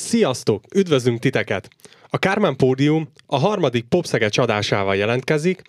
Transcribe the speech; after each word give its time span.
Sziasztok! 0.00 0.64
Üdvözlünk 0.74 1.18
titeket! 1.18 1.68
A 2.08 2.18
Kármán 2.18 2.56
Pódium 2.56 3.08
a 3.26 3.38
harmadik 3.38 3.84
Popszege 3.84 4.28
csadásával 4.28 4.96
jelentkezik, 4.96 5.62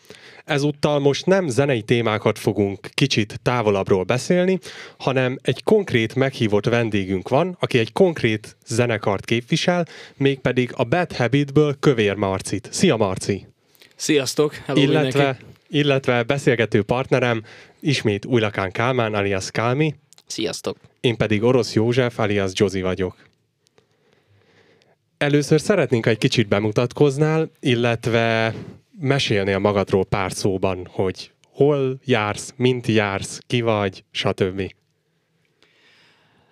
ezúttal 0.45 0.99
most 0.99 1.25
nem 1.25 1.47
zenei 1.47 1.81
témákat 1.81 2.39
fogunk 2.39 2.89
kicsit 2.93 3.39
távolabbról 3.43 4.03
beszélni, 4.03 4.59
hanem 4.97 5.37
egy 5.41 5.63
konkrét 5.63 6.15
meghívott 6.15 6.65
vendégünk 6.65 7.29
van, 7.29 7.57
aki 7.59 7.77
egy 7.77 7.91
konkrét 7.91 8.57
zenekart 8.65 9.25
képvisel, 9.25 9.87
mégpedig 10.17 10.71
a 10.75 10.83
Bad 10.83 11.15
Habitből 11.15 11.75
Kövér 11.79 12.15
Marcit. 12.15 12.69
Szia 12.71 12.95
Marci! 12.95 13.47
Sziasztok! 13.95 14.55
Hello 14.55 14.81
illetve, 14.81 15.37
illetve 15.69 16.23
beszélgető 16.23 16.83
partnerem 16.83 17.43
ismét 17.79 18.25
Újlakán 18.25 18.71
Kálmán 18.71 19.13
alias 19.13 19.51
Kálmi. 19.51 19.95
Sziasztok! 20.25 20.77
Én 21.01 21.17
pedig 21.17 21.43
Orosz 21.43 21.73
József 21.73 22.19
alias 22.19 22.51
Jozi 22.53 22.81
vagyok. 22.81 23.29
Először 25.21 25.61
szeretnénk, 25.61 26.05
egy 26.05 26.17
kicsit 26.17 26.47
bemutatkoznál, 26.47 27.51
illetve 27.59 28.55
mesélnél 28.99 29.59
magadról 29.59 30.05
pár 30.05 30.31
szóban, 30.31 30.87
hogy 30.91 31.31
hol 31.43 31.99
jársz, 32.05 32.53
mint 32.55 32.87
jársz, 32.87 33.39
ki 33.47 33.61
vagy, 33.61 34.03
stb. 34.11 34.73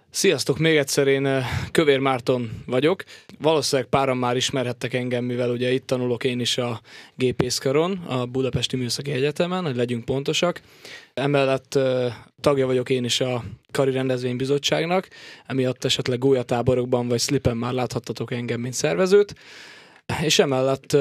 Sziasztok, 0.09 0.57
még 0.57 0.77
egyszer 0.77 1.07
én 1.07 1.25
eh, 1.25 1.45
Kövér 1.71 1.99
Márton 1.99 2.49
vagyok. 2.65 3.03
Valószínűleg 3.39 3.89
páran 3.89 4.17
már 4.17 4.35
ismerhettek 4.35 4.93
engem, 4.93 5.23
mivel 5.23 5.49
ugye 5.49 5.71
itt 5.71 5.87
tanulok 5.87 6.23
én 6.23 6.39
is 6.39 6.57
a 6.57 6.81
gépészkaron, 7.15 7.91
a 8.07 8.25
Budapesti 8.25 8.75
Műszaki 8.75 9.11
Egyetemen, 9.11 9.63
hogy 9.63 9.75
legyünk 9.75 10.05
pontosak. 10.05 10.61
Emellett 11.13 11.75
eh, 11.75 12.13
tagja 12.41 12.65
vagyok 12.65 12.89
én 12.89 13.03
is 13.03 13.19
a 13.19 13.43
Kari 13.71 13.91
Rendezvénybizottságnak, 13.91 15.07
emiatt 15.45 15.83
esetleg 15.83 16.19
gólyatáborokban 16.19 17.07
vagy 17.07 17.19
slipen 17.19 17.57
már 17.57 17.73
láthattatok 17.73 18.31
engem, 18.31 18.59
mint 18.59 18.73
szervezőt. 18.73 19.35
És 20.21 20.39
emellett, 20.39 20.97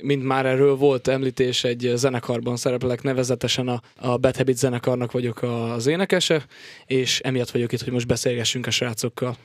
mint 0.00 0.24
már 0.24 0.46
erről 0.46 0.76
volt 0.76 1.08
említés, 1.08 1.64
egy 1.64 1.92
zenekarban 1.94 2.56
szereplek, 2.56 3.02
nevezetesen 3.02 3.68
a, 3.68 3.82
a 3.96 4.16
Bad 4.16 4.36
Habit 4.36 4.56
zenekarnak 4.56 5.12
vagyok 5.12 5.42
az 5.42 5.86
énekese, 5.86 6.46
és 6.86 7.20
emiatt 7.20 7.50
vagyok 7.50 7.72
itt, 7.72 7.82
hogy 7.82 7.92
most 7.92 8.06
beszélgessünk 8.06 8.66
a 8.66 8.70
srácokkal. 8.70 9.36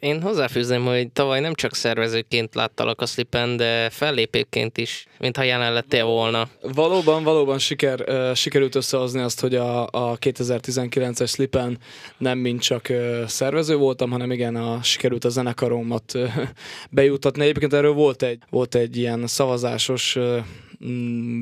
Én 0.00 0.22
hozzáfűzném, 0.22 0.84
hogy 0.84 1.10
tavaly 1.12 1.40
nem 1.40 1.54
csak 1.54 1.74
szervezőként 1.74 2.54
láttalak 2.54 3.00
a 3.00 3.06
Slipen, 3.06 3.56
de 3.56 3.90
fellépőként 3.90 4.78
is, 4.78 5.06
mintha 5.18 5.42
jelen 5.42 5.72
lettél 5.72 6.04
volna. 6.04 6.48
Valóban, 6.74 7.22
valóban 7.22 7.58
siker, 7.58 8.00
uh, 8.08 8.34
sikerült 8.34 8.74
összehozni 8.74 9.20
azt, 9.20 9.40
hogy 9.40 9.54
a, 9.54 9.82
a 9.82 10.18
2019-es 10.18 11.28
Slipen 11.28 11.78
nem 12.18 12.38
mint 12.38 12.60
csak 12.60 12.86
uh, 12.90 13.24
szervező 13.26 13.76
voltam, 13.76 14.10
hanem 14.10 14.30
igen, 14.30 14.56
a, 14.56 14.82
sikerült 14.82 15.24
a 15.24 15.28
zenekaromat 15.28 16.12
uh, 16.14 16.32
bejutatni. 16.90 17.42
Egyébként 17.42 17.72
erről 17.72 17.92
volt 17.92 18.22
egy, 18.22 18.38
volt 18.50 18.74
egy 18.74 18.96
ilyen 18.96 19.26
szavazásos 19.26 20.18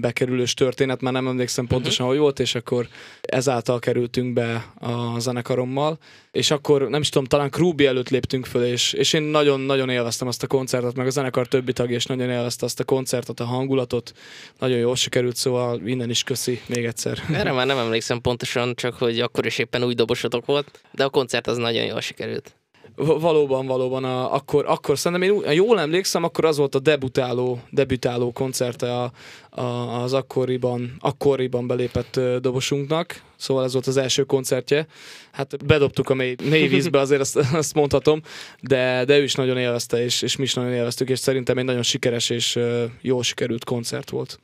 bekerülős 0.00 0.54
történet, 0.54 1.00
már 1.00 1.12
nem 1.12 1.26
emlékszem 1.26 1.66
pontosan, 1.66 2.06
uh-huh. 2.06 2.08
hogy 2.08 2.18
volt, 2.18 2.40
és 2.40 2.54
akkor 2.54 2.88
ezáltal 3.20 3.78
kerültünk 3.78 4.32
be 4.32 4.72
a 4.78 5.18
zenekarommal, 5.18 5.98
és 6.32 6.50
akkor 6.50 6.88
nem 6.88 7.00
is 7.00 7.08
tudom, 7.08 7.26
talán 7.26 7.50
Krúbi 7.50 7.86
előtt 7.86 8.08
léptünk 8.08 8.46
föl, 8.46 8.64
és, 8.64 8.92
és 8.92 9.12
én 9.12 9.22
nagyon-nagyon 9.22 9.88
élveztem 9.88 10.28
azt 10.28 10.42
a 10.42 10.46
koncertet, 10.46 10.94
meg 10.94 11.06
a 11.06 11.10
zenekar 11.10 11.46
többi 11.46 11.72
tagja, 11.72 11.96
és 11.96 12.06
nagyon 12.06 12.30
élvezte 12.30 12.64
azt 12.64 12.80
a 12.80 12.84
koncertet, 12.84 13.40
a 13.40 13.44
hangulatot, 13.44 14.12
nagyon 14.58 14.78
jól 14.78 14.96
sikerült, 14.96 15.36
szóval 15.36 15.80
innen 15.86 16.10
is 16.10 16.22
köszi 16.22 16.60
még 16.66 16.84
egyszer. 16.84 17.18
Erre 17.32 17.52
már 17.52 17.66
nem 17.66 17.78
emlékszem 17.78 18.20
pontosan, 18.20 18.74
csak 18.74 18.94
hogy 18.94 19.20
akkor 19.20 19.46
is 19.46 19.58
éppen 19.58 19.84
új 19.84 19.94
dobosotok 19.94 20.46
volt, 20.46 20.80
de 20.92 21.04
a 21.04 21.08
koncert 21.08 21.46
az 21.46 21.56
nagyon 21.56 21.84
jól 21.84 22.00
sikerült. 22.00 22.54
Valóban, 22.96 23.66
valóban. 23.66 24.04
A, 24.04 24.34
akkor, 24.34 24.64
akkor 24.66 24.98
szerintem 24.98 25.42
én 25.42 25.52
jól 25.52 25.80
emlékszem, 25.80 26.24
akkor 26.24 26.44
az 26.44 26.56
volt 26.56 26.74
a 26.74 26.78
debutáló, 26.78 27.60
debutáló 27.70 28.32
koncerte 28.32 28.94
a, 28.94 29.12
a, 29.50 29.62
az 30.02 30.12
akkoriban, 30.12 30.96
akkoriban 30.98 31.66
belépett 31.66 32.20
dobosunknak. 32.40 33.22
Szóval 33.36 33.64
ez 33.64 33.72
volt 33.72 33.86
az 33.86 33.96
első 33.96 34.22
koncertje. 34.22 34.86
Hát 35.32 35.64
bedobtuk 35.66 36.10
a 36.10 36.14
mély, 36.14 36.34
mély 36.42 36.68
vízbe, 36.68 36.98
azért 36.98 37.20
azt, 37.20 37.36
azt 37.52 37.74
mondhatom, 37.74 38.20
de, 38.60 39.04
de 39.04 39.18
ő 39.18 39.22
is 39.22 39.34
nagyon 39.34 39.58
élvezte, 39.58 40.04
és, 40.04 40.22
és 40.22 40.36
mi 40.36 40.42
is 40.42 40.54
nagyon 40.54 40.72
élveztük, 40.72 41.08
és 41.08 41.18
szerintem 41.18 41.58
egy 41.58 41.64
nagyon 41.64 41.82
sikeres 41.82 42.30
és 42.30 42.58
jól 43.00 43.22
sikerült 43.22 43.64
koncert 43.64 44.10
volt. 44.10 44.38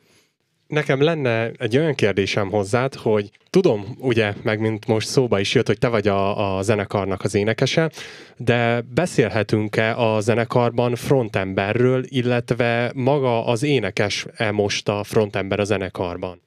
Nekem 0.70 1.02
lenne 1.02 1.50
egy 1.58 1.76
olyan 1.76 1.94
kérdésem 1.94 2.50
hozzád, 2.50 2.94
hogy 2.94 3.30
tudom, 3.50 3.96
ugye, 3.98 4.34
meg 4.42 4.60
mint 4.60 4.86
most 4.86 5.08
szóba 5.08 5.40
is 5.40 5.54
jött, 5.54 5.66
hogy 5.66 5.78
te 5.78 5.88
vagy 5.88 6.08
a, 6.08 6.56
a 6.56 6.62
zenekarnak 6.62 7.22
az 7.22 7.34
énekese, 7.34 7.90
de 8.36 8.80
beszélhetünk-e 8.94 9.96
a 9.96 10.20
zenekarban 10.20 10.94
frontemberről, 10.94 12.04
illetve 12.08 12.92
maga 12.94 13.46
az 13.46 13.62
énekes-e 13.62 14.50
most 14.50 14.88
a 14.88 15.04
frontember 15.04 15.60
a 15.60 15.64
zenekarban? 15.64 16.42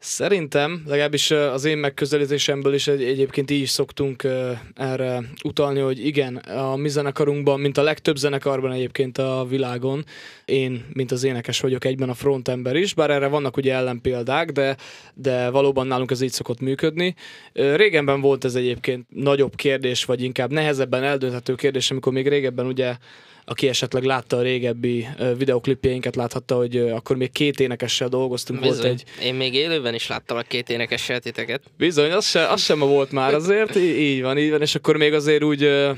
Szerintem, 0.00 0.82
legalábbis 0.86 1.30
az 1.30 1.64
én 1.64 1.78
megközelítésemből 1.78 2.74
is 2.74 2.88
egy, 2.88 3.02
egyébként 3.02 3.50
így 3.50 3.60
is 3.60 3.70
szoktunk 3.70 4.26
erre 4.74 5.22
utalni, 5.44 5.80
hogy 5.80 6.06
igen, 6.06 6.36
a 6.36 6.76
mi 6.76 6.88
zenekarunkban, 6.88 7.60
mint 7.60 7.78
a 7.78 7.82
legtöbb 7.82 8.16
zenekarban 8.16 8.72
egyébként 8.72 9.18
a 9.18 9.46
világon, 9.48 10.04
én, 10.44 10.84
mint 10.92 11.10
az 11.12 11.24
énekes 11.24 11.60
vagyok 11.60 11.84
egyben 11.84 12.08
a 12.08 12.14
frontember 12.14 12.76
is, 12.76 12.94
bár 12.94 13.10
erre 13.10 13.26
vannak 13.26 13.56
ugye 13.56 13.74
ellenpéldák, 13.74 14.50
de, 14.52 14.76
de 15.14 15.50
valóban 15.50 15.86
nálunk 15.86 16.10
ez 16.10 16.20
így 16.20 16.32
szokott 16.32 16.60
működni. 16.60 17.14
Régenben 17.52 18.20
volt 18.20 18.44
ez 18.44 18.54
egyébként 18.54 19.06
nagyobb 19.08 19.54
kérdés, 19.54 20.04
vagy 20.04 20.22
inkább 20.22 20.52
nehezebben 20.52 21.02
eldönthető 21.02 21.54
kérdés, 21.54 21.90
amikor 21.90 22.12
még 22.12 22.28
régebben 22.28 22.66
ugye 22.66 22.96
aki 23.48 23.68
esetleg 23.68 24.02
látta 24.02 24.36
a 24.36 24.42
régebbi 24.42 25.06
videoklipjeinket, 25.36 26.16
láthatta, 26.16 26.56
hogy 26.56 26.76
akkor 26.76 27.16
még 27.16 27.32
két 27.32 27.60
énekessel 27.60 28.08
dolgoztunk. 28.08 28.60
Bizony. 28.60 28.80
Volt 28.80 28.92
egy... 28.92 29.24
Én 29.24 29.34
még 29.34 29.54
élőben 29.54 29.94
is 29.94 30.06
láttam 30.06 30.36
a 30.36 30.42
két 30.42 30.68
énekessel 30.68 31.20
titeket. 31.20 31.62
Bizony, 31.76 32.10
az, 32.10 32.26
se, 32.26 32.48
az 32.48 32.62
sem 32.62 32.78
volt 32.78 33.10
már 33.12 33.34
azért, 33.34 33.76
így 33.76 34.22
van, 34.22 34.38
így 34.38 34.50
van, 34.50 34.60
és 34.60 34.74
akkor 34.74 34.96
még 34.96 35.12
azért 35.12 35.42
úgy, 35.42 35.62
e, 35.62 35.96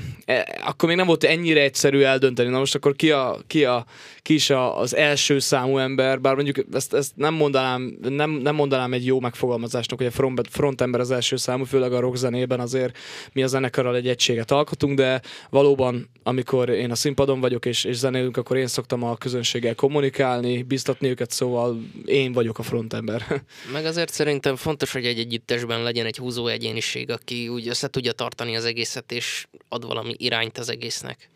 akkor 0.64 0.88
még 0.88 0.96
nem 0.96 1.06
volt 1.06 1.24
ennyire 1.24 1.60
egyszerű 1.62 2.00
eldönteni. 2.00 2.48
Na 2.48 2.58
most 2.58 2.74
akkor 2.74 2.96
ki, 2.96 3.10
a, 3.10 3.38
ki, 3.46 3.64
a, 3.64 3.84
ki 4.22 4.34
is 4.34 4.50
a, 4.50 4.78
az 4.78 4.96
első 4.96 5.38
számú 5.38 5.78
ember, 5.78 6.20
bár 6.20 6.34
mondjuk 6.34 6.66
ezt, 6.72 6.94
ezt 6.94 7.12
nem, 7.16 7.34
mondanám, 7.34 7.98
nem, 8.08 8.30
nem 8.30 8.54
mondanám 8.54 8.92
egy 8.92 9.06
jó 9.06 9.20
megfogalmazásnak, 9.20 9.98
hogy 9.98 10.08
a 10.08 10.10
front, 10.10 10.40
frontember 10.50 11.00
az 11.00 11.10
első 11.10 11.36
számú, 11.36 11.64
főleg 11.64 11.92
a 11.92 12.00
rock 12.00 12.16
zenében 12.16 12.60
azért 12.60 12.98
mi 13.32 13.42
a 13.42 13.46
zenekarral 13.46 13.96
egy 13.96 14.08
egységet 14.08 14.50
alkotunk, 14.50 14.96
de 14.96 15.20
valóban, 15.50 16.10
amikor 16.22 16.68
én 16.68 16.90
a 16.90 16.94
színpadon 16.94 17.39
vagyok 17.40 17.66
és, 17.66 17.84
és 17.84 17.96
zenélünk, 17.96 18.36
akkor 18.36 18.56
én 18.56 18.66
szoktam 18.66 19.02
a 19.02 19.16
közönséggel 19.16 19.74
kommunikálni, 19.74 20.62
biztatni 20.62 21.08
őket, 21.08 21.30
szóval 21.30 21.80
én 22.04 22.32
vagyok 22.32 22.58
a 22.58 22.62
frontember. 22.62 23.42
Meg 23.72 23.84
azért 23.84 24.12
szerintem 24.12 24.56
fontos, 24.56 24.92
hogy 24.92 25.06
egy 25.06 25.18
együttesben 25.18 25.82
legyen 25.82 26.06
egy 26.06 26.16
húzó 26.16 26.46
egyéniség, 26.46 27.10
aki 27.10 27.48
úgy 27.48 27.68
össze 27.68 27.88
tudja 27.88 28.12
tartani 28.12 28.56
az 28.56 28.64
egészet, 28.64 29.12
és 29.12 29.46
ad 29.68 29.86
valami 29.86 30.14
irányt 30.16 30.58
az 30.58 30.68
egésznek. 30.68 31.28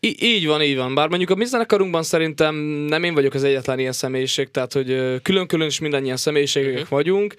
I- 0.00 0.24
így 0.24 0.46
van, 0.46 0.62
így 0.62 0.76
van. 0.76 0.94
Bár 0.94 1.08
mondjuk 1.08 1.30
a 1.30 1.34
mi 1.34 1.44
zenekarunkban 1.44 2.02
szerintem 2.02 2.54
nem 2.88 3.04
én 3.04 3.14
vagyok 3.14 3.34
az 3.34 3.44
egyetlen 3.44 3.78
ilyen 3.78 3.92
személyiség, 3.92 4.50
tehát 4.50 4.72
hogy 4.72 5.20
külön-külön 5.22 5.66
is 5.66 5.78
mindannyian 5.78 6.16
személyiségek 6.16 6.72
uh-huh. 6.72 6.88
vagyunk. 6.88 7.34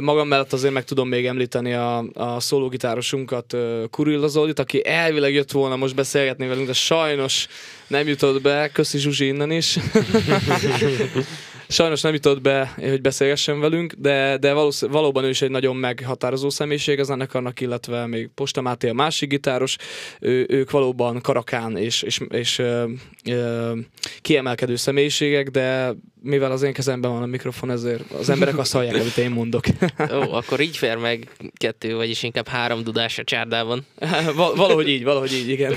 Magam 0.00 0.28
mellett 0.28 0.52
azért 0.52 0.72
meg 0.72 0.84
tudom 0.84 1.08
még 1.08 1.26
említeni 1.26 1.72
a, 1.72 2.04
a 2.12 2.40
szólógitárosunkat, 2.40 3.56
Kurilla 3.90 4.26
Zoldit, 4.26 4.58
aki 4.58 4.86
elvileg 4.86 5.32
jött 5.32 5.50
volna 5.50 5.76
most 5.76 5.94
beszélgetni 5.94 6.46
velünk, 6.46 6.66
de 6.66 6.72
sajnos 6.72 7.46
nem 7.86 8.08
jutott 8.08 8.42
be. 8.42 8.70
Köszi 8.72 8.98
Zsuzsi 8.98 9.26
innen 9.26 9.50
is. 9.50 9.76
Sajnos 11.68 12.00
nem 12.00 12.12
jutott 12.12 12.40
be, 12.40 12.74
hogy 12.76 13.00
beszélgessen 13.00 13.60
velünk, 13.60 13.92
de, 13.92 14.36
de 14.36 14.52
valósz, 14.52 14.80
valóban 14.80 15.24
ő 15.24 15.28
is 15.28 15.42
egy 15.42 15.50
nagyon 15.50 15.76
meghatározó 15.76 16.50
személyiség 16.50 17.00
az 17.00 17.10
ennek 17.10 17.34
annak, 17.34 17.60
illetve 17.60 18.06
még 18.06 18.30
Posta 18.34 18.60
Máté 18.60 18.88
a 18.88 18.92
másik 18.92 19.28
gitáros, 19.28 19.76
ő, 20.20 20.46
ők 20.48 20.70
valóban 20.70 21.20
karakán 21.20 21.76
és, 21.76 22.02
és, 22.02 22.20
és 22.28 22.58
ö, 22.58 22.84
ö, 23.24 23.72
kiemelkedő 24.20 24.76
személyiségek, 24.76 25.48
de 25.48 25.94
mivel 26.22 26.52
az 26.52 26.62
én 26.62 26.72
kezemben 26.72 27.10
van 27.10 27.22
a 27.22 27.26
mikrofon, 27.26 27.70
ezért 27.70 28.10
az 28.10 28.28
emberek 28.28 28.58
azt 28.58 28.72
hallják, 28.72 28.94
amit 28.94 29.16
én 29.16 29.30
mondok. 29.30 29.64
Ó, 30.18 30.32
akkor 30.32 30.60
így 30.60 30.76
fér 30.76 30.96
meg 30.96 31.30
kettő, 31.56 31.94
vagyis 31.94 32.22
inkább 32.22 32.48
három 32.48 32.82
dudás 32.82 33.18
a 33.18 33.24
csárdában. 33.24 33.86
Val- 34.36 34.56
valahogy 34.56 34.88
így, 34.88 35.04
valahogy 35.04 35.32
így, 35.32 35.48
igen. 35.48 35.74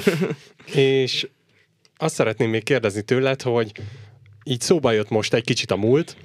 És 0.74 1.28
azt 1.98 2.16
szeretném 2.16 2.50
még 2.50 2.64
kérdezni 2.64 3.02
tőled, 3.02 3.42
hogy 3.42 3.72
így 4.44 4.62
szóba 4.62 4.92
jött 4.92 5.10
most 5.10 5.34
egy 5.34 5.44
kicsit 5.44 5.72
a 5.72 5.76
múlt, 5.76 6.16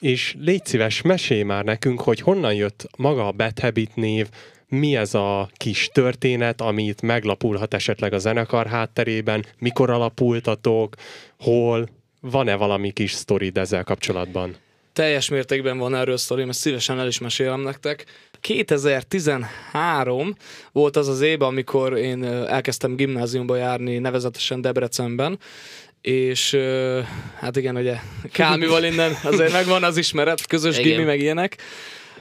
és 0.00 0.36
légy 0.40 0.66
szíves, 0.66 1.02
mesélj 1.02 1.42
már 1.42 1.64
nekünk, 1.64 2.00
hogy 2.00 2.20
honnan 2.20 2.54
jött 2.54 2.86
maga 2.96 3.26
a 3.26 3.32
Bad 3.32 3.58
Habit 3.58 3.96
név, 3.96 4.28
mi 4.68 4.96
ez 4.96 5.14
a 5.14 5.50
kis 5.56 5.90
történet, 5.92 6.60
amit 6.60 7.02
meglapulhat 7.02 7.74
esetleg 7.74 8.12
a 8.12 8.18
zenekar 8.18 8.66
hátterében, 8.66 9.44
mikor 9.58 9.90
alapultatok, 9.90 10.94
hol, 11.38 11.88
van-e 12.20 12.54
valami 12.54 12.90
kis 12.90 13.12
sztorid 13.12 13.58
ezzel 13.58 13.84
kapcsolatban? 13.84 14.56
teljes 14.94 15.28
mértékben 15.28 15.78
van 15.78 15.94
erről 15.94 16.16
sztori, 16.16 16.44
mert 16.44 16.56
szívesen 16.56 16.98
el 16.98 17.06
is 17.06 17.18
mesélem 17.18 17.60
nektek. 17.60 18.04
2013 18.40 20.36
volt 20.72 20.96
az 20.96 21.08
az 21.08 21.20
év, 21.20 21.42
amikor 21.42 21.98
én 21.98 22.24
elkezdtem 22.24 22.96
gimnáziumba 22.96 23.56
járni, 23.56 23.98
nevezetesen 23.98 24.60
Debrecenben, 24.60 25.38
és 26.04 26.58
hát 27.40 27.56
igen, 27.56 27.76
ugye 27.76 27.96
Kálmival 28.32 28.84
innen 28.84 29.12
azért 29.22 29.52
megvan 29.52 29.84
az 29.84 29.96
ismeret, 29.96 30.46
közös 30.46 30.78
igen. 30.78 30.90
gimi, 30.90 31.04
meg 31.04 31.20
ilyenek. 31.20 31.56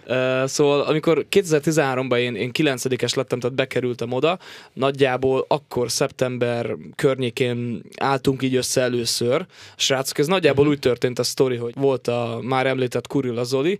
Uh, 0.07 0.45
szóval 0.45 0.81
amikor 0.81 1.25
2013-ban 1.31 2.17
én, 2.17 2.35
én 2.35 2.51
9-es 2.53 3.15
lettem, 3.15 3.39
tehát 3.39 3.55
bekerültem 3.55 4.11
oda, 4.11 4.39
nagyjából 4.73 5.45
akkor 5.47 5.91
szeptember 5.91 6.75
környékén 6.95 7.81
álltunk 7.97 8.43
így 8.43 8.55
össze 8.55 8.81
először. 8.81 9.45
Srácok, 9.75 10.17
ez 10.17 10.27
nagyjából 10.27 10.59
uh-huh. 10.59 10.73
úgy 10.73 10.79
történt 10.79 11.19
a 11.19 11.23
sztori, 11.23 11.55
hogy 11.55 11.73
volt 11.75 12.07
a 12.07 12.39
már 12.41 12.67
említett 12.67 13.07
Kurilla 13.07 13.43
Zoli, 13.43 13.79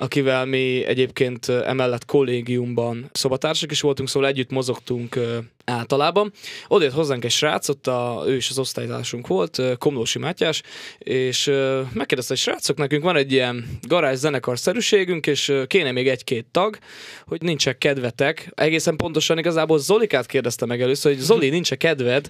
akivel 0.00 0.44
mi 0.44 0.84
egyébként 0.84 1.48
emellett 1.48 2.04
kollégiumban 2.04 3.10
szobatársak 3.12 3.70
is 3.70 3.80
voltunk, 3.80 4.08
szóval 4.08 4.28
együtt 4.28 4.50
mozogtunk 4.50 5.18
általában. 5.64 6.32
Odért 6.68 6.92
hozzánk 6.92 7.24
egy 7.24 7.30
srác, 7.30 7.68
ott 7.68 7.86
a, 7.86 8.22
ő 8.26 8.36
is 8.36 8.50
az 8.50 8.58
osztálytársunk 8.58 9.26
volt, 9.26 9.62
Komlósi 9.78 10.18
Mátyás, 10.18 10.62
és 10.98 11.46
megkérdezte, 11.92 12.32
hogy 12.32 12.36
srácok, 12.36 12.76
nekünk 12.76 13.02
van 13.02 13.16
egy 13.16 13.32
ilyen 13.32 13.78
garázs 13.88 14.18
zenekar 14.18 14.58
szerűségünk, 14.58 15.26
és 15.26 15.52
kéne 15.66 15.92
még 15.92 16.08
egy-két 16.08 16.46
tag, 16.50 16.78
hogy 17.26 17.42
nincs 17.42 17.68
kedvetek. 17.68 18.52
Egészen 18.54 18.96
pontosan 18.96 19.38
igazából 19.38 19.78
Zolikát 19.78 20.26
kérdezte 20.26 20.66
meg 20.66 20.82
először, 20.82 21.12
hogy 21.12 21.22
Zoli, 21.22 21.48
nincs 21.48 21.74
kedved 21.74 22.28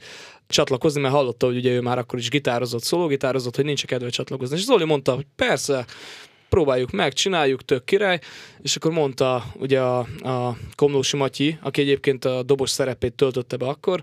csatlakozni, 0.48 1.00
mert 1.00 1.14
hallotta, 1.14 1.46
hogy 1.46 1.56
ugye 1.56 1.70
ő 1.70 1.80
már 1.80 1.98
akkor 1.98 2.18
is 2.18 2.28
gitározott, 2.30 2.82
szólógitározott, 2.82 3.56
hogy 3.56 3.64
nincs 3.64 3.84
kedve 3.84 4.08
csatlakozni. 4.08 4.56
És 4.56 4.62
Zoli 4.64 4.84
mondta, 4.84 5.14
hogy 5.14 5.26
persze, 5.36 5.86
próbáljuk 6.50 6.90
meg, 6.90 7.12
csináljuk, 7.12 7.64
tök 7.64 7.84
király, 7.84 8.20
és 8.62 8.76
akkor 8.76 8.92
mondta 8.92 9.44
ugye 9.54 9.80
a, 9.80 9.98
a 10.22 10.56
Komlósi 10.74 11.16
Matyi, 11.16 11.58
aki 11.62 11.80
egyébként 11.80 12.24
a 12.24 12.42
dobos 12.42 12.70
szerepét 12.70 13.12
töltötte 13.12 13.56
be 13.56 13.66
akkor, 13.66 14.02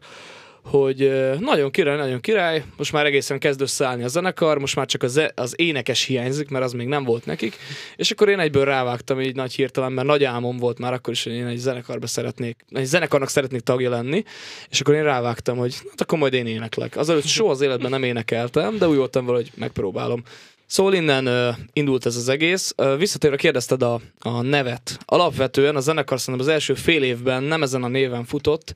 hogy 0.69 1.11
nagyon 1.39 1.71
király, 1.71 1.97
nagyon 1.97 2.19
király, 2.19 2.63
most 2.77 2.91
már 2.91 3.05
egészen 3.05 3.39
kezd 3.39 3.61
összeállni 3.61 4.03
a 4.03 4.07
zenekar, 4.07 4.59
most 4.59 4.75
már 4.75 4.85
csak 4.85 5.03
az, 5.03 5.21
az 5.35 5.53
énekes 5.55 6.03
hiányzik, 6.03 6.49
mert 6.49 6.63
az 6.63 6.73
még 6.73 6.87
nem 6.87 7.03
volt 7.03 7.25
nekik, 7.25 7.57
és 7.95 8.11
akkor 8.11 8.29
én 8.29 8.39
egyből 8.39 8.65
rávágtam 8.65 9.21
így 9.21 9.35
nagy 9.35 9.53
hirtelen, 9.53 9.91
mert 9.91 10.07
nagy 10.07 10.23
álmom 10.23 10.57
volt 10.57 10.79
már 10.79 10.93
akkor 10.93 11.13
is, 11.13 11.23
hogy 11.23 11.33
én 11.33 11.45
egy 11.45 11.57
zenekarba 11.57 12.07
szeretnék, 12.07 12.65
egy 12.69 12.85
zenekarnak 12.85 13.29
szeretnék 13.29 13.61
tagja 13.61 13.89
lenni, 13.89 14.23
és 14.69 14.79
akkor 14.79 14.93
én 14.93 15.03
rávágtam, 15.03 15.57
hogy 15.57 15.75
hát 15.89 16.01
akkor 16.01 16.17
majd 16.17 16.33
én 16.33 16.47
éneklek. 16.47 16.97
Azelőtt 16.97 17.25
soha 17.25 17.51
az 17.51 17.61
életben 17.61 17.91
nem 17.91 18.03
énekeltem, 18.03 18.77
de 18.77 18.87
úgy 18.87 18.97
voltam 18.97 19.25
valahogy 19.25 19.51
megpróbálom. 19.55 20.23
Szóval 20.67 20.93
innen 20.93 21.27
uh, 21.27 21.55
indult 21.73 22.05
ez 22.05 22.15
az 22.15 22.29
egész. 22.29 22.73
Uh, 22.77 22.97
visszatérve 22.97 23.37
kérdezted 23.37 23.83
a, 23.83 23.99
a 24.19 24.41
nevet. 24.41 24.99
Alapvetően 25.05 25.75
a 25.75 25.79
zenekar 25.79 26.19
szerintem 26.19 26.47
az 26.47 26.53
első 26.53 26.73
fél 26.73 27.03
évben 27.03 27.43
nem 27.43 27.63
ezen 27.63 27.83
a 27.83 27.87
néven 27.87 28.25
futott, 28.25 28.73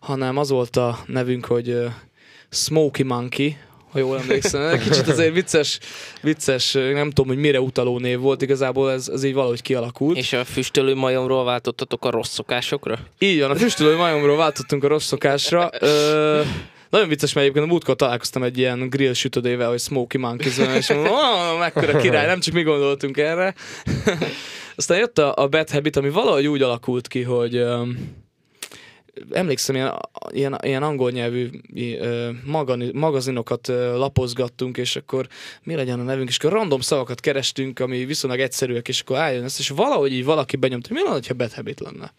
hanem 0.00 0.36
az 0.36 0.50
volt 0.50 0.76
a 0.76 0.98
nevünk, 1.06 1.44
hogy 1.44 1.68
uh, 1.68 1.84
Smoky 2.50 3.02
Monkey, 3.02 3.56
ha 3.92 3.98
jól 3.98 4.18
emlékszem. 4.18 4.78
Kicsit 4.78 5.08
azért 5.08 5.34
vicces, 5.34 5.78
vicces, 6.22 6.72
nem 6.72 7.10
tudom, 7.10 7.26
hogy 7.26 7.36
mire 7.36 7.60
utaló 7.60 7.98
név 7.98 8.18
volt, 8.18 8.42
igazából 8.42 8.92
ez, 8.92 9.08
ez 9.08 9.24
így 9.24 9.34
valahogy 9.34 9.62
kialakult. 9.62 10.16
És 10.16 10.32
a 10.32 10.44
füstölő 10.44 10.94
majomról 10.94 11.44
váltottatok 11.44 12.04
a 12.04 12.10
rossz 12.10 12.32
szokásokra? 12.32 12.98
Így 13.18 13.40
van, 13.40 13.50
a 13.50 13.56
füstölő 13.56 13.96
majomról 13.96 14.36
váltottunk 14.36 14.84
a 14.84 14.88
rossz 14.88 15.06
szokásra. 15.06 15.70
Ö, 15.80 16.40
nagyon 16.90 17.08
vicces, 17.08 17.32
mert 17.32 17.46
egyébként 17.46 17.68
a 17.68 17.72
múltkor 17.72 17.96
találkoztam 17.96 18.42
egy 18.42 18.58
ilyen 18.58 18.88
grill 18.88 19.12
sütödével, 19.12 19.68
hogy 19.68 19.80
Smoky 19.80 20.18
Monkeys 20.18 20.58
és 20.58 20.92
mondom, 20.92 21.58
mekkora 21.58 21.98
király, 21.98 22.26
nem 22.26 22.40
csak 22.40 22.54
mi 22.54 22.62
gondoltunk 22.62 23.16
erre. 23.16 23.54
Aztán 24.76 24.98
jött 24.98 25.18
a, 25.18 25.34
a 25.36 25.48
Bad 25.48 25.70
Habit, 25.70 25.96
ami 25.96 26.10
valahogy 26.10 26.46
úgy 26.46 26.62
alakult 26.62 27.08
ki, 27.08 27.22
hogy 27.22 27.64
emlékszem, 29.30 29.74
ilyen, 29.74 29.94
ilyen, 30.30 30.58
ilyen 30.62 30.82
angol 30.82 31.10
nyelvű 31.10 31.48
magani, 32.44 32.90
magazinokat 32.92 33.66
lapozgattunk, 33.94 34.76
és 34.76 34.96
akkor 34.96 35.26
mi 35.62 35.74
legyen 35.74 36.00
a 36.00 36.02
nevünk, 36.02 36.28
és 36.28 36.36
akkor 36.36 36.52
random 36.52 36.80
szavakat 36.80 37.20
kerestünk, 37.20 37.78
ami 37.78 38.04
viszonylag 38.04 38.40
egyszerűek, 38.40 38.88
és 38.88 39.00
akkor 39.00 39.16
álljon 39.16 39.44
ezt, 39.44 39.58
és 39.58 39.68
valahogy 39.68 40.12
így 40.12 40.24
valaki 40.24 40.56
benyomta, 40.56 40.88
hogy 40.88 40.96
mi 40.96 41.08
lenne, 41.08 41.20
ha 41.28 41.34
Bad 41.34 41.52
Habit 41.52 41.80
lenne. 41.80 42.12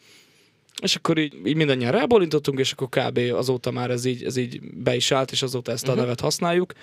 És 0.81 0.95
akkor 0.95 1.17
így, 1.17 1.33
így 1.45 1.55
mindannyian 1.55 1.91
rábólintottunk, 1.91 2.59
és 2.59 2.71
akkor 2.71 2.87
kb. 2.89 3.19
azóta 3.33 3.71
már 3.71 3.89
ez 3.91 4.05
így, 4.05 4.23
ez 4.23 4.37
így 4.37 4.59
be 4.73 4.95
is 4.95 5.11
állt, 5.11 5.31
és 5.31 5.41
azóta 5.41 5.71
ezt 5.71 5.83
a 5.83 5.87
uh-huh. 5.87 6.03
nevet 6.03 6.19
használjuk. 6.19 6.73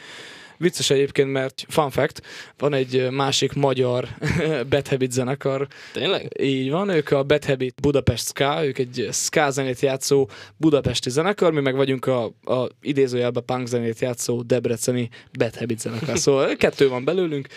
Vicces 0.58 0.90
egyébként, 0.90 1.32
mert 1.32 1.64
fun 1.68 1.90
fact, 1.90 2.22
van 2.58 2.74
egy 2.74 3.10
másik 3.10 3.52
magyar 3.52 4.08
Bad 4.70 4.88
Habit 4.88 5.12
zenekar. 5.12 5.66
Tényleg? 5.92 6.40
Így 6.40 6.70
van, 6.70 6.88
ők 6.88 7.10
a 7.10 7.22
Bad 7.22 7.44
Habit 7.44 7.80
Budapest 7.80 8.26
Ska, 8.26 8.64
ők 8.64 8.78
egy 8.78 9.08
ska 9.12 9.50
zenét 9.50 9.80
játszó 9.80 10.28
budapesti 10.56 11.10
zenekar, 11.10 11.52
mi 11.52 11.60
meg 11.60 11.74
vagyunk 11.74 12.06
a, 12.06 12.24
a 12.44 12.68
idézőjelben 12.80 13.44
punk 13.44 13.66
zenét 13.66 13.98
játszó 13.98 14.42
debreceni 14.42 15.08
Bad 15.38 15.56
Habit 15.56 15.80
zenekar. 15.80 16.18
Szóval 16.18 16.56
kettő 16.56 16.88
van 16.88 17.04
belőlünk. 17.04 17.48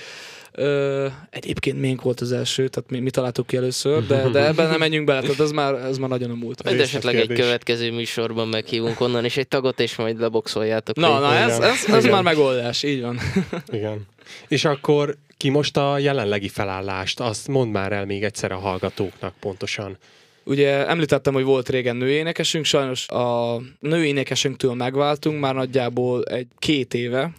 Ö, 0.51 1.07
egyébként 1.29 1.79
miénk 1.79 2.01
volt 2.01 2.21
az 2.21 2.31
első, 2.31 2.67
tehát 2.67 2.89
mi, 2.89 2.99
mi 2.99 3.09
találtuk 3.09 3.47
ki 3.47 3.57
először, 3.57 4.05
de, 4.07 4.29
de 4.29 4.45
ebben 4.45 4.69
nem 4.69 4.79
menjünk 4.79 5.05
bele, 5.05 5.21
tehát 5.21 5.39
ez 5.39 5.51
már, 5.51 5.73
ez 5.73 5.97
már 5.97 6.09
nagyon 6.09 6.29
a 6.29 6.35
múlt. 6.35 6.63
De 6.63 6.81
esetleg 6.81 7.15
egy 7.15 7.33
következő 7.33 7.91
műsorban 7.91 8.47
meghívunk 8.47 8.99
onnan, 8.99 9.25
és 9.25 9.37
egy 9.37 9.47
tagot, 9.47 9.79
és 9.79 9.95
majd 9.95 10.19
leboxoljátok. 10.19 10.95
Na, 10.95 11.19
na 11.19 11.33
ez, 11.35 11.59
ez, 11.59 11.85
ez 11.93 12.05
már 12.05 12.23
megoldás, 12.23 12.83
így 12.83 13.01
van. 13.01 13.19
Igen. 13.71 14.07
És 14.47 14.65
akkor 14.65 15.17
ki 15.37 15.49
most 15.49 15.77
a 15.77 15.97
jelenlegi 15.97 16.47
felállást? 16.47 17.19
Azt 17.19 17.47
mondd 17.47 17.71
már 17.71 17.91
el 17.91 18.05
még 18.05 18.23
egyszer 18.23 18.51
a 18.51 18.57
hallgatóknak 18.57 19.33
pontosan. 19.39 19.97
Ugye 20.43 20.87
említettem, 20.87 21.33
hogy 21.33 21.43
volt 21.43 21.69
régen 21.69 21.95
nőénekesünk, 21.95 22.65
sajnos 22.65 23.07
a 23.07 23.57
nőénekesünktől 23.79 24.73
megváltunk 24.73 25.39
már 25.39 25.55
nagyjából 25.55 26.23
egy 26.23 26.47
két 26.59 26.93
éve, 26.93 27.31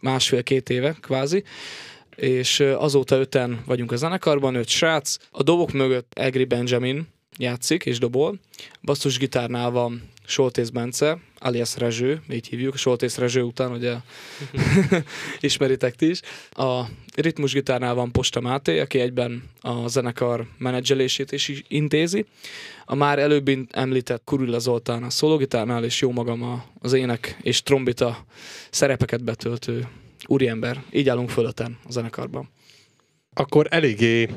másfél-két 0.00 0.70
éve 0.70 0.96
kvázi, 1.00 1.44
és 2.16 2.60
azóta 2.60 3.16
öten 3.16 3.62
vagyunk 3.66 3.92
a 3.92 3.96
zenekarban, 3.96 4.54
öt 4.54 4.68
srác. 4.68 5.16
A 5.30 5.42
dobok 5.42 5.72
mögött 5.72 6.12
Egri 6.14 6.44
Benjamin 6.44 7.08
játszik 7.38 7.86
és 7.86 7.98
dobol. 7.98 8.38
gitárnál 9.18 9.70
van 9.70 10.10
Soltész 10.26 10.68
Bence, 10.68 11.18
alias 11.38 11.76
Rezső, 11.76 12.22
így 12.30 12.46
hívjuk, 12.46 12.76
Soltész 12.76 13.18
Rezső 13.18 13.42
után, 13.42 13.72
ugye 13.72 13.94
ismeritek 15.40 15.94
ti 15.94 16.08
is. 16.08 16.20
A 16.50 16.82
ritmusgitárnál 17.14 17.94
van 17.94 18.12
Posta 18.12 18.40
Máté, 18.40 18.80
aki 18.80 18.98
egyben 18.98 19.42
a 19.60 19.88
zenekar 19.88 20.46
menedzselését 20.58 21.32
is 21.32 21.62
intézi. 21.68 22.26
A 22.84 22.94
már 22.94 23.18
előbb 23.18 23.50
említett 23.70 24.22
Kurilla 24.24 24.58
Zoltán 24.58 25.02
a 25.02 25.10
szólógitárnál, 25.10 25.84
és 25.84 26.00
jó 26.00 26.10
magam 26.10 26.64
az 26.80 26.92
ének 26.92 27.36
és 27.42 27.62
trombita 27.62 28.24
szerepeket 28.70 29.24
betöltő 29.24 29.88
úriember. 30.26 30.82
Így 30.90 31.08
állunk 31.08 31.30
fölötten 31.30 31.78
a 31.88 31.92
zenekarban. 31.92 32.48
Akkor 33.34 33.66
eléggé 33.70 34.28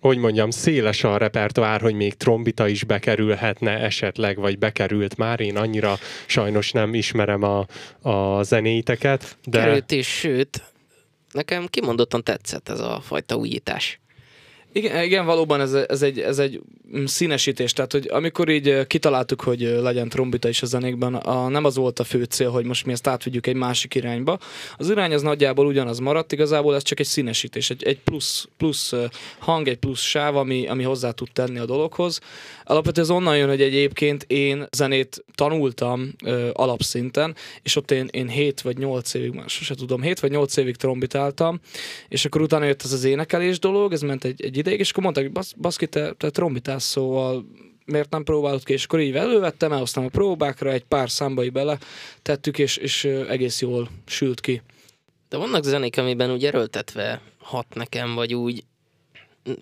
hogy 0.00 0.18
mondjam, 0.18 0.50
széles 0.50 1.04
a 1.04 1.16
repertoár, 1.16 1.80
hogy 1.80 1.94
még 1.94 2.14
trombita 2.14 2.68
is 2.68 2.84
bekerülhetne 2.84 3.78
esetleg, 3.78 4.36
vagy 4.38 4.58
bekerült 4.58 5.16
már. 5.16 5.40
Én 5.40 5.56
annyira 5.56 5.98
sajnos 6.26 6.72
nem 6.72 6.94
ismerem 6.94 7.42
a, 7.42 7.66
a 8.08 8.42
zenéiteket. 8.42 9.36
De... 9.44 9.58
Került 9.58 9.90
is, 9.90 10.06
sőt, 10.06 10.62
nekem 11.32 11.66
kimondottan 11.66 12.24
tetszett 12.24 12.68
ez 12.68 12.80
a 12.80 13.00
fajta 13.02 13.36
újítás. 13.36 14.00
Igen, 14.72 15.04
igen 15.04 15.26
valóban 15.26 15.60
ez, 15.60 15.72
ez, 15.72 16.02
egy, 16.02 16.20
ez 16.20 16.38
egy 16.38 16.60
színesítés, 17.04 17.72
tehát 17.72 17.92
hogy 17.92 18.08
amikor 18.10 18.48
így 18.48 18.86
kitaláltuk, 18.86 19.40
hogy 19.40 19.60
legyen 19.60 20.08
trombita 20.08 20.48
is 20.48 20.62
a 20.62 20.66
zenékben, 20.66 21.14
a, 21.14 21.48
nem 21.48 21.64
az 21.64 21.76
volt 21.76 21.98
a 21.98 22.04
fő 22.04 22.24
cél, 22.24 22.50
hogy 22.50 22.64
most 22.64 22.86
mi 22.86 22.92
ezt 22.92 23.06
átvigyük 23.06 23.46
egy 23.46 23.54
másik 23.54 23.94
irányba. 23.94 24.38
Az 24.76 24.90
irány 24.90 25.14
az 25.14 25.22
nagyjából 25.22 25.66
ugyanaz 25.66 25.98
maradt, 25.98 26.32
igazából 26.32 26.74
ez 26.74 26.82
csak 26.82 27.00
egy 27.00 27.06
színesítés, 27.06 27.70
egy, 27.70 27.82
egy 27.82 27.98
plusz, 28.00 28.48
plusz 28.56 28.92
hang, 29.38 29.68
egy 29.68 29.78
plusz 29.78 30.00
sáv, 30.00 30.36
ami, 30.36 30.66
ami 30.66 30.82
hozzá 30.82 31.10
tud 31.10 31.28
tenni 31.32 31.58
a 31.58 31.64
dologhoz. 31.64 32.20
Alapvetően 32.64 33.06
ez 33.06 33.12
onnan 33.12 33.36
jön, 33.36 33.48
hogy 33.48 33.62
egyébként 33.62 34.24
én 34.26 34.66
zenét 34.70 35.24
tanultam 35.34 36.14
ö, 36.24 36.48
alapszinten, 36.52 37.34
és 37.62 37.76
ott 37.76 37.90
én, 37.90 38.08
én 38.10 38.28
7 38.28 38.60
vagy 38.60 38.78
8 38.78 39.14
évig, 39.14 39.32
már 39.32 39.48
sose 39.48 39.74
tudom, 39.74 40.02
7 40.02 40.20
vagy 40.20 40.30
8 40.30 40.56
évig 40.56 40.76
trombitáltam, 40.76 41.60
és 42.08 42.24
akkor 42.24 42.40
utána 42.40 42.64
jött 42.64 42.82
ez 42.82 42.92
az 42.92 43.04
énekelés 43.04 43.58
dolog, 43.58 43.92
ez 43.92 44.00
ment 44.00 44.24
egy, 44.24 44.42
egy 44.44 44.56
ideig, 44.58 44.78
és 44.78 44.90
akkor 44.90 45.02
mondták, 45.02 45.24
hogy 45.24 45.32
basz, 45.32 45.52
baszki, 45.52 45.86
te, 45.86 46.12
te 46.12 46.30
trombitálsz, 46.30 46.84
szóval 46.84 47.44
miért 47.84 48.10
nem 48.10 48.24
próbálod 48.24 48.64
ki, 48.64 48.72
és 48.72 48.84
akkor 48.84 49.00
így 49.00 49.16
elővettem, 49.16 49.72
elhoztam 49.72 50.04
a 50.04 50.08
próbákra, 50.08 50.72
egy 50.72 50.84
pár 50.84 51.10
számbai 51.10 51.48
bele 51.48 51.78
tettük, 52.22 52.58
és, 52.58 52.76
és 52.76 53.04
egész 53.04 53.60
jól 53.60 53.88
sült 54.06 54.40
ki. 54.40 54.62
De 55.28 55.36
vannak 55.36 55.64
zenék, 55.64 55.98
amiben 55.98 56.32
úgy 56.32 56.44
erőltetve 56.44 57.20
hat 57.38 57.74
nekem, 57.74 58.14
vagy 58.14 58.34
úgy, 58.34 58.64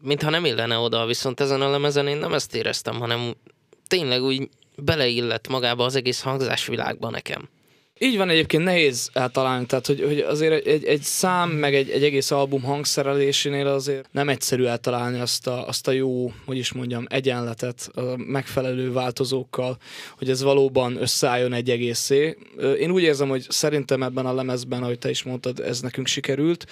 mintha 0.03 0.31
nem 0.31 0.45
illene 0.45 0.79
oda, 0.79 1.07
viszont 1.07 1.41
ezen 1.41 1.61
a 1.61 1.71
lemezen 1.71 2.09
én 2.09 2.17
nem 2.17 2.35
ezt 2.35 2.55
éreztem, 2.55 2.99
hanem 2.99 3.35
tényleg 3.87 4.23
úgy 4.23 4.49
beleillett 4.77 5.49
magába 5.49 5.85
az 5.85 5.95
egész 5.95 6.21
hangzásvilágba 6.21 7.11
nekem. 7.11 7.49
Így 7.99 8.17
van 8.17 8.29
egyébként 8.29 8.65
nehéz 8.65 9.11
eltalálni, 9.13 9.67
tehát 9.67 9.87
hogy, 9.87 10.03
hogy 10.03 10.19
azért 10.19 10.67
egy, 10.67 10.85
egy 10.85 11.03
szám, 11.03 11.51
meg 11.51 11.75
egy, 11.75 11.91
egy 11.91 12.05
egész 12.05 12.31
album 12.31 12.63
hangszerelésénél 12.63 13.67
azért 13.67 14.09
nem 14.13 14.29
egyszerű 14.29 14.65
eltalálni 14.65 15.21
azt 15.21 15.47
a, 15.47 15.67
azt 15.69 15.89
a 15.89 15.91
jó, 15.91 16.33
hogy 16.45 16.57
is 16.57 16.73
mondjam, 16.73 17.05
egyenletet 17.09 17.91
a 17.95 18.17
megfelelő 18.17 18.93
változókkal, 18.93 19.77
hogy 20.19 20.31
ez 20.31 20.43
valóban 20.43 20.97
összeálljon 21.01 21.53
egy 21.53 21.71
egészé. 21.71 22.37
Én 22.79 22.91
úgy 22.91 23.03
érzem, 23.03 23.29
hogy 23.29 23.47
szerintem 23.49 24.03
ebben 24.03 24.27
a 24.27 24.35
lemezben, 24.35 24.83
ahogy 24.83 24.99
te 24.99 25.11
is 25.11 25.23
mondtad, 25.23 25.61
ez 25.61 25.81
nekünk 25.81 26.07
sikerült 26.07 26.67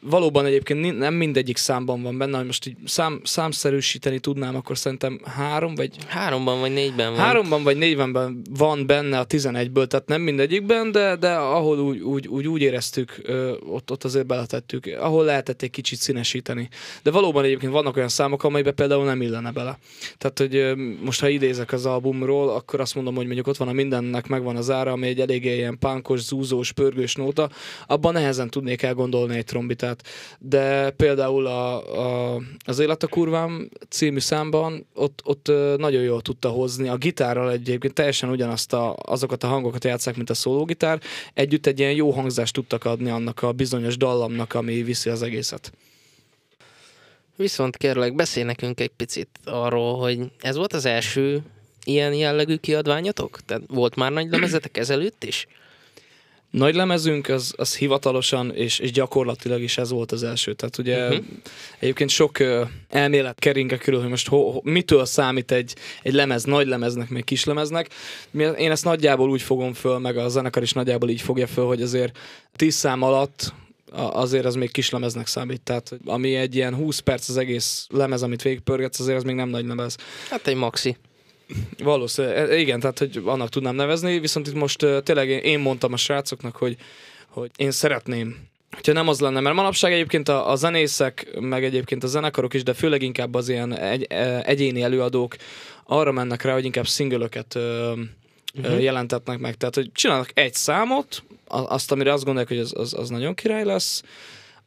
valóban 0.00 0.46
egyébként 0.46 0.98
nem 0.98 1.14
mindegyik 1.14 1.56
számban 1.56 2.02
van 2.02 2.18
benne, 2.18 2.36
hogy 2.36 2.46
most 2.46 2.66
így 2.66 2.76
szám, 2.84 3.20
számszerűsíteni 3.24 4.18
tudnám, 4.18 4.56
akkor 4.56 4.78
szerintem 4.78 5.20
három 5.24 5.74
vagy... 5.74 5.90
Háromban 6.06 6.60
vagy 6.60 6.72
négyben 6.72 7.10
van. 7.10 7.20
Háromban 7.20 7.62
vagy 7.62 7.76
négyben 7.76 8.42
van 8.50 8.86
benne 8.86 9.18
a 9.18 9.26
11-ből, 9.26 9.86
tehát 9.86 10.06
nem 10.06 10.20
mindegyikben, 10.20 10.92
de, 10.92 11.16
de 11.16 11.32
ahol 11.32 11.78
úgy, 11.78 12.00
úgy, 12.00 12.26
úgy, 12.26 12.48
úgy 12.48 12.62
éreztük, 12.62 13.20
ott, 13.66 13.90
ott 13.90 14.04
azért 14.04 14.26
beletettük, 14.26 14.86
ahol 14.98 15.24
lehetett 15.24 15.62
egy 15.62 15.70
kicsit 15.70 15.98
színesíteni. 15.98 16.68
De 17.02 17.10
valóban 17.10 17.44
egyébként 17.44 17.72
vannak 17.72 17.96
olyan 17.96 18.08
számok, 18.08 18.44
amelyben 18.44 18.74
például 18.74 19.04
nem 19.04 19.22
illene 19.22 19.50
bele. 19.50 19.78
Tehát, 20.18 20.38
hogy 20.38 20.74
most 21.04 21.20
ha 21.20 21.28
idézek 21.28 21.72
az 21.72 21.86
albumról, 21.86 22.48
akkor 22.48 22.80
azt 22.80 22.94
mondom, 22.94 23.14
hogy 23.14 23.24
mondjuk 23.24 23.46
ott 23.46 23.56
van 23.56 23.68
a 23.68 23.72
mindennek 23.72 24.26
megvan 24.26 24.56
az 24.56 24.70
ára, 24.70 24.92
ami 24.92 25.06
egy 25.06 25.20
eléggé 25.20 25.56
ilyen 25.56 25.78
pánkos, 25.78 26.20
zúzós, 26.20 26.72
pörgős 26.72 27.14
nóta, 27.14 27.50
abban 27.86 28.12
nehezen 28.12 28.50
tudnék 28.50 28.82
elgondolni 28.82 29.36
egy 29.36 29.44
trombitát 29.44 29.89
tehát, 29.90 30.06
de 30.38 30.90
például 30.90 31.46
a, 31.46 32.34
a, 32.34 32.40
az 32.64 32.78
Élet 32.78 33.02
a 33.02 33.06
kurvám 33.06 33.68
című 33.88 34.18
számban 34.18 34.86
ott, 34.94 35.20
ott 35.24 35.52
nagyon 35.76 36.02
jól 36.02 36.22
tudta 36.22 36.48
hozni. 36.48 36.88
A 36.88 36.96
gitárral 36.96 37.50
egyébként 37.50 37.94
teljesen 37.94 38.30
ugyanazt 38.30 38.72
a, 38.72 38.96
azokat 39.02 39.44
a 39.44 39.46
hangokat 39.46 39.84
játszák, 39.84 40.16
mint 40.16 40.30
a 40.30 40.34
szólógitár. 40.34 41.00
Együtt 41.34 41.66
egy 41.66 41.78
ilyen 41.78 41.92
jó 41.92 42.10
hangzást 42.10 42.54
tudtak 42.54 42.84
adni 42.84 43.10
annak 43.10 43.42
a 43.42 43.52
bizonyos 43.52 43.96
dallamnak, 43.96 44.54
ami 44.54 44.82
viszi 44.82 45.10
az 45.10 45.22
egészet. 45.22 45.72
Viszont 47.36 47.76
kérlek, 47.76 48.14
beszélj 48.14 48.46
nekünk 48.46 48.80
egy 48.80 48.90
picit 48.96 49.28
arról, 49.44 49.98
hogy 49.98 50.18
ez 50.40 50.56
volt 50.56 50.72
az 50.72 50.84
első 50.84 51.42
ilyen 51.84 52.14
jellegű 52.14 52.56
kiadványatok? 52.56 53.40
Tehát 53.46 53.62
volt 53.66 53.96
már 53.96 54.12
nagy 54.12 54.30
lemezetek 54.30 54.76
ezelőtt 54.76 55.24
is? 55.24 55.46
Nagy 56.50 56.74
lemezünk 56.74 57.28
az, 57.28 57.54
az 57.56 57.76
hivatalosan 57.76 58.54
és, 58.54 58.78
és 58.78 58.92
gyakorlatilag 58.92 59.62
is 59.62 59.78
ez 59.78 59.90
volt 59.90 60.12
az 60.12 60.22
első. 60.22 60.52
Tehát 60.52 60.78
ugye 60.78 61.08
uh-huh. 61.08 61.24
egyébként 61.78 62.10
sok 62.10 62.36
uh, 62.40 62.60
elmélet 62.88 63.38
keringe 63.38 63.76
körül, 63.76 64.00
hogy 64.00 64.08
most 64.08 64.28
ho, 64.28 64.50
ho, 64.50 64.60
mitől 64.62 65.04
számít 65.04 65.52
egy, 65.52 65.74
egy 66.02 66.12
lemez 66.12 66.44
nagy 66.44 66.66
lemeznek, 66.66 67.08
meg 67.08 67.24
kis 67.24 67.44
lemeznek. 67.44 67.88
Én 68.32 68.70
ezt 68.70 68.84
nagyjából 68.84 69.30
úgy 69.30 69.42
fogom 69.42 69.72
föl, 69.72 69.98
meg 69.98 70.16
a 70.16 70.28
zenekar 70.28 70.62
is 70.62 70.72
nagyjából 70.72 71.08
így 71.08 71.20
fogja 71.20 71.46
föl, 71.46 71.66
hogy 71.66 71.82
azért 71.82 72.18
tíz 72.56 72.74
szám 72.74 73.02
alatt 73.02 73.52
azért 73.92 74.44
az 74.44 74.54
még 74.54 74.70
kis 74.70 74.90
lemeznek 74.90 75.26
számít. 75.26 75.60
Tehát 75.60 75.92
ami 76.04 76.34
egy 76.34 76.54
ilyen 76.54 76.74
20 76.74 76.98
perc 76.98 77.28
az 77.28 77.36
egész 77.36 77.86
lemez, 77.90 78.22
amit 78.22 78.42
végigpörgetsz, 78.42 79.00
azért 79.00 79.16
az 79.16 79.22
még 79.24 79.34
nem 79.34 79.48
nagy 79.48 79.66
lemez. 79.66 79.96
Hát 80.30 80.46
egy 80.46 80.56
maxi. 80.56 80.96
Valószínűleg, 81.78 82.58
igen, 82.58 82.80
tehát 82.80 82.98
hogy 82.98 83.22
annak 83.24 83.48
tudnám 83.48 83.74
nevezni, 83.74 84.18
viszont 84.18 84.46
itt 84.46 84.54
most 84.54 84.86
tényleg 85.02 85.28
én 85.28 85.58
mondtam 85.58 85.92
a 85.92 85.96
srácoknak, 85.96 86.56
hogy, 86.56 86.76
hogy 87.28 87.50
én 87.56 87.70
szeretném, 87.70 88.36
hogyha 88.70 88.92
nem 88.92 89.08
az 89.08 89.20
lenne, 89.20 89.40
mert 89.40 89.54
manapság 89.54 89.92
egyébként 89.92 90.28
a, 90.28 90.50
a 90.50 90.56
zenészek, 90.56 91.36
meg 91.40 91.64
egyébként 91.64 92.04
a 92.04 92.06
zenekarok 92.06 92.54
is, 92.54 92.62
de 92.62 92.72
főleg 92.72 93.02
inkább 93.02 93.34
az 93.34 93.48
ilyen 93.48 93.78
egy, 93.78 94.06
egyéni 94.42 94.82
előadók 94.82 95.36
arra 95.84 96.12
mennek 96.12 96.42
rá, 96.42 96.52
hogy 96.52 96.64
inkább 96.64 96.86
szingölöket 96.86 97.54
uh-huh. 97.54 98.82
jelentetnek 98.82 99.38
meg. 99.38 99.54
Tehát, 99.54 99.74
hogy 99.74 99.90
csinálnak 99.92 100.30
egy 100.34 100.54
számot, 100.54 101.22
azt, 101.48 101.92
amire 101.92 102.12
azt 102.12 102.24
gondolják, 102.24 102.48
hogy 102.48 102.58
az, 102.58 102.72
az, 102.76 102.94
az 102.94 103.08
nagyon 103.08 103.34
király 103.34 103.64
lesz, 103.64 104.02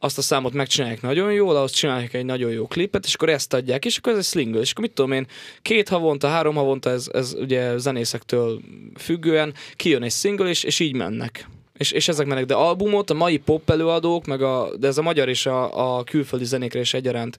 azt 0.04 0.18
a 0.18 0.22
számot 0.22 0.52
megcsinálják 0.52 1.02
nagyon 1.02 1.32
jól, 1.32 1.56
ahhoz 1.56 1.72
csinálják 1.72 2.14
egy 2.14 2.24
nagyon 2.24 2.50
jó 2.50 2.66
klipet, 2.66 3.04
és 3.04 3.14
akkor 3.14 3.28
ezt 3.28 3.54
adják, 3.54 3.84
és 3.84 3.96
akkor 3.96 4.12
ez 4.12 4.18
egy 4.18 4.24
slingle, 4.24 4.60
és 4.60 4.70
akkor 4.70 4.84
mit 4.84 4.92
tudom 4.92 5.12
én, 5.12 5.26
két 5.62 5.88
havonta, 5.88 6.28
három 6.28 6.54
havonta, 6.54 6.90
ez, 6.90 7.08
ez 7.12 7.34
ugye 7.34 7.78
zenészektől 7.78 8.60
függően 8.98 9.54
kijön 9.76 10.02
egy 10.02 10.12
single, 10.12 10.48
és, 10.48 10.62
és 10.62 10.80
így 10.80 10.94
mennek. 10.94 11.48
És, 11.78 11.90
és 11.90 12.08
ezek 12.08 12.26
mennek, 12.26 12.44
de 12.44 12.54
albumot 12.54 13.10
a 13.10 13.14
mai 13.14 13.38
pop 13.38 13.70
előadók, 13.70 14.26
meg 14.26 14.42
a, 14.42 14.70
de 14.76 14.86
ez 14.86 14.98
a 14.98 15.02
magyar 15.02 15.28
és 15.28 15.46
a, 15.46 15.96
a 15.98 16.04
külföldi 16.04 16.44
zenékre 16.44 16.80
is 16.80 16.94
egyaránt, 16.94 17.38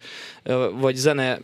vagy 0.79 0.95
zene 0.95 1.39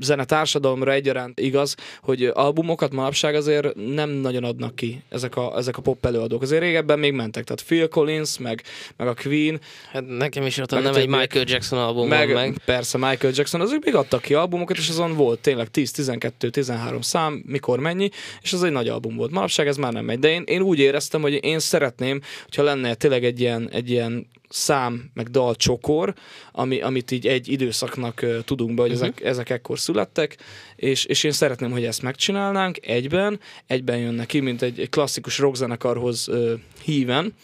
zene 0.00 0.24
társadalomra 0.24 0.92
egyaránt 0.92 1.40
igaz, 1.40 1.74
hogy 2.02 2.24
albumokat 2.24 2.92
manapság 2.92 3.34
azért 3.34 3.74
nem 3.74 4.10
nagyon 4.10 4.44
adnak 4.44 4.76
ki 4.76 5.02
ezek 5.08 5.36
a, 5.36 5.56
ezek 5.56 5.76
a 5.76 5.82
pop 5.82 6.06
előadók. 6.06 6.42
Azért 6.42 6.62
régebben 6.62 6.98
még 6.98 7.12
mentek, 7.12 7.44
tehát 7.44 7.62
Phil 7.62 7.88
Collins, 7.88 8.38
meg, 8.38 8.62
meg 8.96 9.08
a 9.08 9.14
Queen. 9.14 9.60
Hát 9.92 10.06
nekem 10.06 10.46
is 10.46 10.58
ott 10.58 10.70
nem 10.70 10.94
egy 10.94 11.08
Michael 11.08 11.44
Jackson 11.48 11.78
album 11.78 12.08
meg, 12.08 12.32
meg. 12.32 12.56
Persze 12.64 12.98
Michael 12.98 13.32
Jackson, 13.36 13.60
azok 13.60 13.84
még 13.84 13.94
adtak 13.94 14.22
ki 14.22 14.34
albumokat, 14.34 14.76
és 14.76 14.88
azon 14.88 15.14
volt 15.14 15.40
tényleg 15.40 15.68
10, 15.70 15.90
12, 15.90 16.50
13 16.50 17.00
szám, 17.00 17.42
mikor 17.46 17.78
mennyi, 17.78 18.10
és 18.42 18.52
az 18.52 18.62
egy 18.62 18.72
nagy 18.72 18.88
album 18.88 19.16
volt. 19.16 19.30
Manapság 19.30 19.66
ez 19.66 19.76
már 19.76 19.92
nem 19.92 20.04
megy, 20.04 20.18
de 20.18 20.28
én, 20.28 20.42
én 20.46 20.60
úgy 20.60 20.78
éreztem, 20.78 21.20
hogy 21.20 21.44
én 21.44 21.58
szeretném, 21.58 22.15
hogyha 22.44 22.62
lenne 22.62 22.94
tényleg 22.94 23.24
egy 23.24 23.40
ilyen, 23.40 23.68
egy 23.70 23.90
ilyen 23.90 24.26
szám, 24.48 25.10
meg 25.14 25.28
dal 25.28 25.54
csokor, 25.54 26.14
ami, 26.52 26.80
amit 26.80 27.10
így 27.10 27.26
egy 27.26 27.48
időszaknak 27.48 28.20
uh, 28.22 28.38
tudunk 28.44 28.74
be, 28.74 28.82
hogy 28.82 28.90
uh-huh. 28.90 29.06
ezek, 29.06 29.24
ezek 29.24 29.50
ekkor 29.50 29.78
születtek, 29.78 30.36
és, 30.76 31.04
és 31.04 31.24
én 31.24 31.32
szeretném, 31.32 31.70
hogy 31.70 31.84
ezt 31.84 32.02
megcsinálnánk 32.02 32.86
egyben, 32.86 33.40
egyben 33.66 33.98
jönnek 33.98 34.26
ki, 34.26 34.40
mint 34.40 34.62
egy, 34.62 34.80
egy 34.80 34.88
klasszikus 34.88 35.38
rockzenekarhoz 35.38 36.28
uh, 36.28 36.52
híven, 36.82 37.34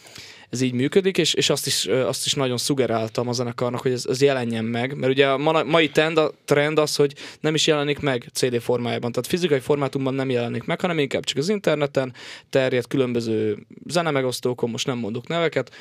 ez 0.53 0.61
így 0.61 0.73
működik, 0.73 1.17
és, 1.17 1.33
és 1.33 1.49
azt, 1.49 1.67
is, 1.67 1.85
azt 1.85 2.25
is 2.25 2.33
nagyon 2.33 2.57
szugeráltam 2.57 3.27
a 3.27 3.31
zenekarnak, 3.31 3.81
hogy 3.81 3.91
ez, 3.91 4.05
ez 4.09 4.21
jelenjen 4.21 4.65
meg, 4.65 4.95
mert 4.95 5.11
ugye 5.11 5.27
a 5.27 5.63
mai 5.63 5.89
trend, 5.89 6.17
a 6.17 6.31
trend 6.45 6.79
az, 6.79 6.95
hogy 6.95 7.13
nem 7.39 7.53
is 7.53 7.67
jelenik 7.67 7.99
meg 7.99 8.29
CD 8.33 8.61
formájában, 8.61 9.11
tehát 9.11 9.29
fizikai 9.29 9.59
formátumban 9.59 10.13
nem 10.13 10.29
jelenik 10.29 10.63
meg, 10.63 10.81
hanem 10.81 10.99
inkább 10.99 11.23
csak 11.23 11.37
az 11.37 11.49
interneten 11.49 12.13
terjed 12.49 12.87
különböző 12.87 13.65
zenemegosztókon, 13.87 14.69
most 14.69 14.87
nem 14.87 14.97
mondok 14.97 15.27
neveket, 15.27 15.75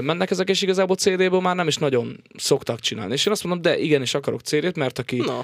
mennek 0.00 0.30
ezek, 0.30 0.48
és 0.48 0.62
igazából 0.62 0.96
CD-ből 0.96 1.40
már 1.40 1.56
nem 1.56 1.68
is 1.68 1.76
nagyon 1.76 2.22
szoktak 2.36 2.80
csinálni. 2.80 3.12
És 3.12 3.26
én 3.26 3.32
azt 3.32 3.44
mondom, 3.44 3.62
de 3.62 3.78
igenis 3.78 4.14
akarok 4.14 4.40
CD-t, 4.40 4.76
mert 4.76 4.98
aki 4.98 5.16
no 5.16 5.42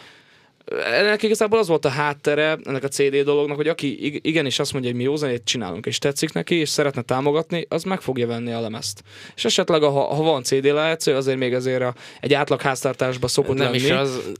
ennek 0.75 1.23
igazából 1.23 1.59
az 1.59 1.69
volt 1.69 1.85
a 1.85 1.89
háttere 1.89 2.59
ennek 2.65 2.85
a 2.85 2.89
CD 2.89 3.17
dolognak, 3.17 3.57
hogy 3.57 3.69
aki 3.69 4.21
igenis 4.29 4.59
azt 4.59 4.73
mondja, 4.73 4.91
hogy 4.91 4.99
mi 4.99 5.05
jó 5.05 5.17
zenét 5.17 5.45
csinálunk, 5.45 5.87
és 5.87 5.99
tetszik 5.99 6.33
neki, 6.33 6.55
és 6.55 6.69
szeretne 6.69 7.03
támogatni, 7.03 7.67
az 7.69 7.83
meg 7.83 8.01
fogja 8.01 8.27
venni 8.27 8.53
a 8.53 8.61
lemezt. 8.61 9.03
És 9.37 9.45
esetleg, 9.45 9.83
ha, 9.83 10.15
ha 10.15 10.23
van 10.23 10.43
CD 10.43 10.65
lejátszó, 10.65 11.15
azért 11.15 11.39
még 11.39 11.55
azért 11.55 11.83
a, 11.83 11.95
egy 12.21 12.35
átlag 12.35 12.61
háztartásban 12.61 13.29
szokott 13.29 13.57
Nem 13.57 13.67
lenni. 13.67 13.77
is 13.77 13.91
az 13.91 14.33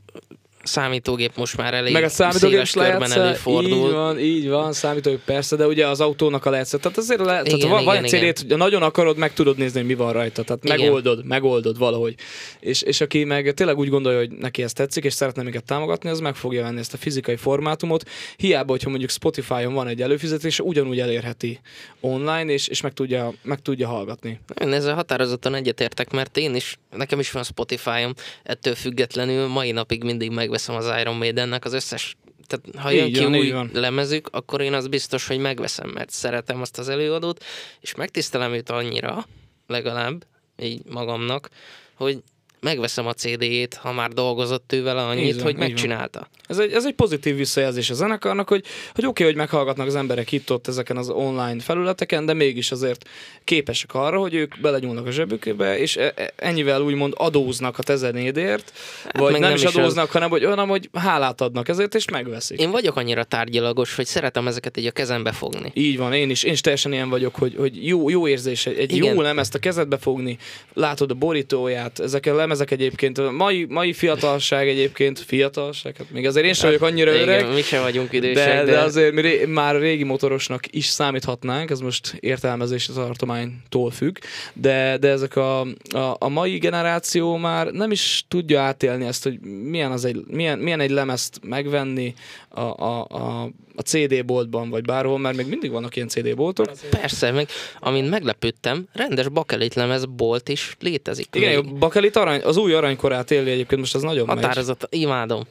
számítógép 0.67 1.37
most 1.37 1.57
már 1.57 1.75
elég 1.75 1.93
Meg 1.93 2.05
a 2.05 2.09
számítógép 2.09 2.67
széles 2.67 2.91
körben 2.91 3.13
előfordul. 3.13 3.71
Így 3.71 3.93
van, 3.93 4.19
így 4.19 4.49
van, 4.49 4.73
számítógép 4.73 5.21
persze, 5.25 5.57
de 5.57 5.67
ugye 5.67 5.87
az 5.87 6.01
autónak 6.01 6.45
a 6.45 6.51
lehetszet. 6.51 6.81
Tehát 6.81 6.99
azért 6.99 7.21
le, 7.21 7.41
igen, 7.45 7.45
tehát 7.45 7.63
van, 7.63 7.81
igen, 7.81 8.11
van 8.11 8.23
egy 8.23 8.37
cd 8.37 8.57
nagyon 8.57 8.83
akarod, 8.83 9.17
meg 9.17 9.33
tudod 9.33 9.57
nézni, 9.57 9.79
hogy 9.79 9.89
mi 9.89 9.95
van 9.95 10.13
rajta. 10.13 10.43
Tehát 10.43 10.65
igen. 10.65 10.79
megoldod, 10.79 11.25
megoldod 11.25 11.79
valahogy. 11.79 12.15
És, 12.61 12.83
és 12.83 13.01
aki 13.01 13.25
meg 13.25 13.55
tényleg 13.55 13.79
úgy 13.79 13.89
gondolja, 13.89 14.19
hogy 14.19 14.31
neki 14.31 14.63
ez 14.63 14.73
tetszik, 14.73 15.05
és 15.05 15.13
szeretne 15.13 15.43
minket 15.43 15.65
támogatni, 15.65 16.11
az 16.11 16.21
meg 16.21 16.35
fogja 16.35 16.63
venni 16.63 16.79
ezt 16.79 16.95
a 16.95 16.97
fizikai 16.97 17.37
formátumot. 17.37 18.09
Hiába, 18.37 18.71
hogyha 18.71 18.89
mondjuk 18.89 19.11
Spotify-on 19.11 19.75
van 19.75 19.89
egy 19.89 20.03
előfizetés, 20.03 20.61
ugyanúgy 20.61 21.01
elérheti 21.01 21.61
online, 22.01 22.53
és, 22.53 22.69
és 22.69 22.81
meg, 22.81 22.93
tudja, 22.93 23.33
meg 23.43 23.61
tudja 23.61 23.89
hallgatni. 23.89 24.41
Én 24.61 24.73
ezzel 24.73 24.95
határozottan 24.95 25.55
egyetértek, 25.55 26.11
mert 26.11 26.37
én 26.37 26.55
is, 26.55 26.79
nekem 26.97 27.19
is 27.19 27.31
van 27.31 27.43
Spotify-om, 27.43 28.13
ettől 28.43 28.75
függetlenül 28.75 29.47
mai 29.47 29.71
napig 29.71 30.05
mindig 30.05 30.31
meg 30.31 30.51
megveszem 30.57 30.77
az 30.77 31.01
Iron 31.01 31.17
Maidennek 31.17 31.65
az 31.65 31.73
összes 31.73 32.17
tehát 32.47 32.77
ha 32.77 32.91
jön 32.91 33.13
ki 33.13 33.25
új 33.25 33.51
van. 33.51 33.71
lemezük, 33.73 34.29
akkor 34.33 34.61
én 34.61 34.73
az 34.73 34.87
biztos, 34.87 35.27
hogy 35.27 35.39
megveszem, 35.39 35.89
mert 35.89 36.11
szeretem 36.11 36.61
azt 36.61 36.79
az 36.79 36.89
előadót, 36.89 37.45
és 37.81 37.95
megtisztelem 37.95 38.53
őt 38.53 38.71
annyira, 38.71 39.27
legalább, 39.67 40.27
így 40.59 40.85
magamnak, 40.85 41.49
hogy 41.95 42.23
megveszem 42.61 43.07
a 43.07 43.13
CD-jét, 43.13 43.75
ha 43.75 43.93
már 43.93 44.11
dolgozott 44.11 44.73
ő 44.73 44.83
vele 44.83 45.03
annyit, 45.03 45.35
van, 45.35 45.43
hogy 45.43 45.57
megcsinálta. 45.57 46.29
Ez 46.49 46.59
egy, 46.59 46.73
ez 46.73 46.87
egy 46.87 46.95
pozitív 46.95 47.37
visszajelzés 47.37 47.91
a 47.91 47.95
zenekarnak, 47.95 48.49
hogy, 48.49 48.65
hogy 48.95 49.07
oké, 49.07 49.09
okay, 49.09 49.27
hogy 49.27 49.37
meghallgatnak 49.37 49.87
az 49.87 49.95
emberek 49.95 50.33
itt-ott 50.33 50.69
ezeken 50.69 50.97
az 50.97 51.09
online 51.09 51.61
felületeken, 51.61 52.27
de 52.27 52.33
mégis 52.33 52.73
azért 52.73 53.09
képesek 53.45 53.95
arra, 53.95 54.19
hogy 54.19 54.35
ők 54.35 54.61
belegyúlnak 54.61 55.07
a 55.07 55.11
zsebükébe, 55.11 55.79
és 55.79 55.97
e, 55.97 56.13
e, 56.17 56.33
ennyivel 56.37 56.81
úgymond 56.81 57.13
adóznak 57.17 57.79
a 57.79 57.83
te 57.83 57.97
zenédért, 57.97 58.73
hát 59.05 59.19
vagy 59.19 59.33
nem, 59.33 59.41
nem 59.41 59.55
is 59.55 59.65
adóznak, 59.65 60.05
az... 60.05 60.11
hanem 60.11 60.31
hogy, 60.31 60.45
hanem 60.45 60.69
hogy 60.69 60.89
hálát 60.93 61.41
adnak 61.41 61.69
ezért, 61.69 61.95
és 61.95 62.11
megveszik. 62.11 62.61
Én 62.61 62.71
vagyok 62.71 62.97
annyira 62.97 63.25
tárgyalagos, 63.25 63.95
hogy 63.95 64.07
szeretem 64.07 64.47
ezeket 64.47 64.77
így 64.77 64.87
a 64.87 64.91
kezembe 64.91 65.33
fogni. 65.33 65.71
Így 65.75 65.99
van, 65.99 66.13
én 66.13 66.31
is, 66.31 66.43
én 66.43 66.53
is 66.53 66.61
teljesen 66.61 66.93
ilyen 66.93 67.09
vagyok, 67.09 67.35
hogy, 67.35 67.55
hogy 67.57 67.87
jó, 67.87 68.09
jó 68.09 68.29
érzés, 68.29 68.67
egy 68.67 68.93
Igen. 68.93 69.15
jó 69.15 69.23
nem 69.23 69.39
ezt 69.39 69.55
a 69.55 69.59
kezedbe 69.59 69.99
fogni, 69.99 70.39
látod 70.75 71.11
a 71.11 71.15
borítóját, 71.15 72.01
ezekkel 72.01 72.35
lemezek 72.47 72.71
egyébként, 72.71 73.31
mai, 73.31 73.67
mai 73.69 73.93
fiatalság 73.93 74.69
egyébként, 74.69 75.19
fiatalság, 75.19 75.97
hát 75.97 76.11
még 76.11 76.27
azért 76.27 76.47
én 76.47 76.53
sem 76.53 76.69
vagyok 76.69 76.83
annyira 76.83 77.15
Igen, 77.15 77.29
öreg. 77.29 77.55
mi 77.55 77.63
sem 77.63 77.83
vagyunk 77.83 78.13
idősek, 78.13 78.47
de, 78.47 78.65
de, 78.65 78.71
de 78.71 78.79
azért 78.79 79.13
mi 79.13 79.21
ré, 79.21 79.45
már 79.45 79.81
régi 79.81 80.05
motorosnak 80.05 80.65
is 80.71 80.87
számíthatnánk, 80.87 81.71
ez 81.71 81.81
most 81.81 82.17
értelmezési 82.21 82.93
tartománytól 82.93 83.91
függ, 83.91 84.17
de, 84.53 84.97
de 85.01 85.09
ezek 85.09 85.37
a, 85.37 85.61
a, 85.61 86.17
a 86.19 86.29
mai 86.29 86.59
generáció 86.59 87.37
már 87.37 87.67
nem 87.67 87.91
is 87.91 88.25
tudja 88.29 88.61
átélni 88.61 89.07
ezt, 89.07 89.23
hogy 89.23 89.41
milyen, 89.41 89.93
az 89.93 90.05
egy, 90.05 90.25
milyen, 90.27 90.59
milyen 90.59 90.81
egy 90.81 90.91
lemezt 90.91 91.41
megvenni 91.43 92.15
a, 92.49 92.61
a, 92.61 93.07
a, 93.09 93.51
a 93.77 93.81
CD 93.81 94.25
boltban, 94.25 94.71
vagy 94.71 94.85
bárhol, 94.85 95.19
mert 95.19 95.37
még 95.37 95.47
mindig 95.47 95.71
vannak 95.71 95.97
ilyen 95.97 96.09
CD 96.09 96.35
boltok. 96.35 96.67
Persze, 96.91 97.31
meg 97.31 97.49
amint 97.81 98.11
meglepődtem, 98.11 98.89
rendes 98.93 99.29
bakelit 99.29 99.75
lemez 99.75 100.05
bolt 100.05 100.49
is 100.49 100.77
létezik. 100.81 101.29
Igen, 101.33 101.59
a 101.59 101.63
bakelit 101.63 102.17
arany, 102.17 102.41
az 102.43 102.57
új 102.57 102.75
aranykorát 102.75 103.31
éli 103.31 103.51
egyébként, 103.51 103.81
most 103.81 103.95
az 103.95 104.03
nagyon 104.03 104.27
Határozott, 104.27 104.89
megy. 104.91 105.01
imádom. 105.01 105.43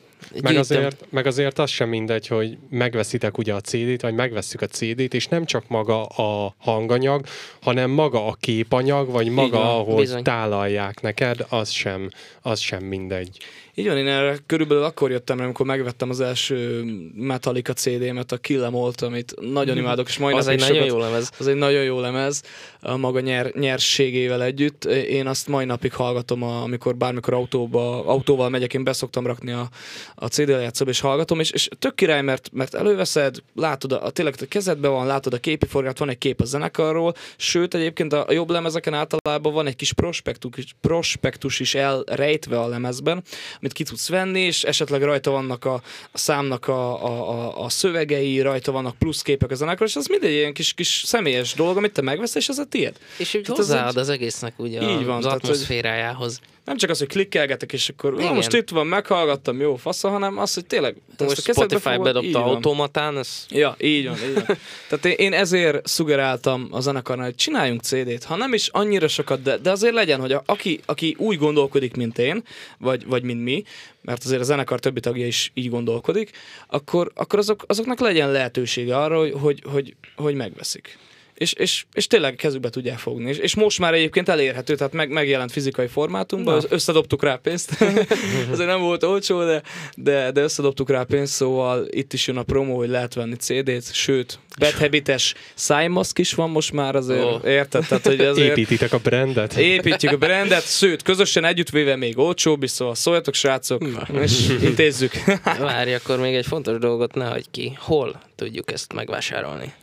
Meg 0.41 0.55
azért, 0.55 1.05
meg 1.09 1.25
azért 1.25 1.59
az 1.59 1.69
sem 1.69 1.89
mindegy, 1.89 2.27
hogy 2.27 2.57
megveszitek 2.69 3.37
ugye 3.37 3.53
a 3.53 3.61
CD-t, 3.61 4.01
vagy 4.01 4.13
megveszük 4.13 4.61
a 4.61 4.67
CD-t, 4.67 5.13
és 5.13 5.27
nem 5.27 5.45
csak 5.45 5.67
maga 5.67 6.05
a 6.05 6.55
hanganyag, 6.57 7.25
hanem 7.61 7.89
maga 7.89 8.27
a 8.27 8.37
képanyag, 8.39 9.09
vagy 9.09 9.29
maga, 9.29 9.57
van, 9.57 9.67
ahogy 9.67 9.95
bizony. 9.95 10.23
tálalják 10.23 11.01
neked, 11.01 11.45
az 11.49 11.69
sem, 11.69 12.09
az 12.41 12.59
sem 12.59 12.83
mindegy. 12.83 13.37
Így 13.77 13.87
van, 13.87 13.97
én 13.97 14.07
erre 14.07 14.37
körülbelül 14.45 14.83
akkor 14.83 15.11
jöttem, 15.11 15.39
amikor 15.39 15.65
megvettem 15.65 16.09
az 16.09 16.19
első 16.19 16.83
Metallica 17.15 17.73
CD-met, 17.73 18.31
a 18.31 18.37
Kill 18.37 18.63
Em 18.63 18.75
All-t, 18.75 19.01
amit 19.01 19.35
nagyon 19.39 19.75
mhm. 19.75 19.83
imádok, 19.83 20.07
és 20.07 20.17
majd 20.17 20.37
az 20.37 20.47
egy 20.47 20.59
nagyon 20.59 20.85
jó 20.85 20.97
lemez. 20.97 21.31
Az 21.39 21.47
egy 21.47 21.55
nagyon 21.55 21.83
jó 21.83 21.99
lemez, 21.99 22.43
a 22.79 22.97
maga 22.97 23.19
nyer, 23.19 23.51
nyerségével 23.53 24.43
együtt. 24.43 24.85
Én 24.85 25.27
azt 25.27 25.47
mai 25.47 25.65
napig 25.65 25.93
hallgatom, 25.93 26.43
amikor 26.43 26.95
bármikor 26.95 27.33
autóba, 27.33 28.05
autóval 28.05 28.49
megyek, 28.49 28.73
én 28.73 28.83
beszoktam 28.83 29.25
rakni 29.25 29.51
a, 29.51 29.69
a 30.15 30.25
CD 30.25 30.49
lejátszóba, 30.49 30.91
és 30.91 30.99
hallgatom, 30.99 31.39
és, 31.39 31.51
és 31.51 31.69
tök 31.79 31.95
király, 31.95 32.21
mert, 32.21 32.49
mert 32.53 32.73
előveszed, 32.73 33.37
látod, 33.55 33.91
a, 33.91 34.05
a 34.05 34.09
tényleg 34.09 34.35
a 34.41 34.45
kezedben 34.45 34.91
van, 34.91 35.05
látod 35.05 35.33
a 35.33 35.37
képi 35.37 35.65
forgát, 35.65 35.97
van 35.97 36.09
egy 36.09 36.17
kép 36.17 36.41
a 36.41 36.45
zenekarról, 36.45 37.13
sőt 37.37 37.73
egyébként 37.73 38.13
a, 38.13 38.25
a 38.27 38.31
jobb 38.31 38.49
lemezeken 38.49 38.93
általában 38.93 39.53
van 39.53 39.67
egy 39.67 39.75
kis 39.75 39.93
prospektus, 39.93 40.75
prospektus 40.81 41.59
is 41.59 41.75
elrejtve 41.75 42.59
a 42.59 42.67
lemezben, 42.67 43.23
amit 43.65 43.77
ki 43.77 43.83
tudsz 43.83 44.09
venni, 44.09 44.39
és 44.39 44.63
esetleg 44.63 45.03
rajta 45.03 45.31
vannak 45.31 45.65
a, 45.65 45.73
a 46.11 46.17
számnak 46.17 46.67
a, 46.67 47.05
a, 47.05 47.63
a, 47.63 47.69
szövegei, 47.69 48.41
rajta 48.41 48.71
vannak 48.71 48.97
pluszképek 48.97 49.51
a 49.51 49.55
zenekarról, 49.55 49.87
és 49.87 49.95
az 49.95 50.07
mindegy 50.07 50.31
ilyen 50.31 50.53
kis, 50.53 50.73
kis 50.73 51.03
személyes 51.05 51.53
dolog, 51.53 51.77
amit 51.77 51.91
te 51.91 52.01
megvesz, 52.01 52.35
és 52.35 52.49
az 52.49 52.57
a 52.57 52.65
tiéd. 52.65 52.93
És 53.17 53.33
úgy 53.33 53.47
hozzáad 53.47 53.97
az 53.97 54.09
egésznek 54.09 54.53
ugye 54.57 54.81
így 54.81 55.05
van, 55.05 55.17
az 55.17 55.23
tehát, 55.23 55.37
atmoszférájához. 55.37 56.37
Hogy 56.37 56.54
nem 56.65 56.77
csak 56.77 56.89
az, 56.89 56.99
hogy 56.99 57.07
klikkelgetek, 57.07 57.73
és 57.73 57.89
akkor 57.89 58.13
Igen. 58.13 58.33
most 58.33 58.53
itt 58.53 58.69
van, 58.69 58.87
meghallgattam, 58.87 59.59
jó 59.59 59.75
fasza, 59.75 60.09
hanem 60.09 60.37
az, 60.37 60.53
hogy 60.53 60.65
tényleg... 60.65 60.95
Most 61.17 61.41
Spotify 61.41 61.89
fogod, 61.89 62.03
bedobta 62.03 62.43
automatán, 62.43 63.17
ez... 63.17 63.45
Ja, 63.49 63.75
így 63.79 64.07
van, 64.07 64.17
így 64.27 64.33
van. 64.33 64.43
Tehát 64.89 65.05
én, 65.05 65.13
én 65.17 65.33
ezért 65.33 65.87
szugeráltam 65.87 66.67
a 66.71 66.79
zenekarnál, 66.79 67.25
hogy 67.25 67.35
csináljunk 67.35 67.81
CD-t, 67.81 68.23
ha 68.23 68.35
nem 68.35 68.53
is 68.53 68.67
annyira 68.67 69.07
sokat, 69.07 69.41
de, 69.41 69.57
de 69.57 69.71
azért 69.71 69.93
legyen, 69.93 70.19
hogy 70.19 70.31
a, 70.31 70.43
aki, 70.45 70.79
aki 70.85 71.15
úgy 71.19 71.37
gondolkodik, 71.37 71.95
mint 71.95 72.17
én, 72.17 72.43
vagy, 72.77 73.05
vagy 73.05 73.23
mint 73.23 73.43
mi, 73.43 73.63
mert 74.01 74.23
azért 74.23 74.41
a 74.41 74.43
zenekar 74.43 74.79
többi 74.79 74.99
tagja 74.99 75.27
is 75.27 75.51
így 75.53 75.69
gondolkodik, 75.69 76.31
akkor, 76.67 77.11
akkor 77.15 77.39
azok, 77.39 77.63
azoknak 77.67 77.99
legyen 77.99 78.31
lehetősége 78.31 78.97
arra, 78.97 79.17
hogy, 79.17 79.33
hogy, 79.41 79.63
hogy, 79.71 79.95
hogy 80.15 80.35
megveszik 80.35 80.97
és, 81.35 81.53
és, 81.53 81.85
és 81.93 82.07
tényleg 82.07 82.35
kezükbe 82.35 82.69
tudják 82.69 82.97
fogni. 82.97 83.29
És, 83.29 83.37
és 83.37 83.55
most 83.55 83.79
már 83.79 83.93
egyébként 83.93 84.29
elérhető, 84.29 84.75
tehát 84.75 84.93
meg, 84.93 85.09
megjelent 85.09 85.51
fizikai 85.51 85.87
formátumban, 85.87 86.55
Na. 86.55 86.67
összedobtuk 86.69 87.23
rá 87.23 87.35
pénzt. 87.35 87.71
Azért 88.51 88.69
nem 88.69 88.81
volt 88.81 89.03
olcsó, 89.03 89.43
de, 89.43 89.61
de, 89.95 90.31
de 90.31 90.41
összedobtuk 90.41 90.89
rá 90.89 91.03
pénzt, 91.03 91.33
szóval 91.33 91.87
itt 91.89 92.13
is 92.13 92.27
jön 92.27 92.37
a 92.37 92.43
promo, 92.43 92.75
hogy 92.75 92.89
lehet 92.89 93.13
venni 93.13 93.35
CD-t, 93.35 93.93
sőt, 93.93 94.39
Bad 94.59 94.73
Habites 94.73 95.33
szájmaszk 95.53 96.17
is 96.17 96.33
van 96.33 96.49
most 96.49 96.71
már 96.71 96.95
azért, 96.95 97.23
oh. 97.23 97.41
érted? 97.45 97.85
Tehát, 97.87 98.05
hogy 98.05 98.19
azért 98.19 98.57
Építitek 98.57 98.93
a 98.93 98.97
brandet? 98.97 99.57
Építjük 99.57 100.11
a 100.11 100.17
brandet, 100.17 100.77
sőt, 100.77 101.01
közösen 101.01 101.45
együttvéve 101.45 101.95
még 101.95 102.17
olcsóbb 102.17 102.63
is, 102.63 102.71
szóval 102.71 102.95
szóljatok 102.95 103.33
srácok, 103.33 104.07
Na. 104.07 104.21
és 104.21 104.49
intézzük. 104.61 105.11
Várj, 105.59 105.93
akkor 105.93 106.19
még 106.19 106.35
egy 106.35 106.45
fontos 106.45 106.77
dolgot 106.77 107.13
ne 107.13 107.25
hagyj 107.25 107.47
ki. 107.51 107.77
Hol 107.79 108.21
tudjuk 108.35 108.71
ezt 108.71 108.93
megvásárolni? 108.93 109.73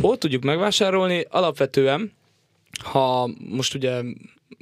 Hol 0.00 0.18
tudjuk 0.18 0.42
megvásárolni? 0.42 1.24
Alapvetően, 1.28 2.12
ha 2.82 3.30
most 3.48 3.74
ugye 3.74 4.02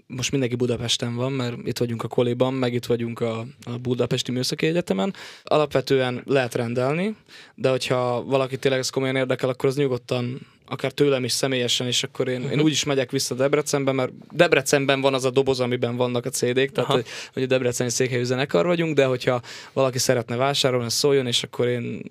most 0.06 0.30
mindenki 0.30 0.54
Budapesten 0.54 1.14
van, 1.14 1.32
mert 1.32 1.56
itt 1.66 1.78
vagyunk 1.78 2.02
a 2.02 2.08
Koliban, 2.08 2.54
meg 2.54 2.72
itt 2.74 2.86
vagyunk 2.86 3.20
a, 3.20 3.46
a 3.64 3.78
Budapesti 3.82 4.32
Műszaki 4.32 4.66
Egyetemen. 4.66 5.14
Alapvetően 5.44 6.22
lehet 6.24 6.54
rendelni, 6.54 7.16
de 7.54 7.70
hogyha 7.70 8.24
valaki 8.24 8.56
tényleg 8.58 8.80
ezt 8.80 8.90
komolyan 8.90 9.16
érdekel, 9.16 9.48
akkor 9.48 9.68
az 9.68 9.76
nyugodtan 9.76 10.46
akár 10.68 10.92
tőlem 10.92 11.24
is 11.24 11.32
személyesen, 11.32 11.86
és 11.86 12.02
akkor 12.02 12.28
én, 12.28 12.50
én 12.50 12.60
úgy 12.60 12.70
is 12.70 12.84
megyek 12.84 13.10
vissza 13.10 13.34
Debrecenbe, 13.34 13.92
mert 13.92 14.12
Debrecenben 14.32 15.00
van 15.00 15.14
az 15.14 15.24
a 15.24 15.30
doboz, 15.30 15.60
amiben 15.60 15.96
vannak 15.96 16.24
a 16.24 16.30
CD-k, 16.30 16.72
tehát 16.72 16.90
hogy, 16.90 17.06
hogy 17.32 17.42
a 17.42 17.46
Debreceni 17.46 17.90
székhelyű 17.90 18.22
zenekar 18.22 18.66
vagyunk, 18.66 18.94
de 18.94 19.04
hogyha 19.04 19.40
valaki 19.72 19.98
szeretne 19.98 20.36
vásárolni, 20.36 20.90
szóljon, 20.90 21.26
és 21.26 21.42
akkor 21.42 21.66
én 21.66 22.02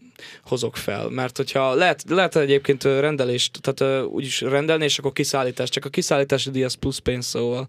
hozok 0.43 0.75
fel. 0.75 1.09
Mert 1.09 1.37
hogyha 1.37 1.73
lehet, 1.73 2.03
lehet 2.09 2.35
egyébként 2.35 2.83
rendelést, 2.83 3.59
tehát 3.61 4.05
úgyis 4.05 4.41
rendelni, 4.41 4.83
és 4.83 4.99
akkor 4.99 5.13
kiszállítás, 5.13 5.69
csak 5.69 5.85
a 5.85 5.89
kiszállítási 5.89 6.51
díj 6.51 6.63
az 6.63 6.73
plusz 6.73 6.97
pénz, 6.97 7.25
szóval 7.25 7.67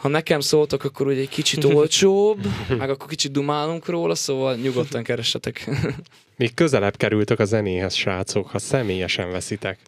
ha 0.00 0.08
nekem 0.08 0.40
szóltok, 0.40 0.84
akkor 0.84 1.06
ugye 1.06 1.20
egy 1.20 1.28
kicsit 1.28 1.64
olcsóbb, 1.74 2.46
meg 2.78 2.90
akkor 2.90 3.08
kicsit 3.08 3.32
dumálunk 3.32 3.86
róla, 3.86 4.14
szóval 4.14 4.54
nyugodtan 4.54 5.02
keressetek. 5.02 5.70
Még 6.36 6.54
közelebb 6.54 6.96
kerültök 6.96 7.38
a 7.38 7.44
zenéhez, 7.44 7.94
srácok, 7.94 8.48
ha 8.48 8.58
személyesen 8.58 9.30
veszitek. 9.30 9.78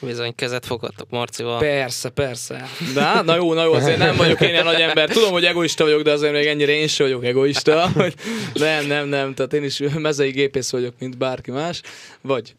Bizony 0.00 0.34
kezet 0.34 0.66
fogadtok 0.66 1.10
Marcival. 1.10 1.58
Persze, 1.58 2.08
persze. 2.08 2.68
Hát, 2.94 3.24
na 3.24 3.36
jó, 3.36 3.54
na 3.54 3.64
jó, 3.64 3.72
azért 3.72 3.98
nem 3.98 4.16
vagyok 4.16 4.40
én 4.40 4.48
ilyen 4.48 4.64
nagy 4.64 4.80
ember. 4.80 5.08
Tudom, 5.08 5.32
hogy 5.32 5.44
egoista 5.44 5.84
vagyok, 5.84 6.02
de 6.02 6.10
azért 6.10 6.32
még 6.32 6.46
ennyire 6.46 6.72
én 6.72 6.86
sem 6.86 7.06
vagyok 7.06 7.24
egoista. 7.24 7.88
Hogy 7.94 8.14
nem, 8.54 8.86
nem, 8.86 9.08
nem. 9.08 9.34
Tehát 9.34 9.52
én 9.52 9.64
is 9.64 9.82
mezei 9.98 10.30
gépész 10.30 10.70
vagyok, 10.70 10.94
mint 10.98 11.18
bárki 11.18 11.50
más. 11.50 11.80
Vagy. 12.20 12.54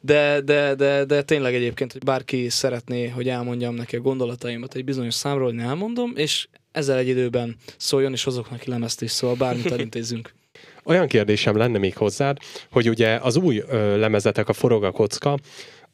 De, 0.00 0.40
de, 0.40 0.74
de, 0.74 1.04
de 1.04 1.22
tényleg 1.22 1.54
egyébként, 1.54 1.92
hogy 1.92 2.04
bárki 2.04 2.48
szeretné, 2.48 3.08
hogy 3.08 3.28
elmondjam 3.28 3.74
neki 3.74 3.96
a 3.96 4.00
gondolataimat 4.00 4.74
egy 4.74 4.84
bizonyos 4.84 5.14
számról, 5.14 5.44
hogy 5.44 5.54
ne 5.54 5.64
elmondom, 5.64 6.12
és 6.16 6.48
ezzel 6.72 6.98
egy 6.98 7.08
időben 7.08 7.56
szóljon, 7.76 8.12
és 8.12 8.24
hozok 8.24 8.50
neki 8.50 8.70
lemezt 8.70 9.02
is, 9.02 9.10
szóval 9.10 9.36
bármit 9.36 9.72
elintézzünk. 9.72 10.34
Olyan 10.84 11.06
kérdésem 11.06 11.56
lenne 11.56 11.78
még 11.78 11.96
hozzád, 11.96 12.38
hogy 12.70 12.88
ugye 12.88 13.18
az 13.22 13.36
új 13.36 13.62
ö, 13.68 13.98
lemezetek, 13.98 14.48
a 14.48 14.52
Forog 14.52 14.84
a 14.84 14.90
kocka, 14.90 15.38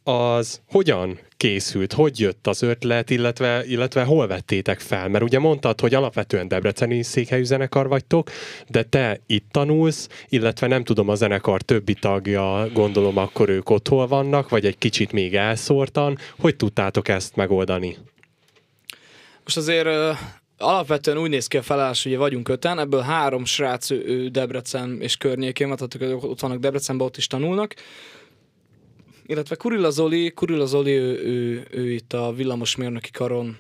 az 0.05 0.61
hogyan 0.67 1.19
készült, 1.37 1.93
hogy 1.93 2.21
jött 2.21 2.47
az 2.47 2.63
ötlet, 2.63 3.11
illetve, 3.11 3.65
illetve 3.67 4.03
hol 4.03 4.27
vettétek 4.27 4.81
fel? 4.81 5.09
Mert 5.09 5.25
ugye 5.25 5.39
mondtad, 5.39 5.81
hogy 5.81 5.95
alapvetően 5.95 6.49
debreceni 6.49 7.03
székhelyű 7.03 7.43
zenekar 7.43 7.89
vagytok, 7.89 8.31
de 8.69 8.83
te 8.83 9.21
itt 9.27 9.47
tanulsz, 9.51 10.09
illetve 10.29 10.67
nem 10.67 10.85
tudom, 10.85 11.09
a 11.09 11.15
zenekar 11.15 11.63
többi 11.63 11.95
tagja, 11.95 12.69
gondolom 12.73 13.17
akkor 13.17 13.49
ők 13.49 13.71
otthon 13.71 14.09
vannak, 14.09 14.49
vagy 14.49 14.67
egy 14.67 14.79
kicsit 14.79 15.13
még 15.13 15.35
elszórtan. 15.35 16.19
Hogy 16.39 16.57
tudtátok 16.57 17.09
ezt 17.09 17.37
megoldani? 17.37 17.97
Most 19.43 19.57
azért 19.57 19.89
alapvetően 20.59 21.19
úgy 21.19 21.31
néz 21.31 21.47
ki 21.47 21.57
a 21.57 21.63
felállás, 21.63 22.03
hogy 22.03 22.17
vagyunk 22.17 22.49
öten, 22.49 22.79
ebből 22.79 23.01
három 23.01 23.45
srác 23.45 23.91
ő, 23.91 24.29
Debrecen 24.29 25.01
és 25.01 25.17
környékén, 25.17 25.77
tehát 25.77 26.23
ott 26.25 26.41
vannak 26.41 26.59
Debrecenben, 26.59 27.07
ott 27.07 27.17
is 27.17 27.27
tanulnak. 27.27 27.75
Illetve 29.27 29.55
Kurilla 29.55 29.91
Zoli, 29.91 30.31
Kurilla 30.31 30.67
Zoli 30.67 30.91
ő, 30.91 31.25
ő, 31.25 31.67
ő 31.71 31.93
itt 31.93 32.13
a 32.13 32.33
villamosmérnöki 32.33 33.11
karon 33.11 33.57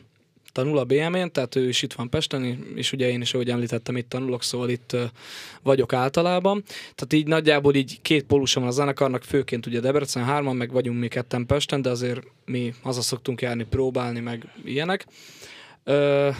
tanul 0.54 0.78
a 0.78 0.84
BM-én, 0.84 1.32
tehát 1.32 1.56
ő 1.56 1.68
is 1.68 1.82
itt 1.82 1.92
van 1.92 2.10
Pesten, 2.10 2.66
és 2.74 2.92
ugye 2.92 3.10
én 3.10 3.20
is, 3.20 3.34
ahogy 3.34 3.50
említettem, 3.50 3.96
itt 3.96 4.08
tanulok, 4.08 4.42
szóval 4.42 4.68
itt 4.68 4.96
vagyok 5.62 5.92
általában. 5.92 6.62
Tehát 6.94 7.12
így 7.12 7.26
nagyjából 7.26 7.74
így 7.74 7.98
két 8.02 8.24
pólusa 8.24 8.60
van 8.60 8.68
a 8.68 8.72
zenekarnak, 8.72 9.22
főként 9.22 9.66
ugye 9.66 9.80
Debrecen 9.80 10.24
hárman, 10.24 10.56
meg 10.56 10.72
vagyunk 10.72 10.98
mi 10.98 11.08
ketten 11.08 11.46
Pesten, 11.46 11.82
de 11.82 11.90
azért 11.90 12.20
mi 12.44 12.74
haza 12.82 13.00
szoktunk 13.00 13.40
járni, 13.40 13.64
próbálni, 13.64 14.20
meg 14.20 14.46
ilyenek. 14.64 15.06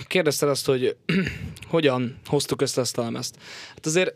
Kérdezted 0.06 0.48
azt, 0.48 0.66
hogy 0.66 0.96
hogyan 1.68 2.18
hoztuk 2.26 2.62
össze 2.62 2.80
ezt 2.80 2.98
a 2.98 3.02
lemezt. 3.02 3.36
Hát 3.68 3.86
azért 3.86 4.14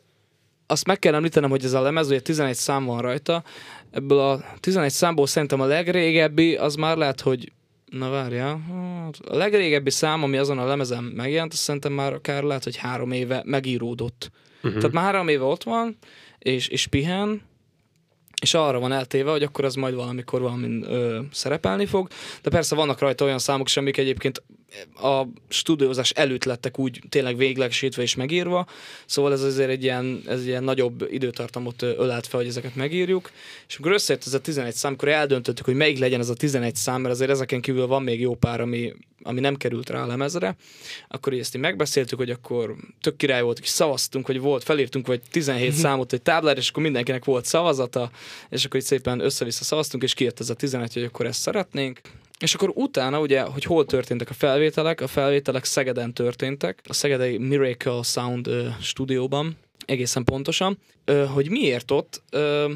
azt 0.70 0.86
meg 0.86 0.98
kell 0.98 1.14
említenem, 1.14 1.50
hogy 1.50 1.64
ez 1.64 1.72
a 1.72 1.80
lemez, 1.80 2.06
ugye 2.06 2.20
11 2.20 2.54
szám 2.54 2.84
van 2.84 3.00
rajta, 3.00 3.44
ebből 3.90 4.18
a 4.18 4.44
11 4.60 4.90
számból 4.90 5.26
szerintem 5.26 5.60
a 5.60 5.64
legrégebbi, 5.64 6.56
az 6.56 6.74
már 6.74 6.96
lehet, 6.96 7.20
hogy 7.20 7.52
Na 7.90 8.10
várjál, 8.10 8.60
hát 9.02 9.18
a 9.26 9.36
legrégebbi 9.36 9.90
szám, 9.90 10.22
ami 10.22 10.36
azon 10.36 10.58
a 10.58 10.66
lemezen 10.66 11.04
megjelent, 11.04 11.52
azt 11.52 11.62
szerintem 11.62 11.92
már 11.92 12.12
akár 12.12 12.42
lehet, 12.42 12.64
hogy 12.64 12.76
három 12.76 13.12
éve 13.12 13.42
megíródott. 13.44 14.30
Uh-huh. 14.56 14.80
Tehát 14.80 14.92
már 14.92 15.04
három 15.04 15.28
éve 15.28 15.44
ott 15.44 15.62
van, 15.62 15.96
és, 16.38 16.68
és 16.68 16.86
pihen, 16.86 17.42
és 18.42 18.54
arra 18.54 18.78
van 18.78 18.92
eltéve, 18.92 19.30
hogy 19.30 19.42
akkor 19.42 19.64
az 19.64 19.74
majd 19.74 19.94
valamikor 19.94 20.40
valamin 20.40 20.82
ö, 20.82 21.20
szerepelni 21.32 21.86
fog. 21.86 22.08
De 22.42 22.50
persze 22.50 22.74
vannak 22.74 22.98
rajta 22.98 23.24
olyan 23.24 23.38
számok 23.38 23.68
is, 23.68 23.76
amik 23.76 23.96
egyébként 23.96 24.42
a 24.94 25.22
stúdiózás 25.48 26.10
előtt 26.10 26.44
lettek 26.44 26.78
úgy 26.78 27.00
tényleg 27.08 27.36
véglegesítve 27.36 28.02
és 28.02 28.14
megírva, 28.14 28.66
szóval 29.06 29.32
ez 29.32 29.42
azért 29.42 29.68
egy 29.70 29.82
ilyen, 29.82 30.22
ez 30.26 30.40
egy 30.40 30.46
ilyen 30.46 30.64
nagyobb 30.64 31.06
időtartamot 31.10 31.82
ölelt 31.82 32.26
fel, 32.26 32.40
hogy 32.40 32.48
ezeket 32.48 32.74
megírjuk, 32.74 33.30
és 33.68 33.76
amikor 33.76 33.92
összejött 33.92 34.26
ez 34.26 34.34
a 34.34 34.40
11 34.40 34.74
szám, 34.74 34.92
akkor 34.92 35.08
eldöntöttük, 35.08 35.64
hogy 35.64 35.74
melyik 35.74 35.98
legyen 35.98 36.20
ez 36.20 36.28
a 36.28 36.34
11 36.34 36.74
szám, 36.74 37.00
mert 37.00 37.14
azért 37.14 37.30
ezeken 37.30 37.60
kívül 37.60 37.86
van 37.86 38.02
még 38.02 38.20
jó 38.20 38.34
pár, 38.34 38.60
ami, 38.60 38.92
ami 39.22 39.40
nem 39.40 39.56
került 39.56 39.90
rá 39.90 40.02
a 40.02 40.06
lemezre, 40.06 40.56
akkor 41.08 41.32
ezt 41.32 41.54
így 41.54 41.60
megbeszéltük, 41.60 42.18
hogy 42.18 42.30
akkor 42.30 42.76
tök 43.00 43.16
király 43.16 43.42
volt, 43.42 43.58
és 43.58 43.68
szavaztunk, 43.68 44.26
hogy 44.26 44.40
volt, 44.40 44.62
felírtunk 44.62 45.06
vagy 45.06 45.20
17 45.30 45.68
mhm. 45.68 45.78
számot 45.78 46.12
egy 46.12 46.22
táblára, 46.22 46.58
és 46.58 46.68
akkor 46.68 46.82
mindenkinek 46.82 47.24
volt 47.24 47.44
szavazata, 47.44 48.10
és 48.48 48.64
akkor 48.64 48.80
így 48.80 48.86
szépen 48.86 49.20
össze-vissza 49.20 49.64
szavaztunk, 49.64 50.02
és 50.02 50.14
kijött 50.14 50.40
ez 50.40 50.50
a 50.50 50.54
11, 50.54 50.92
hogy 50.92 51.02
akkor 51.02 51.26
ezt 51.26 51.40
szeretnénk. 51.40 52.00
És 52.38 52.54
akkor 52.54 52.72
utána 52.74 53.20
ugye, 53.20 53.40
hogy 53.40 53.64
hol 53.64 53.84
történtek 53.84 54.30
a 54.30 54.34
felvételek, 54.34 55.00
a 55.00 55.06
felvételek 55.06 55.64
Szegeden 55.64 56.14
történtek, 56.14 56.80
a 56.88 56.92
Szegedei 56.92 57.38
Miracle 57.38 58.02
Sound 58.02 58.48
uh, 58.48 58.66
stúdióban, 58.80 59.56
egészen 59.86 60.24
pontosan. 60.24 60.78
Uh, 61.06 61.24
hogy 61.24 61.50
miért 61.50 61.90
ott? 61.90 62.22
Uh, 62.32 62.72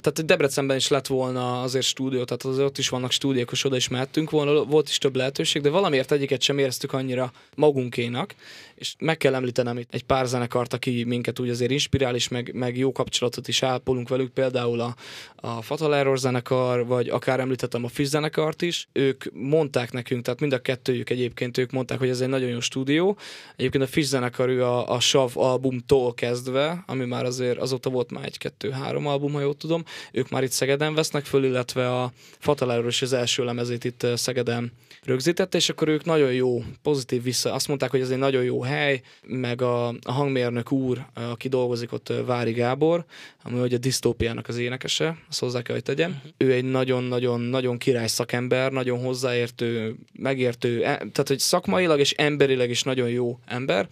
tehát 0.00 0.24
Debrecenben 0.26 0.76
is 0.76 0.88
lett 0.88 1.06
volna 1.06 1.62
azért 1.62 1.84
stúdió, 1.84 2.24
tehát 2.24 2.44
azért 2.44 2.66
ott 2.66 2.78
is 2.78 2.88
vannak 2.88 3.10
stúdiók, 3.10 3.52
és 3.52 3.64
oda 3.64 3.76
is 3.76 3.88
mehettünk 3.88 4.30
volna, 4.30 4.64
volt 4.64 4.88
is 4.88 4.98
több 4.98 5.16
lehetőség, 5.16 5.62
de 5.62 5.70
valamiért 5.70 6.12
egyiket 6.12 6.42
sem 6.42 6.58
éreztük 6.58 6.92
annyira 6.92 7.32
magunkénak, 7.54 8.34
és 8.76 8.94
meg 8.98 9.16
kell 9.16 9.34
említenem 9.34 9.78
itt 9.78 9.94
egy 9.94 10.04
pár 10.04 10.26
zenekart, 10.26 10.72
aki 10.72 11.04
minket 11.04 11.38
úgy 11.38 11.48
azért 11.48 11.70
inspirál, 11.70 12.14
és 12.14 12.28
meg, 12.28 12.50
meg 12.54 12.76
jó 12.76 12.92
kapcsolatot 12.92 13.48
is 13.48 13.62
ápolunk 13.62 14.08
velük, 14.08 14.32
például 14.32 14.80
a, 14.80 14.94
a 15.36 15.62
Fatal 15.62 15.96
Error 15.96 16.18
zenekar, 16.18 16.86
vagy 16.86 17.08
akár 17.08 17.40
említettem 17.40 17.84
a 17.84 17.88
Fish 17.88 18.10
zenekart 18.10 18.62
is, 18.62 18.88
ők 18.92 19.24
mondták 19.32 19.92
nekünk, 19.92 20.24
tehát 20.24 20.40
mind 20.40 20.52
a 20.52 20.58
kettőjük 20.58 21.10
egyébként 21.10 21.58
ők 21.58 21.70
mondták, 21.70 21.98
hogy 21.98 22.08
ez 22.08 22.20
egy 22.20 22.28
nagyon 22.28 22.48
jó 22.48 22.60
stúdió. 22.60 23.16
Egyébként 23.56 23.84
a 23.84 23.86
Fish 23.86 24.08
zenekar 24.08 24.48
ő 24.48 24.64
a, 24.64 24.90
a 24.90 25.00
Sav 25.00 25.30
albumtól 25.34 26.14
kezdve, 26.14 26.84
ami 26.86 27.04
már 27.04 27.24
azért 27.24 27.58
azóta 27.58 27.90
volt 27.90 28.10
már 28.10 28.24
egy-kettő-három 28.24 29.06
album, 29.06 29.32
ha 29.32 29.40
jól 29.40 29.56
tudom, 29.56 29.84
ők 30.12 30.28
már 30.28 30.42
itt 30.42 30.50
Szegeden 30.50 30.94
vesznek 30.94 31.24
föl, 31.24 31.44
illetve 31.44 31.94
a 31.94 32.12
Fatal 32.38 32.72
Error 32.72 32.86
is 32.86 33.02
az 33.02 33.12
első 33.12 33.44
lemezét 33.44 33.84
itt 33.84 34.06
Szegeden 34.14 34.72
rögzítette, 35.06 35.56
és 35.56 35.68
akkor 35.68 35.88
ők 35.88 36.04
nagyon 36.04 36.32
jó, 36.32 36.62
pozitív 36.82 37.22
vissza, 37.22 37.52
azt 37.52 37.68
mondták, 37.68 37.90
hogy 37.90 38.00
ez 38.00 38.10
egy 38.10 38.18
nagyon 38.18 38.44
jó 38.44 38.62
hely, 38.66 39.00
meg 39.26 39.62
a, 39.62 39.88
a 39.88 40.12
hangmérnök 40.12 40.72
úr, 40.72 41.06
aki 41.14 41.48
dolgozik 41.48 41.92
ott, 41.92 42.12
Vári 42.26 42.52
Gábor, 42.52 43.04
ami 43.42 43.60
ugye 43.60 43.76
a 43.76 43.78
disztópiának 43.78 44.48
az 44.48 44.58
énekese, 44.58 45.18
azt 45.28 45.40
hozzá 45.40 45.62
kell, 45.62 45.74
hogy 45.74 45.84
tegyem. 45.84 46.10
Uh-huh. 46.10 46.30
Ő 46.36 46.52
egy 46.52 46.64
nagyon-nagyon-nagyon 46.64 47.78
király 47.78 48.06
szakember, 48.06 48.72
nagyon 48.72 49.04
hozzáértő, 49.04 49.96
megértő, 50.12 50.84
e, 50.84 50.96
tehát 50.96 51.28
hogy 51.28 51.38
szakmailag 51.38 51.98
és 51.98 52.12
emberileg 52.12 52.70
is 52.70 52.82
nagyon 52.82 53.08
jó 53.08 53.38
ember, 53.46 53.88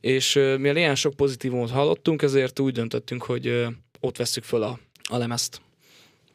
és 0.00 0.34
mivel 0.34 0.76
ilyen 0.76 0.94
sok 0.94 1.14
pozitívumot 1.14 1.70
hallottunk, 1.70 2.22
ezért 2.22 2.58
úgy 2.58 2.72
döntöttünk, 2.72 3.22
hogy 3.22 3.66
ott 4.00 4.16
vesszük 4.16 4.44
föl 4.44 4.62
a, 4.62 4.78
a 5.08 5.16
lemezt. 5.16 5.60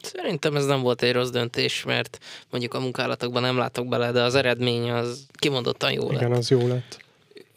Szerintem 0.02 0.56
ez 0.56 0.66
nem 0.66 0.82
volt 0.82 1.02
egy 1.02 1.14
rossz 1.14 1.30
döntés, 1.30 1.84
mert 1.84 2.18
mondjuk 2.50 2.74
a 2.74 2.80
munkálatokban 2.80 3.42
nem 3.42 3.58
látok 3.58 3.88
bele, 3.88 4.12
de 4.12 4.22
az 4.22 4.36
eredmény 4.36 4.92
az 4.92 5.26
kimondottan 5.34 5.92
jó 5.92 6.12
Igen, 6.12 6.30
lett. 6.30 6.38
az 6.38 6.50
jó 6.50 6.68
lett. 6.68 7.03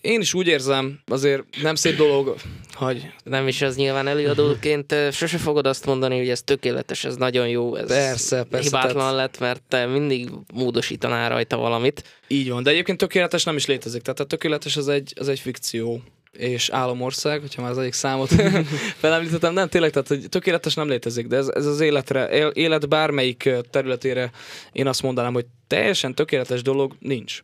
Én 0.06 0.20
is 0.20 0.34
úgy 0.34 0.46
érzem, 0.46 0.98
azért 1.06 1.42
nem 1.62 1.74
szép 1.74 1.96
dolog, 1.96 2.36
hogy... 2.72 3.12
Nem 3.24 3.48
is 3.48 3.62
az 3.62 3.76
nyilván 3.76 4.06
előadóként, 4.06 4.94
sose 5.12 5.38
fogod 5.38 5.66
azt 5.66 5.86
mondani, 5.86 6.18
hogy 6.18 6.28
ez 6.28 6.42
tökéletes, 6.42 7.04
ez 7.04 7.16
nagyon 7.16 7.48
jó, 7.48 7.76
ez 7.76 7.86
persze, 7.86 8.42
persze, 8.42 8.64
hibátlan 8.64 8.94
tehát... 8.94 9.14
lett, 9.14 9.38
mert 9.38 9.62
te 9.68 9.86
mindig 9.86 10.30
módosítanál 10.54 11.28
rajta 11.28 11.56
valamit. 11.56 12.04
Így 12.28 12.50
van, 12.50 12.62
de 12.62 12.70
egyébként 12.70 12.98
tökéletes 12.98 13.44
nem 13.44 13.56
is 13.56 13.66
létezik, 13.66 14.02
tehát 14.02 14.20
a 14.20 14.24
tökéletes 14.24 14.76
az 14.76 14.88
egy, 14.88 15.12
az 15.16 15.28
egy 15.28 15.40
fikció 15.40 16.02
és 16.32 16.68
államország, 16.68 17.40
hogyha 17.40 17.62
már 17.62 17.70
az 17.70 17.78
egyik 17.78 17.92
számot 17.92 18.28
felemlítettem, 19.00 19.52
nem 19.52 19.68
tényleg, 19.68 19.90
tehát 19.90 20.08
hogy 20.08 20.28
tökéletes 20.28 20.74
nem 20.74 20.88
létezik, 20.88 21.26
de 21.26 21.36
ez, 21.36 21.48
ez 21.48 21.66
az 21.66 21.80
életre, 21.80 22.50
élet 22.52 22.88
bármelyik 22.88 23.50
területére 23.70 24.30
én 24.72 24.86
azt 24.86 25.02
mondanám, 25.02 25.32
hogy 25.32 25.46
teljesen 25.66 26.14
tökéletes 26.14 26.62
dolog 26.62 26.96
nincs. 26.98 27.42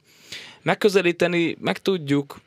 Megközelíteni 0.63 1.57
meg 1.61 1.79
tudjuk, 1.79 2.41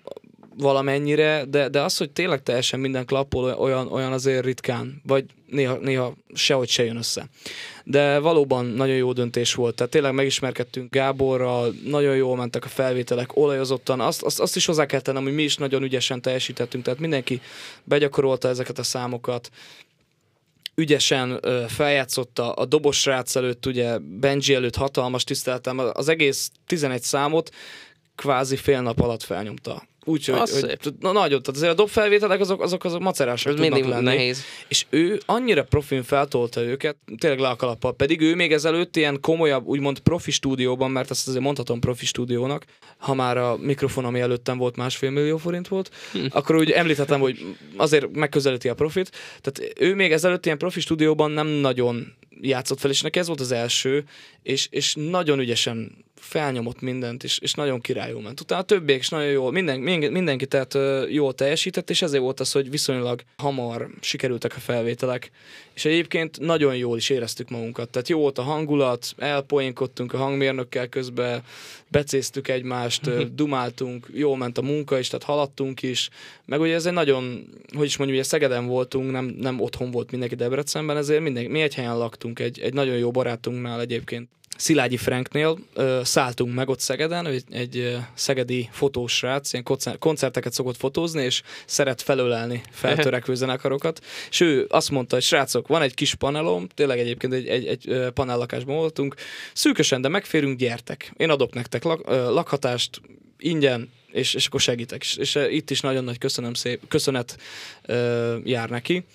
valamennyire, 0.58 1.46
de, 1.48 1.70
de 1.70 1.82
az, 1.82 1.98
hogy 1.98 2.12
tényleg 2.12 2.44
teljesen 2.44 2.80
minden 2.80 3.06
klappol, 3.06 3.54
olyan, 3.54 3.92
olyan 3.92 4.12
azért 4.12 4.46
ritkán, 4.46 5.02
vagy 5.06 5.26
néha, 5.50 5.78
néha 5.78 6.14
sehogy 6.34 6.70
se 6.70 6.84
jön 6.84 6.98
össze. 6.98 7.28
De 7.84 8.20
valóban 8.20 8.66
nagyon 8.66 8.96
jó 8.96 9.14
döntés 9.14 9.54
volt, 9.54 9.76
tehát 9.76 9.92
tényleg 9.92 10.14
megismerkedtünk 10.14 10.92
Gáborral, 10.92 11.74
nagyon 11.86 12.16
jól 12.16 12.36
mentek 12.36 12.66
a 12.66 12.68
felvételek, 12.68 13.36
olajozottan, 13.36 14.00
azt, 14.00 14.22
azt, 14.22 14.40
azt 14.40 14.56
is 14.56 14.66
hozzá 14.66 14.86
kell 14.86 15.00
tennem, 15.00 15.24
hogy 15.24 15.34
mi 15.34 15.44
is 15.44 15.58
nagyon 15.58 15.84
ügyesen 15.84 16.22
teljesítettünk, 16.22 16.84
tehát 16.84 17.00
mindenki 17.00 17.42
begyakorolta 17.84 18.48
ezeket 18.48 18.80
a 18.80 18.84
számokat, 18.84 19.50
ügyesen 20.76 21.40
feljátszotta 21.68 22.52
a 22.52 22.66
dobos 22.66 23.00
srác 23.00 23.36
előtt, 23.36 23.66
ugye 23.66 23.98
Benji 23.98 24.54
előtt 24.54 24.76
hatalmas 24.76 25.24
tiszteltem, 25.24 25.80
az 25.94 26.10
egész 26.10 26.52
11 26.66 27.02
számot 27.02 27.52
kvázi 28.16 28.56
fél 28.56 28.82
nap 28.82 29.00
alatt 29.00 29.24
felnyomta 29.24 29.84
Úgyhogy 30.08 30.50
hogy, 30.50 30.78
na, 31.00 31.12
nagyon, 31.12 31.42
tehát 31.42 31.48
azért 31.56 31.72
a 31.72 31.76
dobfelvételek 31.76 32.40
azok, 32.40 32.62
azok, 32.62 32.84
azok 32.84 33.02
macerásak 33.02 33.54
Ez 33.54 33.60
mindig 33.60 33.86
lenni. 33.86 34.04
nehéz. 34.04 34.44
És 34.68 34.86
ő 34.90 35.20
annyira 35.26 35.64
profin 35.64 36.04
feltolta 36.04 36.62
őket, 36.62 36.96
tényleg 37.18 37.40
le 37.40 37.48
a 37.48 37.56
kalappal, 37.56 37.96
pedig 37.96 38.22
ő 38.22 38.36
még 38.36 38.54
ezelőtt 38.54 38.96
ilyen 38.96 39.20
komolyabb, 39.22 39.66
úgymond 39.66 40.00
profi 40.00 40.32
stúdióban, 40.32 40.92
mert 40.92 41.12
ezt 41.12 41.28
azért 41.28 41.44
mondhatom 41.44 41.80
profi 41.80 42.06
stúdiónak, 42.06 42.66
ha 42.98 43.14
már 43.14 43.38
a 43.38 43.58
mikrofon, 43.58 44.06
ami 44.06 44.20
előttem 44.20 44.58
volt 44.58 44.76
másfél 44.76 45.10
millió 45.10 45.38
forint 45.38 45.68
volt, 45.68 45.92
hm. 46.12 46.26
akkor 46.30 46.56
úgy 46.56 46.72
említettem, 46.72 47.20
hogy 47.20 47.46
azért 47.78 48.16
megközelíti 48.16 48.70
a 48.70 48.74
profit. 48.74 49.12
Tehát 49.42 49.74
ő 49.80 49.96
még 49.96 50.12
ezelőtt 50.12 50.46
ilyen 50.46 50.58
profi 50.58 50.80
stúdióban 50.80 51.32
nem 51.32 51.48
nagyon 51.48 52.14
játszott 52.42 52.80
fel, 52.80 52.92
és 52.92 53.02
neki 53.02 53.20
ez 53.20 53.28
volt 53.28 53.40
az 53.40 53.52
első, 53.52 54.04
és, 54.44 54.68
és 54.72 54.96
nagyon 54.98 55.40
ügyesen 55.40 56.05
felnyomott 56.26 56.82
mindent, 56.82 57.24
és, 57.24 57.40
és 57.40 57.54
nagyon 57.54 57.82
királyul 57.82 58.22
ment. 58.22 58.40
Utána 58.40 58.62
a 58.62 58.66
többiek 58.66 59.00
is 59.00 59.10
nagyon 59.10 59.30
jól, 59.30 59.52
minden, 59.52 59.80
mindenki 60.12 60.46
tehát 60.46 60.78
jól 61.10 61.34
teljesített, 61.34 61.90
és 61.90 62.02
ezért 62.02 62.24
volt 62.24 62.40
az, 62.40 62.52
hogy 62.52 62.70
viszonylag 62.70 63.22
hamar 63.38 63.90
sikerültek 64.02 64.56
a 64.56 64.60
felvételek, 64.60 65.32
és 65.74 65.86
egyébként 65.86 66.40
nagyon 66.40 66.76
jól 66.76 66.98
is 66.98 67.10
éreztük 67.10 67.50
magunkat. 67.50 67.90
Tehát 67.90 68.10
jó 68.10 68.20
volt 68.20 68.38
a 68.38 68.42
hangulat, 68.42 69.14
elpoénkodtunk 69.18 70.14
a 70.14 70.18
hangmérnökkel 70.18 70.88
közben, 70.88 71.44
becéztük 71.88 72.48
egymást, 72.48 73.34
dumáltunk, 73.36 74.08
jól 74.14 74.38
ment 74.38 74.58
a 74.58 74.62
munka 74.62 75.00
is, 75.00 75.08
tehát 75.08 75.26
haladtunk 75.26 75.82
is, 75.82 76.10
meg 76.46 76.60
ugye 76.60 76.74
ez 76.74 76.86
egy 76.86 76.94
nagyon, 76.94 77.48
hogy 77.76 77.86
is 77.86 77.98
mondjuk, 77.98 78.20
ugye 78.20 78.28
Szegeden 78.28 78.66
voltunk, 78.66 79.12
nem, 79.12 79.26
nem 79.26 79.62
otthon 79.62 79.92
volt 79.92 80.12
mindenki 80.12 80.36
Debrecenben, 80.36 80.98
ezért 80.98 81.22
mindenki, 81.22 81.50
mi 81.50 81.62
egy 81.62 81.76
helyen 81.76 81.98
laktunk, 81.98 82.40
egy, 82.40 82.60
egy 82.60 82.74
nagyon 82.74 82.98
jó 82.98 83.12
barátunknál 83.12 83.82
egyébként 83.82 84.30
Szilágyi 84.56 84.98
Franknél 84.98 85.58
ö, 85.74 86.02
szálltunk 86.04 86.54
meg 86.54 86.70
ott 86.70 86.80
Szegeden, 86.80 87.26
egy, 87.26 87.44
egy 87.52 87.98
szegedi 88.14 88.70
fotós 88.72 89.16
srác, 89.16 89.54
ilyen 89.54 89.66
koncerteket 90.00 90.54
szokott 90.54 90.78
fotózni, 90.78 91.24
és 91.24 91.42
szeret 91.66 92.02
felölelni 92.02 92.64
feltörekvő 92.72 93.36
zenekarokat, 93.36 94.06
és 94.30 94.40
ő 94.40 94.66
azt 94.70 94.92
mondta, 94.92 95.16
hogy 95.16 95.24
srácok, 95.24 95.68
van 95.68 95.82
egy 95.82 95.94
kis 95.94 96.16
panelom, 96.16 96.68
tényleg 96.68 97.00
egyébként 97.00 97.34
egy, 97.34 97.48
egy, 97.48 97.68
egy 97.68 98.12
panellakásban 98.14 98.76
voltunk, 98.76 99.16
szűkösen, 99.54 100.02
de 100.02 100.08
megférünk, 100.08 100.60
gyertek. 100.60 101.14
Én 101.18 101.30
adok 101.30 101.54
nektek 101.54 101.84
lak, 101.84 102.02
ö, 102.06 102.34
lakhatást, 102.34 103.02
ingyen, 103.38 103.92
és, 104.12 104.34
és 104.34 104.48
akkor 104.48 104.62
segítek. 104.62 105.02
És, 105.02 105.16
és 105.16 105.40
itt 105.50 105.70
is 105.70 105.80
nagyon 105.80 106.04
nagy 106.04 106.18
köszönöm 106.18 106.54
szép, 106.54 106.88
köszönet 106.88 107.38
ö, 107.86 108.38
jár 108.44 108.70
neki. 108.70 109.06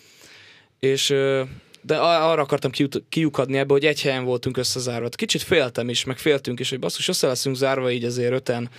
És 0.79 1.11
ö, 1.11 1.43
de 1.83 1.97
arra 1.97 2.43
akartam 2.43 2.71
kiukadni 3.09 3.59
ebbe, 3.59 3.73
hogy 3.73 3.85
egy 3.85 4.03
helyen 4.03 4.25
voltunk 4.25 4.57
összezárva. 4.57 5.09
Kicsit 5.09 5.43
féltem 5.43 5.89
is, 5.89 6.05
meg 6.05 6.19
féltünk 6.19 6.61
is, 6.61 6.71
hogy 6.71 6.79
basszus, 6.79 7.09
össze 7.09 7.27
leszünk 7.27 7.57
zárva 7.57 7.91
így 7.91 8.05
azért 8.05 8.33
öten 8.33 8.71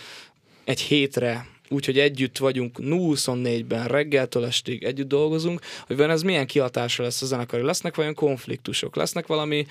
egy 0.64 0.80
hétre, 0.80 1.48
úgyhogy 1.70 2.00
együtt 2.00 2.38
vagyunk 2.38 2.78
24-ben, 2.82 3.88
reggeltől 3.88 4.46
estig 4.46 4.84
együtt 4.84 5.08
dolgozunk, 5.08 5.60
hogy 5.88 5.98
van 5.98 6.10
ez 6.10 6.22
milyen 6.22 6.48
kihatása 6.48 7.04
lesz 7.04 7.22
a 7.22 7.26
zenekari. 7.26 7.64
Lesznek 7.64 7.96
vajon 7.96 8.14
konfliktusok, 8.14 8.96
lesznek 8.96 9.28
valami 9.28 9.66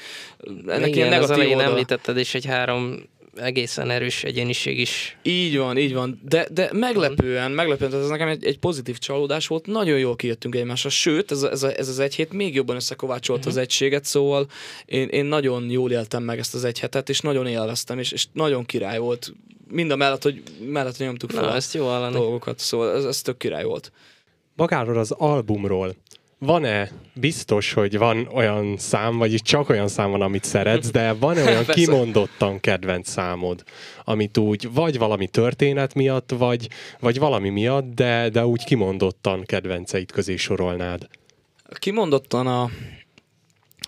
ennek 0.66 0.88
Igen, 0.88 0.93
ilyen 0.93 1.09
negatív 1.09 1.59
az 1.59 1.62
említetted 1.62 2.19
is 2.19 2.35
egy 2.35 2.45
három 2.45 3.09
egészen 3.37 3.90
erős 3.90 4.25
egyéniség 4.25 4.79
is. 4.79 5.16
Így 5.23 5.57
van, 5.57 5.79
így 5.79 5.95
van. 5.95 6.21
De, 6.29 6.49
de 6.53 6.71
meglepően, 6.73 7.51
meglepően, 7.51 7.95
ez 7.95 8.09
nekem 8.09 8.29
egy, 8.29 8.45
egy 8.45 8.59
pozitív 8.59 8.99
csalódás 8.99 9.47
volt, 9.47 9.66
nagyon 9.66 9.99
jól 9.99 10.16
kijöttünk 10.16 10.55
egymásra, 10.55 10.88
sőt, 10.88 11.31
ez, 11.31 11.43
ez, 11.43 11.62
ez 11.62 11.88
az 11.88 11.99
egy 11.99 12.14
hét 12.14 12.33
még 12.33 12.55
jobban 12.55 12.77
összekovácsolta 12.77 13.40
uh-huh. 13.40 13.55
az 13.55 13.62
egységet, 13.62 14.05
szóval 14.05 14.47
én, 14.85 15.09
én 15.09 15.25
nagyon 15.25 15.71
jól 15.71 15.90
éltem 15.90 16.23
meg 16.23 16.38
ezt 16.38 16.55
az 16.55 16.64
egy 16.64 16.79
hetet, 16.79 17.09
és 17.09 17.21
nagyon 17.21 17.47
élveztem, 17.47 17.99
és, 17.99 18.12
és 18.12 18.27
nagyon 18.33 18.64
király 18.64 18.99
volt. 18.99 19.33
Mind 19.69 19.90
a 19.90 19.97
mellett, 19.97 20.23
hogy 20.23 20.43
mellett 20.66 20.99
nyomtuk 20.99 21.31
fel 21.31 21.45
Na, 21.45 21.55
ezt 21.55 21.75
jó 21.75 21.87
dolgokat, 22.12 22.59
szóval 22.59 22.97
ez, 22.97 23.05
ez 23.05 23.23
tök 23.23 23.38
király 23.38 23.64
volt. 23.64 23.93
Magáról 24.57 24.99
az 24.99 25.11
albumról 25.11 25.95
van-e 26.40 26.90
biztos, 27.14 27.72
hogy 27.72 27.98
van 27.98 28.29
olyan 28.33 28.76
szám, 28.76 29.18
vagy 29.18 29.42
csak 29.42 29.68
olyan 29.68 29.88
szám 29.88 30.11
van, 30.11 30.22
amit 30.22 30.44
szeretsz, 30.44 30.90
de 30.90 31.12
van-e 31.12 31.44
olyan 31.44 31.64
kimondottan 31.79 32.61
kedvenc 32.61 33.11
számod, 33.11 33.62
amit 34.05 34.38
úgy 34.38 34.72
vagy 34.72 34.98
valami 34.98 35.29
történet 35.29 35.94
miatt, 35.94 36.31
vagy, 36.38 36.68
vagy 37.00 37.18
valami 37.18 37.48
miatt, 37.48 37.94
de, 37.94 38.29
de 38.29 38.46
úgy 38.46 38.64
kimondottan 38.64 39.44
kedvenceit 39.44 40.12
közé 40.12 40.37
sorolnád? 40.37 41.09
Kimondottan 41.79 42.46
a 42.46 42.70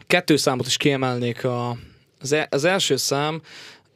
kettő 0.07 0.37
számot 0.37 0.67
is 0.67 0.77
kiemelnék. 0.77 1.45
A, 1.45 1.77
az, 2.21 2.33
e, 2.33 2.47
az 2.51 2.65
első 2.65 2.97
szám 2.97 3.43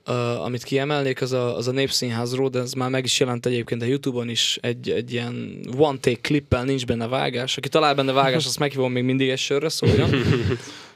Uh, 0.08 0.44
amit 0.44 0.62
kiemelnék, 0.62 1.20
az 1.20 1.32
a, 1.32 1.56
az 1.56 1.68
a 1.68 1.72
Népszínházról, 1.72 2.48
de 2.48 2.58
ez 2.58 2.72
már 2.72 2.90
meg 2.90 3.04
is 3.04 3.20
jelent 3.20 3.46
egyébként 3.46 3.82
a 3.82 3.84
Youtube-on 3.84 4.28
is 4.28 4.58
egy, 4.62 4.90
egy 4.90 5.12
ilyen 5.12 5.58
one-take 5.76 6.20
klippel, 6.20 6.64
nincs 6.64 6.86
benne 6.86 7.06
vágás. 7.06 7.56
Aki 7.56 7.68
talál 7.68 7.94
benne 7.94 8.12
vágás, 8.12 8.46
azt 8.46 8.58
meghívom 8.58 8.92
még 8.92 9.04
mindig 9.04 9.28
egy 9.28 9.38
sörre 9.38 9.68
szóljon. 9.68 10.10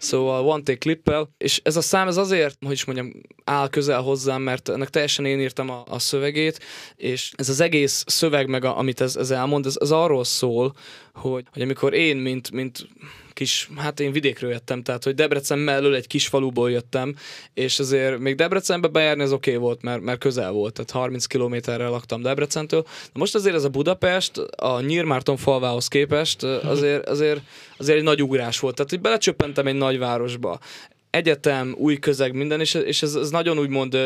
Szóval 0.03 0.47
one-take 0.47 0.79
klippel, 0.79 1.31
és 1.39 1.61
ez 1.65 1.77
a 1.77 1.81
szám 1.81 2.09
ez 2.09 2.17
azért, 2.17 2.57
hogy 2.61 2.73
is 2.73 2.85
mondjam, 2.85 3.13
áll 3.45 3.69
közel 3.69 4.01
hozzám, 4.01 4.43
mert 4.43 4.69
ennek 4.69 4.89
teljesen 4.89 5.25
én 5.25 5.41
írtam 5.41 5.71
a, 5.71 5.83
a 5.89 5.99
szövegét, 5.99 6.61
és 6.97 7.33
ez 7.37 7.49
az 7.49 7.61
egész 7.61 8.05
szöveg, 8.07 8.49
meg 8.49 8.65
a, 8.65 8.79
amit 8.79 9.01
ez, 9.01 9.17
ez 9.17 9.31
elmond, 9.31 9.67
ez, 9.67 9.77
ez 9.81 9.91
arról 9.91 10.25
szól, 10.25 10.75
hogy, 11.21 11.45
hogy 11.53 11.63
amikor 11.63 11.95
én, 11.95 12.17
mint, 12.17 12.51
mint 12.51 12.89
kis, 13.33 13.71
hát 13.77 14.01
én 14.01 14.13
vidékről 14.13 14.51
jöttem, 14.51 14.83
tehát 14.83 15.05
hogy 15.05 15.15
Debrecen 15.15 15.59
mellől 15.59 15.95
egy 15.95 16.07
kis 16.07 16.27
faluból 16.27 16.71
jöttem, 16.71 17.17
és 17.55 17.79
azért 17.79 18.19
még 18.19 18.35
Debrecenbe 18.35 18.89
bejárni 18.89 19.23
az 19.23 19.33
oké 19.33 19.51
okay 19.51 19.63
volt, 19.63 19.83
mert, 19.83 20.01
mert 20.01 20.19
közel 20.19 20.51
volt, 20.51 20.73
tehát 20.73 20.91
30 20.91 21.27
kilométerre 21.27 21.87
laktam 21.89 22.23
Debrecentől. 22.23 22.83
De 22.83 23.19
most 23.19 23.35
azért 23.35 23.55
ez 23.55 23.65
a 23.65 23.69
Budapest 23.69 24.39
a 24.57 24.81
Nyírmárton 24.81 25.37
falvához 25.37 25.89
képest 25.89 26.43
azért, 26.75 27.09
azért, 27.09 27.41
azért 27.77 27.99
egy 27.99 28.05
nagy 28.05 28.23
ugrás 28.23 28.59
volt. 28.59 28.75
Tehát 28.75 28.91
hogy 28.91 29.01
belecsöppentem 29.01 29.67
egy 29.67 29.75
nagyvárosba 29.77 30.59
egyetem, 31.11 31.75
új 31.79 31.99
közeg, 31.99 32.35
minden, 32.35 32.61
és, 32.61 32.75
és 32.75 33.03
ez, 33.03 33.15
ez 33.15 33.31
nagyon 33.31 33.59
úgymond 33.59 33.97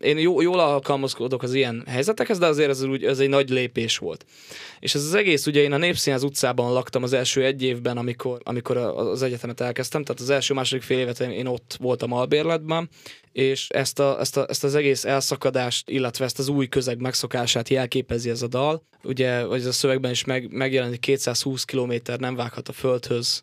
én 0.00 0.18
jó, 0.18 0.40
jól 0.40 0.60
alkalmazkodok 0.60 1.42
az 1.42 1.54
ilyen 1.54 1.84
helyzetekhez, 1.86 2.38
de 2.38 2.46
azért 2.46 2.70
ez, 2.70 2.82
úgy, 2.82 3.04
ez 3.04 3.18
egy 3.18 3.28
nagy 3.28 3.48
lépés 3.48 3.98
volt. 3.98 4.24
És 4.80 4.94
ez 4.94 5.04
az 5.04 5.14
egész, 5.14 5.46
ugye 5.46 5.60
én 5.60 5.72
a 5.72 5.76
Népszínház 5.76 6.22
utcában 6.22 6.72
laktam 6.72 7.02
az 7.02 7.12
első 7.12 7.44
egy 7.44 7.62
évben, 7.62 7.96
amikor, 7.96 8.40
amikor 8.42 8.76
az 8.76 9.22
egyetemet 9.22 9.60
elkezdtem, 9.60 10.04
tehát 10.04 10.20
az 10.20 10.30
első 10.30 10.54
második 10.54 10.84
fél 10.84 10.98
évet 10.98 11.20
én, 11.20 11.46
ott 11.46 11.76
voltam 11.80 12.12
albérletben, 12.12 12.88
és 13.32 13.68
ezt, 13.68 13.98
a, 13.98 14.20
ezt, 14.20 14.36
a, 14.36 14.46
ezt 14.48 14.64
az 14.64 14.74
egész 14.74 15.04
elszakadást, 15.04 15.90
illetve 15.90 16.24
ezt 16.24 16.38
az 16.38 16.48
új 16.48 16.68
közeg 16.68 17.00
megszokását 17.00 17.68
jelképezi 17.68 18.30
ez 18.30 18.42
a 18.42 18.46
dal. 18.46 18.82
Ugye, 19.02 19.44
vagy 19.44 19.60
ez 19.60 19.66
a 19.66 19.72
szövegben 19.72 20.10
is 20.10 20.24
meg, 20.24 20.48
megjelenik 20.50 21.00
220 21.00 21.64
km 21.64 21.92
nem 22.18 22.34
vághat 22.34 22.68
a 22.68 22.72
földhöz, 22.72 23.42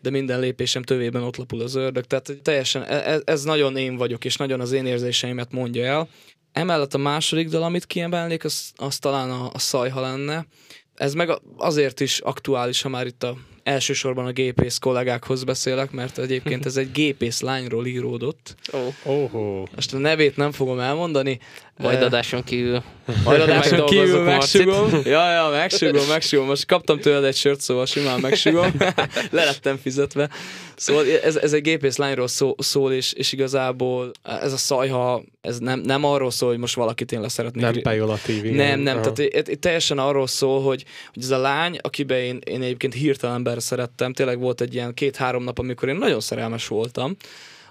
de 0.00 0.10
minden 0.10 0.40
lépésem 0.40 0.82
tövében 0.82 1.22
ott 1.22 1.36
lapul 1.36 1.60
az 1.60 1.74
ördög. 1.74 2.04
Tehát 2.04 2.38
teljesen 2.42 2.84
ez, 2.84 3.22
ez 3.24 3.42
nagyon 3.42 3.76
én 3.76 3.96
vagyok, 3.96 4.24
és 4.24 4.36
nagyon 4.36 4.60
az 4.60 4.72
én 4.72 4.86
érzéseimet 4.86 5.52
mondja 5.52 5.84
el. 5.84 6.08
Emellett 6.52 6.94
a 6.94 6.98
második 6.98 7.48
dal, 7.48 7.62
amit 7.62 7.86
kiemelnék, 7.86 8.44
az, 8.44 8.72
az 8.76 8.98
talán 8.98 9.30
a, 9.30 9.50
a 9.52 9.58
szajha 9.58 10.00
lenne. 10.00 10.46
Ez 10.94 11.14
meg 11.14 11.40
azért 11.56 12.00
is 12.00 12.18
aktuális, 12.18 12.82
ha 12.82 12.88
már 12.88 13.06
itt 13.06 13.22
a 13.22 13.36
elsősorban 13.68 14.26
a 14.26 14.32
gépész 14.32 14.78
kollégákhoz 14.78 15.44
beszélek, 15.44 15.90
mert 15.90 16.18
egyébként 16.18 16.66
ez 16.66 16.76
egy 16.76 16.92
gépész 16.92 17.40
lányról 17.40 17.86
íródott. 17.86 18.54
Oh. 18.72 19.32
Oh. 19.32 19.66
Most 19.74 19.94
a 19.94 19.98
nevét 19.98 20.36
nem 20.36 20.52
fogom 20.52 20.78
elmondani. 20.78 21.38
Majd 21.78 22.02
adáson 22.02 22.44
kívül. 22.44 22.82
Majd 23.24 23.40
adáson 23.40 23.86
kívül 23.86 24.22
megsugom. 24.22 24.90
Ja, 25.04 25.32
ja, 25.32 25.48
megsugom, 25.52 26.06
megsugom. 26.08 26.46
Most 26.46 26.66
kaptam 26.66 27.00
tőled 27.00 27.24
egy 27.24 27.36
sört, 27.36 27.60
szóval 27.60 27.86
simán 27.86 28.20
megsugom. 28.20 28.72
Le 29.30 29.44
lettem 29.44 29.76
fizetve. 29.76 30.28
Szóval 30.76 31.04
ez, 31.24 31.36
ez 31.36 31.52
egy 31.52 31.62
gépész 31.62 31.96
lányról 31.96 32.28
szó, 32.28 32.54
szól, 32.58 32.92
és, 32.92 33.12
és 33.12 33.32
igazából 33.32 34.10
ez 34.22 34.52
a 34.52 34.56
szajha, 34.56 35.22
ez 35.40 35.58
nem, 35.58 35.80
nem 35.80 36.04
arról 36.04 36.30
szól, 36.30 36.48
hogy 36.48 36.58
most 36.58 36.74
valakit 36.74 37.12
én 37.12 37.20
leszeretnék. 37.20 37.62
Nem 37.62 37.82
pejolatív. 37.82 38.42
Nem, 38.42 38.80
nem. 38.80 38.96
Aha. 38.96 39.12
Tehát 39.12 39.34
itt, 39.34 39.48
itt 39.48 39.60
teljesen 39.60 39.98
arról 39.98 40.26
szól, 40.26 40.62
hogy, 40.62 40.84
hogy 41.14 41.22
ez 41.22 41.30
a 41.30 41.38
lány, 41.38 41.78
akiben 41.82 42.18
én, 42.18 42.38
én 42.44 42.62
egyébként 42.62 42.94
hirtelen 42.94 43.56
szerettem, 43.58 44.12
tényleg 44.12 44.38
volt 44.38 44.60
egy 44.60 44.74
ilyen 44.74 44.94
két-három 44.94 45.44
nap, 45.44 45.58
amikor 45.58 45.88
én 45.88 45.96
nagyon 45.96 46.20
szerelmes 46.20 46.66
voltam, 46.66 47.16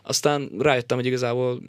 aztán 0.08 0.50
rájöttem, 0.60 0.98
hogy 0.98 1.06
igazából 1.06 1.62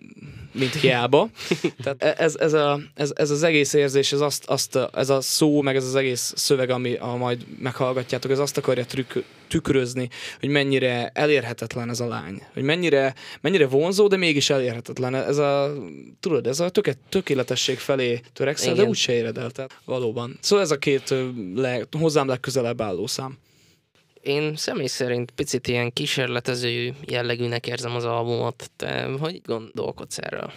mint 0.52 0.74
hiába. 0.74 1.28
Tehát 1.82 2.02
e- 2.02 2.14
ez, 2.24 2.36
ez, 2.36 2.52
a, 2.52 2.80
ez, 2.94 3.12
ez, 3.14 3.30
az 3.30 3.42
egész 3.42 3.72
érzés, 3.72 4.12
ez, 4.12 4.20
azt, 4.20 4.44
azt, 4.46 4.78
ez 4.94 5.10
a 5.10 5.20
szó, 5.20 5.62
meg 5.62 5.76
ez 5.76 5.84
az 5.84 5.94
egész 5.94 6.32
szöveg, 6.36 6.70
ami 6.70 6.94
a 6.94 7.14
majd 7.16 7.46
meghallgatjátok, 7.58 8.30
ez 8.30 8.38
azt 8.38 8.56
akarja 8.56 8.84
trükk, 8.84 9.16
tükrözni, 9.48 10.08
hogy 10.40 10.48
mennyire 10.48 11.10
elérhetetlen 11.14 11.88
ez 11.88 12.00
a 12.00 12.06
lány. 12.06 12.42
Hogy 12.52 12.62
mennyire, 12.62 13.14
mennyire 13.40 13.66
vonzó, 13.66 14.06
de 14.06 14.16
mégis 14.16 14.50
elérhetetlen. 14.50 15.14
Ez 15.14 15.38
a, 15.38 15.72
tudod, 16.20 16.46
ez 16.46 16.60
a 16.60 16.68
töké, 16.68 16.92
tökéletesség 17.08 17.78
felé 17.78 18.20
törekszel, 18.32 18.72
Igen. 18.72 18.84
de 18.84 18.90
úgyse 18.90 19.12
éred 19.12 19.38
el. 19.38 19.50
Tehát 19.50 19.78
valóban. 19.84 20.38
Szóval 20.40 20.64
ez 20.64 20.70
a 20.70 20.78
két 20.78 21.14
le, 21.54 21.86
hozzám 21.98 22.28
legközelebb 22.28 22.80
álló 22.80 23.06
szám 23.06 23.38
én 24.28 24.56
személy 24.56 24.86
szerint 24.86 25.30
picit 25.30 25.66
ilyen 25.66 25.92
kísérletező 25.92 26.94
jellegűnek 27.06 27.66
érzem 27.66 27.94
az 27.94 28.04
albumot. 28.04 28.70
Te 28.76 29.08
hogy 29.20 29.40
gondolkodsz 29.44 30.18
erről? 30.18 30.52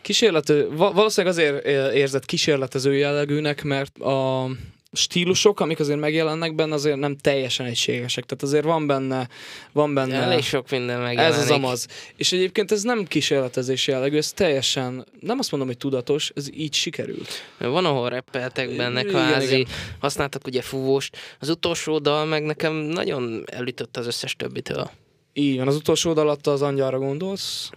Kísérlető, 0.00 0.68
valószínűleg 0.76 1.36
azért 1.36 1.66
érzett 1.94 2.24
kísérletező 2.24 2.96
jellegűnek, 2.96 3.62
mert 3.62 3.98
a 3.98 4.48
stílusok, 4.96 5.60
amik 5.60 5.80
azért 5.80 5.98
megjelennek 5.98 6.54
benne, 6.54 6.74
azért 6.74 6.96
nem 6.96 7.16
teljesen 7.16 7.66
egységesek. 7.66 8.24
Tehát 8.24 8.42
azért 8.42 8.64
van 8.64 8.86
benne... 8.86 9.28
Van 9.72 9.94
benne 9.94 10.16
Elég 10.16 10.42
sok 10.42 10.70
minden 10.70 11.00
megjelenik. 11.00 11.36
Ez 11.36 11.42
az 11.42 11.50
amaz. 11.50 11.86
És 12.16 12.32
egyébként 12.32 12.72
ez 12.72 12.82
nem 12.82 13.04
kísérletezés 13.04 13.86
jellegű, 13.86 14.16
ez 14.16 14.32
teljesen, 14.32 15.06
nem 15.20 15.38
azt 15.38 15.50
mondom, 15.50 15.68
hogy 15.68 15.78
tudatos, 15.78 16.32
ez 16.34 16.48
így 16.52 16.74
sikerült. 16.74 17.28
Van, 17.58 17.84
ahol 17.84 18.08
reppeltek 18.08 18.76
benne 18.76 19.02
kvázi, 19.02 19.46
igen, 19.46 19.58
igen. 19.58 19.72
használtak 20.00 20.46
ugye 20.46 20.62
fúvóst. 20.62 21.16
Az 21.40 21.48
utolsó 21.48 21.98
dal 21.98 22.24
meg 22.24 22.44
nekem 22.44 22.74
nagyon 22.74 23.42
elütött 23.46 23.96
az 23.96 24.06
összes 24.06 24.36
többitől. 24.36 24.90
Így 25.32 25.58
van, 25.58 25.68
az 25.68 25.76
utolsó 25.76 26.12
dal 26.12 26.24
alatt 26.24 26.46
az 26.46 26.62
angyalra 26.62 26.98
gondolsz? 26.98 27.70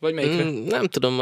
Vagy 0.00 0.14
melyikre? 0.14 0.44
Mm, 0.44 0.66
nem 0.66 0.86
tudom, 0.86 1.20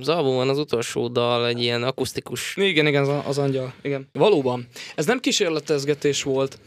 az 0.00 0.08
albumon 0.08 0.48
az 0.48 0.58
utolsó 0.58 1.08
dal 1.08 1.46
egy 1.46 1.62
ilyen 1.62 1.82
akusztikus... 1.82 2.56
Igen, 2.56 2.86
igen, 2.86 3.02
az, 3.02 3.24
az 3.26 3.38
angyal. 3.38 3.74
Igen. 3.82 4.08
Valóban. 4.12 4.66
Ez 4.94 5.06
nem 5.06 5.20
kísérletezgetés 5.20 6.22
volt, 6.22 6.58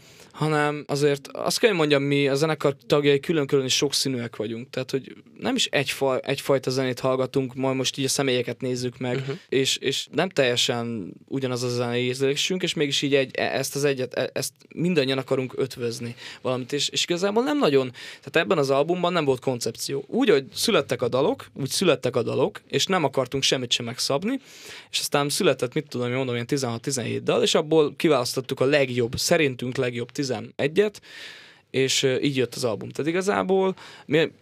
hanem 0.42 0.84
azért 0.86 1.28
azt 1.32 1.58
kell, 1.58 1.72
mondjam, 1.72 2.02
mi 2.02 2.28
a 2.28 2.34
zenekar 2.34 2.76
tagjai 2.86 3.20
külön-külön 3.20 3.64
is 3.64 3.76
sokszínűek 3.76 4.36
vagyunk. 4.36 4.70
Tehát, 4.70 4.90
hogy 4.90 5.16
nem 5.38 5.54
is 5.54 5.66
egyfaj, 5.66 6.20
egyfajta 6.22 6.70
zenét 6.70 7.00
hallgatunk, 7.00 7.54
majd 7.54 7.76
most 7.76 7.98
így 7.98 8.04
a 8.04 8.08
személyeket 8.08 8.60
nézzük 8.60 8.98
meg, 8.98 9.16
uh-huh. 9.16 9.36
és, 9.48 9.76
és 9.76 10.06
nem 10.10 10.28
teljesen 10.28 11.14
ugyanaz 11.28 11.62
a 11.62 11.68
zenei 11.68 12.04
érzésünk, 12.04 12.62
és 12.62 12.74
mégis 12.74 13.02
így 13.02 13.14
egy, 13.14 13.36
e, 13.36 13.42
ezt 13.42 13.76
az 13.76 13.84
egyet, 13.84 14.14
e, 14.14 14.30
ezt 14.32 14.52
mindannyian 14.74 15.18
akarunk 15.18 15.54
ötvözni 15.56 16.14
valamit, 16.40 16.72
és, 16.72 16.88
és 16.88 17.02
igazából 17.02 17.42
nem 17.42 17.58
nagyon, 17.58 17.90
tehát 17.90 18.36
ebben 18.36 18.58
az 18.58 18.70
albumban 18.70 19.12
nem 19.12 19.24
volt 19.24 19.40
koncepció. 19.40 20.04
Úgy, 20.06 20.28
hogy 20.28 20.44
születtek 20.54 21.02
a 21.02 21.08
dalok, 21.08 21.46
úgy 21.54 21.70
születtek 21.70 22.16
a 22.16 22.22
dalok, 22.22 22.60
és 22.68 22.86
nem 22.86 23.04
akartunk 23.04 23.42
semmit 23.42 23.70
sem 23.70 23.84
megszabni, 23.84 24.40
és 24.90 24.98
aztán 24.98 25.28
született, 25.28 25.74
mit 25.74 25.88
tudom, 25.88 26.12
mondom, 26.12 26.34
ilyen 26.34 26.46
16-17 26.48 27.20
dal, 27.22 27.42
és 27.42 27.54
abból 27.54 27.94
kiválasztottuk 27.96 28.60
a 28.60 28.64
legjobb, 28.64 29.18
szerintünk 29.18 29.76
legjobb 29.76 30.10
11-et, 30.32 30.94
és 31.70 32.02
így 32.22 32.36
jött 32.36 32.54
az 32.54 32.64
album. 32.64 32.88
Tehát 32.88 33.10
igazából 33.10 33.74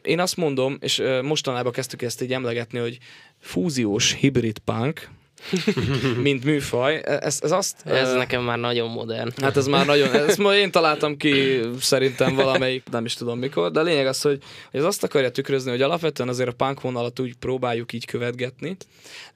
én 0.02 0.20
azt 0.20 0.36
mondom, 0.36 0.76
és 0.80 1.02
mostanában 1.22 1.72
kezdtük 1.72 2.02
ezt 2.02 2.22
így 2.22 2.32
emlegetni, 2.32 2.78
hogy 2.78 2.98
fúziós 3.38 4.12
hibrid 4.12 4.58
punk, 4.58 5.08
mint 6.22 6.44
műfaj. 6.44 7.02
Ez, 7.04 7.38
ez, 7.42 7.52
azt, 7.52 7.86
ez 7.86 8.10
uh, 8.10 8.16
nekem 8.16 8.42
már 8.42 8.58
nagyon 8.58 8.90
modern. 8.90 9.30
Hát 9.36 9.56
ez 9.56 9.66
már 9.66 9.86
nagyon, 9.86 10.14
ezt 10.14 10.38
ma 10.46 10.54
én 10.54 10.70
találtam 10.70 11.16
ki 11.16 11.60
szerintem 11.80 12.34
valamelyik, 12.34 12.82
nem 12.90 13.04
is 13.04 13.14
tudom 13.14 13.38
mikor, 13.38 13.70
de 13.70 13.80
a 13.80 13.82
lényeg 13.82 14.06
az, 14.06 14.20
hogy, 14.20 14.38
hogy 14.70 14.80
ez 14.80 14.86
azt 14.86 15.04
akarja 15.04 15.30
tükrözni, 15.30 15.70
hogy 15.70 15.82
alapvetően 15.82 16.28
azért 16.28 16.48
a 16.48 16.52
punk 16.52 16.80
vonalat 16.80 17.20
úgy 17.20 17.34
próbáljuk 17.36 17.92
így 17.92 18.04
követgetni, 18.04 18.76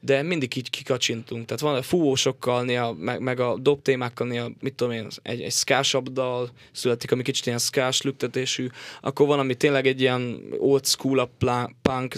de 0.00 0.22
mindig 0.22 0.56
így 0.56 0.70
kikacsintunk. 0.70 1.44
Tehát 1.44 1.62
van 1.62 1.74
a 1.74 1.82
fúvósokkal, 1.82 2.62
néha, 2.62 2.92
meg, 2.92 3.20
meg 3.20 3.40
a 3.40 3.56
dob 3.58 3.82
témákkal, 3.82 4.26
néha, 4.26 4.50
mit 4.60 4.74
tudom 4.74 4.92
én, 4.92 5.06
egy, 5.22 5.40
egy 5.40 5.52
skásabb 5.52 6.08
dal 6.08 6.50
születik, 6.72 7.12
ami 7.12 7.22
kicsit 7.22 7.46
ilyen 7.46 7.58
skás 7.58 8.02
lüktetésű, 8.02 8.66
akkor 9.00 9.26
van, 9.26 9.38
ami 9.38 9.54
tényleg 9.54 9.86
egy 9.86 10.00
ilyen 10.00 10.42
old 10.58 10.86
school 10.86 11.30
punk, 11.38 12.14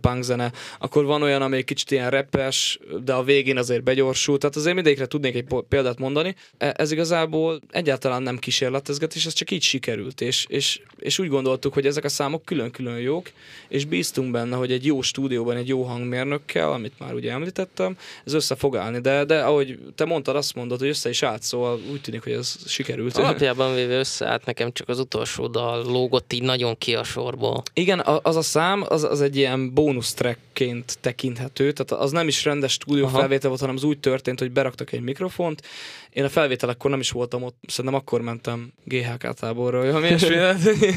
punk 0.00 0.22
zene, 0.22 0.52
akkor 0.78 1.04
van 1.04 1.22
olyan, 1.22 1.42
ami 1.42 1.62
kicsit 1.62 1.90
ilyen 1.90 2.10
repes, 2.10 2.78
de 3.04 3.12
a 3.16 3.22
végén 3.22 3.56
azért 3.58 3.82
begyorsult, 3.82 4.40
tehát 4.40 4.56
azért 4.56 4.74
mindegyikre 4.74 5.06
tudnék 5.06 5.34
egy 5.34 5.46
példát 5.68 5.98
mondani. 5.98 6.34
E, 6.58 6.74
ez 6.76 6.92
igazából 6.92 7.60
egyáltalán 7.70 8.22
nem 8.22 8.38
kísérletezgetés, 8.38 9.26
ez 9.26 9.32
csak 9.32 9.50
így 9.50 9.62
sikerült, 9.62 10.20
és, 10.20 10.46
és, 10.48 10.80
és 10.98 11.18
úgy 11.18 11.28
gondoltuk, 11.28 11.74
hogy 11.74 11.86
ezek 11.86 12.04
a 12.04 12.08
számok 12.08 12.44
külön-külön 12.44 12.98
jók, 12.98 13.30
és 13.68 13.84
bíztunk 13.84 14.30
benne, 14.30 14.56
hogy 14.56 14.72
egy 14.72 14.86
jó 14.86 15.02
stúdióban, 15.02 15.56
egy 15.56 15.68
jó 15.68 15.82
hangmérnökkel, 15.82 16.72
amit 16.72 16.98
már 16.98 17.14
ugye 17.14 17.30
említettem, 17.30 17.96
ez 18.24 18.32
össze 18.32 18.54
fog 18.54 18.76
állni, 18.76 19.00
de, 19.00 19.24
de 19.24 19.40
ahogy 19.40 19.78
te 19.94 20.04
mondtad, 20.04 20.36
azt 20.36 20.54
mondod, 20.54 20.78
hogy 20.78 20.88
össze 20.88 21.08
is 21.08 21.22
állt, 21.22 21.42
szóval 21.42 21.80
úgy 21.90 22.00
tűnik, 22.00 22.22
hogy 22.22 22.32
ez 22.32 22.56
sikerült. 22.66 23.16
Alapjában 23.16 23.74
véve 23.74 23.98
összeállt, 23.98 24.44
nekem 24.44 24.72
csak 24.72 24.88
az 24.88 24.98
utolsó 24.98 25.46
dal 25.46 25.84
lógott 25.84 26.32
így 26.32 26.42
nagyon 26.42 26.78
ki 26.78 26.94
a 26.94 27.04
sorból. 27.04 27.62
Igen, 27.72 28.02
az 28.22 28.36
a 28.36 28.42
szám, 28.42 28.84
az, 28.88 29.04
az 29.04 29.20
egy 29.20 29.36
ilyen 29.36 29.74
bónusz 29.74 30.14
trackként 30.14 30.98
tekinthető, 31.00 31.72
tehát 31.72 32.02
az 32.02 32.10
nem 32.10 32.28
is 32.28 32.44
rendes 32.44 32.72
stúdió 32.72 33.05
felvétel 33.08 33.48
volt, 33.48 33.60
hanem 33.60 33.76
az 33.76 33.84
úgy 33.84 34.00
történt, 34.00 34.38
hogy 34.38 34.52
beraktak 34.52 34.92
egy 34.92 35.00
mikrofont. 35.00 35.62
Én 36.10 36.24
a 36.24 36.28
felvételekkor 36.28 36.90
nem 36.90 37.00
is 37.00 37.10
voltam 37.10 37.42
ott, 37.42 37.56
szerintem 37.66 38.00
akkor 38.00 38.20
mentem 38.20 38.72
GHK 38.84 39.34
táborra, 39.34 39.92
vagy 39.92 40.26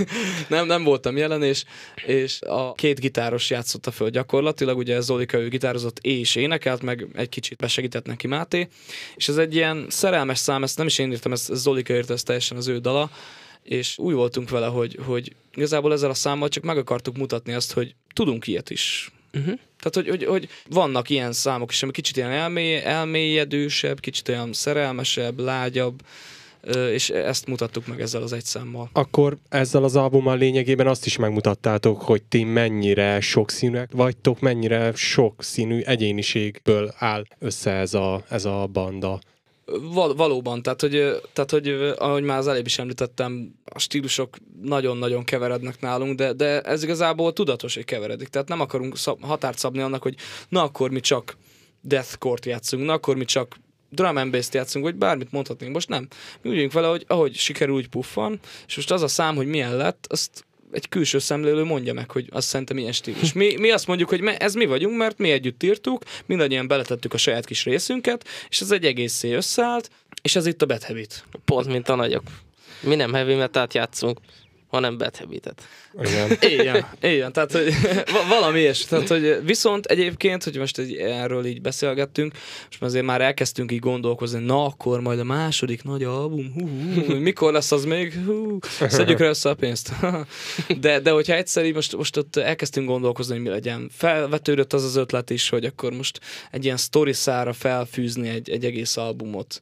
nem, 0.49 0.65
nem 0.65 0.83
voltam 0.83 1.17
jelen, 1.17 1.43
és, 1.43 1.63
és 2.05 2.41
a 2.41 2.73
két 2.73 2.99
gitáros 2.99 3.49
játszotta 3.49 3.91
föl 3.91 4.09
gyakorlatilag, 4.09 4.77
ugye 4.77 5.01
Zolika 5.01 5.39
ő 5.39 5.47
gitározott 5.47 5.99
és 6.01 6.35
énekelt, 6.35 6.81
meg 6.81 7.07
egy 7.13 7.29
kicsit 7.29 7.57
besegített 7.57 8.05
neki 8.05 8.27
Máté, 8.27 8.67
és 9.15 9.27
ez 9.27 9.37
egy 9.37 9.55
ilyen 9.55 9.85
szerelmes 9.89 10.37
szám, 10.37 10.63
ezt 10.63 10.77
nem 10.77 10.87
is 10.87 10.99
én 10.99 11.11
írtam, 11.11 11.31
ezt 11.31 11.53
Zolika 11.53 11.93
írta, 11.93 12.13
ez 12.13 12.23
teljesen 12.23 12.57
az 12.57 12.67
ő 12.67 12.77
dala, 12.77 13.09
és 13.63 13.97
úgy 13.97 14.13
voltunk 14.13 14.49
vele, 14.49 14.67
hogy, 14.67 14.99
hogy 15.05 15.35
igazából 15.55 15.93
ezzel 15.93 16.09
a 16.09 16.13
számmal 16.13 16.49
csak 16.49 16.63
meg 16.63 16.77
akartuk 16.77 17.17
mutatni 17.17 17.53
azt, 17.53 17.73
hogy 17.73 17.95
tudunk 18.13 18.47
ilyet 18.47 18.69
is. 18.69 19.11
Uh-huh. 19.33 19.59
Tehát, 19.79 19.93
hogy, 19.93 20.07
hogy, 20.09 20.25
hogy 20.25 20.49
vannak 20.69 21.09
ilyen 21.09 21.33
számok 21.33 21.71
is, 21.71 21.83
ami 21.83 21.91
kicsit 21.91 22.17
ilyen 22.17 22.31
elmély, 22.31 22.75
elmélyedősebb, 22.75 23.99
kicsit 23.99 24.29
olyan 24.29 24.53
szerelmesebb, 24.53 25.39
lágyabb, 25.39 26.01
és 26.91 27.09
ezt 27.09 27.47
mutattuk 27.47 27.87
meg 27.87 28.01
ezzel 28.01 28.21
az 28.21 28.33
egy 28.33 28.45
számmal. 28.45 28.89
Akkor 28.93 29.37
ezzel 29.49 29.83
az 29.83 29.95
albummal 29.95 30.37
lényegében 30.37 30.87
azt 30.87 31.05
is 31.05 31.17
megmutattátok, 31.17 32.01
hogy 32.01 32.23
ti 32.23 32.43
mennyire 32.43 33.19
sokszínűek 33.19 33.89
vagytok, 33.91 34.39
mennyire 34.39 34.91
sokszínű 34.95 35.79
egyéniségből 35.81 36.93
áll 36.97 37.23
össze 37.39 37.71
ez 37.71 37.93
a, 37.93 38.23
ez 38.29 38.45
a 38.45 38.67
banda. 38.71 39.19
Val- 39.81 40.17
valóban, 40.17 40.61
tehát 40.61 40.81
hogy, 40.81 41.21
tehát 41.33 41.51
hogy 41.51 41.67
ahogy 41.97 42.23
már 42.23 42.37
az 42.37 42.47
előbb 42.47 42.65
is 42.65 42.79
említettem, 42.79 43.55
a 43.65 43.79
stílusok 43.79 44.37
nagyon-nagyon 44.61 45.23
keverednek 45.23 45.81
nálunk, 45.81 46.15
de, 46.15 46.33
de 46.33 46.61
ez 46.61 46.83
igazából 46.83 47.33
tudatos, 47.33 47.75
hogy 47.75 47.85
keveredik. 47.85 48.27
Tehát 48.27 48.47
nem 48.47 48.59
akarunk 48.59 48.97
szab- 48.97 49.23
határt 49.23 49.57
szabni 49.57 49.81
annak, 49.81 50.01
hogy 50.01 50.15
na 50.49 50.63
akkor 50.63 50.89
mi 50.89 50.99
csak 50.99 51.37
deathcore-t 51.81 52.45
játszunk, 52.45 52.85
na 52.85 52.93
akkor 52.93 53.15
mi 53.15 53.25
csak 53.25 53.59
drum 53.89 54.17
and 54.17 54.31
bass 54.31 54.49
játszunk, 54.51 54.85
vagy 54.85 54.95
bármit 54.95 55.31
mondhatnénk. 55.31 55.73
Most 55.73 55.89
nem. 55.89 56.07
Mi 56.41 56.63
úgy 56.63 56.71
vele, 56.71 56.87
hogy 56.87 57.05
ahogy 57.07 57.35
sikerül, 57.35 57.75
úgy 57.75 57.87
puffan, 57.87 58.39
és 58.67 58.75
most 58.75 58.91
az 58.91 59.01
a 59.01 59.07
szám, 59.07 59.35
hogy 59.35 59.47
milyen 59.47 59.75
lett, 59.75 60.05
azt 60.09 60.45
egy 60.71 60.89
külső 60.89 61.19
szemlélő 61.19 61.63
mondja 61.63 61.93
meg, 61.93 62.11
hogy 62.11 62.27
azt 62.31 62.47
szerintem 62.47 62.75
milyen 62.75 62.91
stílus. 62.91 63.33
Mi, 63.33 63.55
mi 63.57 63.71
azt 63.71 63.87
mondjuk, 63.87 64.09
hogy 64.09 64.23
ez 64.37 64.53
mi 64.53 64.65
vagyunk, 64.65 64.97
mert 64.97 65.17
mi 65.17 65.31
együtt 65.31 65.63
írtuk, 65.63 66.03
mindannyian 66.25 66.67
beletettük 66.67 67.13
a 67.13 67.17
saját 67.17 67.45
kis 67.45 67.63
részünket, 67.63 68.27
és 68.49 68.61
ez 68.61 68.71
egy 68.71 68.85
egészé 68.85 69.33
összeállt, 69.33 69.89
és 70.21 70.35
ez 70.35 70.45
itt 70.45 70.61
a 70.61 70.65
Bad 70.65 70.83
Habit. 70.83 71.23
Pont, 71.45 71.67
mint 71.67 71.89
a 71.89 71.95
nagyok. 71.95 72.23
Mi 72.81 72.95
nem 72.95 73.13
heavy 73.13 73.35
metal 73.35 73.67
játszunk 73.71 74.19
hanem 74.69 74.97
habit 75.19 75.53
Igen. 76.01 76.37
Igen, 76.59 76.85
igen, 77.01 77.33
tehát 77.33 77.51
hogy 77.51 77.73
valami 78.39 78.59
is. 78.59 78.85
Tehát, 78.85 79.07
hogy 79.07 79.39
viszont 79.45 79.85
egyébként, 79.85 80.43
hogy 80.43 80.57
most 80.57 80.77
egy, 80.77 80.95
erről 80.95 81.45
így 81.45 81.61
beszélgettünk, 81.61 82.33
és 82.69 82.77
azért 82.79 83.05
már 83.05 83.21
elkezdtünk 83.21 83.71
így 83.71 83.79
gondolkozni, 83.79 84.45
na 84.45 84.65
akkor 84.65 85.01
majd 85.01 85.19
a 85.19 85.23
második 85.23 85.83
nagy 85.83 86.03
album, 86.03 86.53
hú, 86.53 86.67
hú, 87.03 87.15
mikor 87.15 87.53
lesz 87.53 87.71
az 87.71 87.85
még, 87.85 88.13
hú, 88.25 88.57
szedjük 88.87 89.19
rá 89.19 89.27
össze 89.27 89.49
a 89.49 89.53
pénzt. 89.53 89.91
De, 90.79 90.99
de 90.99 91.11
hogyha 91.11 91.33
egyszer 91.33 91.65
így 91.65 91.73
most, 91.73 91.95
most 91.95 92.17
ott 92.17 92.35
elkezdtünk 92.35 92.87
gondolkozni, 92.87 93.33
hogy 93.33 93.43
mi 93.43 93.49
legyen, 93.49 93.89
felvetődött 93.93 94.73
az 94.73 94.83
az 94.83 94.95
ötlet 94.95 95.29
is, 95.29 95.49
hogy 95.49 95.65
akkor 95.65 95.93
most 95.93 96.19
egy 96.51 96.63
ilyen 96.63 96.77
story 96.77 97.13
szára 97.13 97.53
felfűzni 97.53 98.29
egy, 98.29 98.49
egy 98.49 98.65
egész 98.65 98.97
albumot 98.97 99.61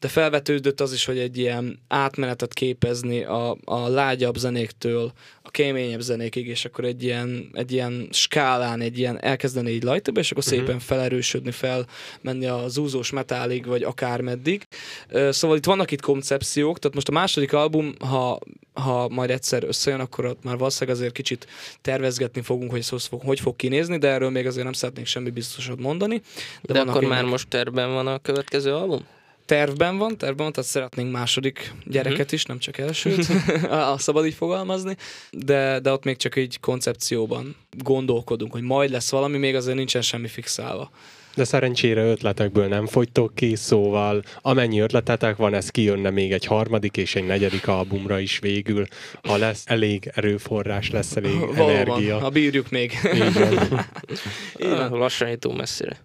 de 0.00 0.08
felvetődött 0.08 0.80
az 0.80 0.92
is, 0.92 1.04
hogy 1.04 1.18
egy 1.18 1.38
ilyen 1.38 1.78
átmenetet 1.88 2.54
képezni 2.54 3.22
a, 3.22 3.56
a 3.64 3.88
lágyabb 3.88 4.36
zenéktől 4.36 5.12
a 5.42 5.50
keményebb 5.50 6.00
zenékig, 6.00 6.46
és 6.46 6.64
akkor 6.64 6.84
egy 6.84 7.02
ilyen, 7.02 7.50
egy 7.52 7.72
ilyen 7.72 8.08
skálán, 8.10 8.80
egy 8.80 8.98
ilyen 8.98 9.22
elkezdeni 9.22 9.70
így 9.70 9.82
lajtabb, 9.82 10.16
és 10.16 10.30
akkor 10.30 10.44
uh-huh. 10.44 10.58
szépen 10.58 10.78
felerősödni, 10.78 11.50
fel 11.50 11.86
menni 12.20 12.46
a 12.46 12.68
zúzós 12.68 13.10
metálig, 13.10 13.66
vagy 13.66 13.82
akár 13.82 14.20
meddig. 14.20 14.66
Szóval 15.30 15.56
itt 15.56 15.64
vannak 15.64 15.90
itt 15.90 16.00
koncepciók, 16.00 16.78
tehát 16.78 16.94
most 16.94 17.08
a 17.08 17.12
második 17.12 17.52
album, 17.52 17.94
ha, 17.98 18.38
ha 18.72 19.08
majd 19.08 19.30
egyszer 19.30 19.64
összejön, 19.64 20.00
akkor 20.00 20.24
ott 20.24 20.44
már 20.44 20.56
valószínűleg 20.56 20.96
azért 20.96 21.12
kicsit 21.12 21.46
tervezgetni 21.80 22.40
fogunk, 22.40 22.70
hogy 22.70 22.78
ez 22.78 23.06
fog, 23.06 23.22
hogy 23.22 23.40
fog 23.40 23.56
kinézni, 23.56 23.98
de 23.98 24.08
erről 24.08 24.30
még 24.30 24.46
azért 24.46 24.64
nem 24.64 24.72
szeretnék 24.72 25.06
semmi 25.06 25.30
biztosat 25.30 25.80
mondani. 25.80 26.22
De, 26.62 26.72
de 26.72 26.80
akkor 26.80 27.04
már 27.04 27.24
most 27.24 27.48
terben 27.48 27.92
van 27.92 28.06
a 28.06 28.18
következő 28.18 28.74
album? 28.74 29.06
Tervben 29.46 29.98
van, 29.98 30.18
tervben 30.18 30.44
van, 30.44 30.52
tehát 30.52 30.70
szeretnénk 30.70 31.12
második 31.12 31.72
gyereket 31.84 32.18
uh-huh. 32.18 32.32
is, 32.32 32.44
nem 32.44 32.58
csak 32.58 32.78
elsőt, 32.78 33.26
a 33.92 33.98
szabad 33.98 34.26
így 34.26 34.34
fogalmazni, 34.34 34.96
de, 35.30 35.80
de 35.80 35.92
ott 35.92 36.04
még 36.04 36.16
csak 36.16 36.36
egy 36.36 36.60
koncepcióban 36.60 37.56
gondolkodunk, 37.78 38.52
hogy 38.52 38.62
majd 38.62 38.90
lesz 38.90 39.10
valami, 39.10 39.38
még 39.38 39.54
azért 39.54 39.76
nincsen 39.76 40.02
semmi 40.02 40.28
fixálva. 40.28 40.90
De 41.34 41.44
szerencsére 41.44 42.04
ötletekből 42.04 42.68
nem 42.68 42.86
fogytok 42.86 43.34
ki, 43.34 43.56
szóval 43.56 44.22
amennyi 44.40 44.80
ötletetek 44.80 45.36
van, 45.36 45.54
ez 45.54 45.68
kijönne 45.68 46.10
még 46.10 46.32
egy 46.32 46.44
harmadik 46.44 46.96
és 46.96 47.14
egy 47.14 47.26
negyedik 47.26 47.68
albumra 47.68 48.18
is 48.18 48.38
végül, 48.38 48.86
ha 49.22 49.36
lesz 49.36 49.62
elég 49.66 50.10
erőforrás, 50.14 50.90
lesz 50.90 51.16
elég 51.16 51.38
Valóban, 51.38 51.70
energia. 51.70 52.18
ha 52.18 52.28
bírjuk 52.28 52.70
még. 52.70 52.92
Így 53.14 53.32
van. 53.32 53.86
Így 54.62 54.68
van. 54.68 54.90
Lassan 54.90 55.28
jutunk 55.28 55.58
messzire. 55.58 55.96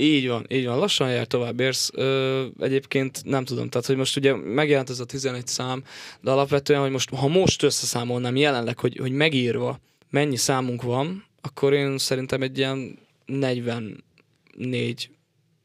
Így 0.00 0.28
van, 0.28 0.46
így 0.48 0.66
van. 0.66 0.78
Lassan 0.78 1.10
jár 1.10 1.26
tovább 1.26 1.60
érsz. 1.60 1.90
Ö, 1.94 2.46
egyébként 2.58 3.20
nem 3.24 3.44
tudom, 3.44 3.68
tehát 3.68 3.86
hogy 3.86 3.96
most 3.96 4.16
ugye 4.16 4.34
megjelent 4.34 4.90
ez 4.90 5.00
a 5.00 5.04
11 5.04 5.46
szám, 5.46 5.84
de 6.20 6.30
alapvetően, 6.30 6.80
hogy 6.80 6.90
most, 6.90 7.10
ha 7.10 7.28
most 7.28 7.62
összeszámolnám 7.62 8.36
jelenleg, 8.36 8.78
hogy, 8.78 8.96
hogy 8.96 9.12
megírva 9.12 9.80
mennyi 10.10 10.36
számunk 10.36 10.82
van, 10.82 11.24
akkor 11.40 11.72
én 11.72 11.98
szerintem 11.98 12.42
egy 12.42 12.58
ilyen 12.58 12.98
44 13.26 15.10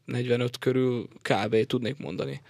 45 0.05 0.57
körül 0.59 1.07
kb. 1.21 1.65
tudnék 1.65 1.97
mondani 1.97 2.41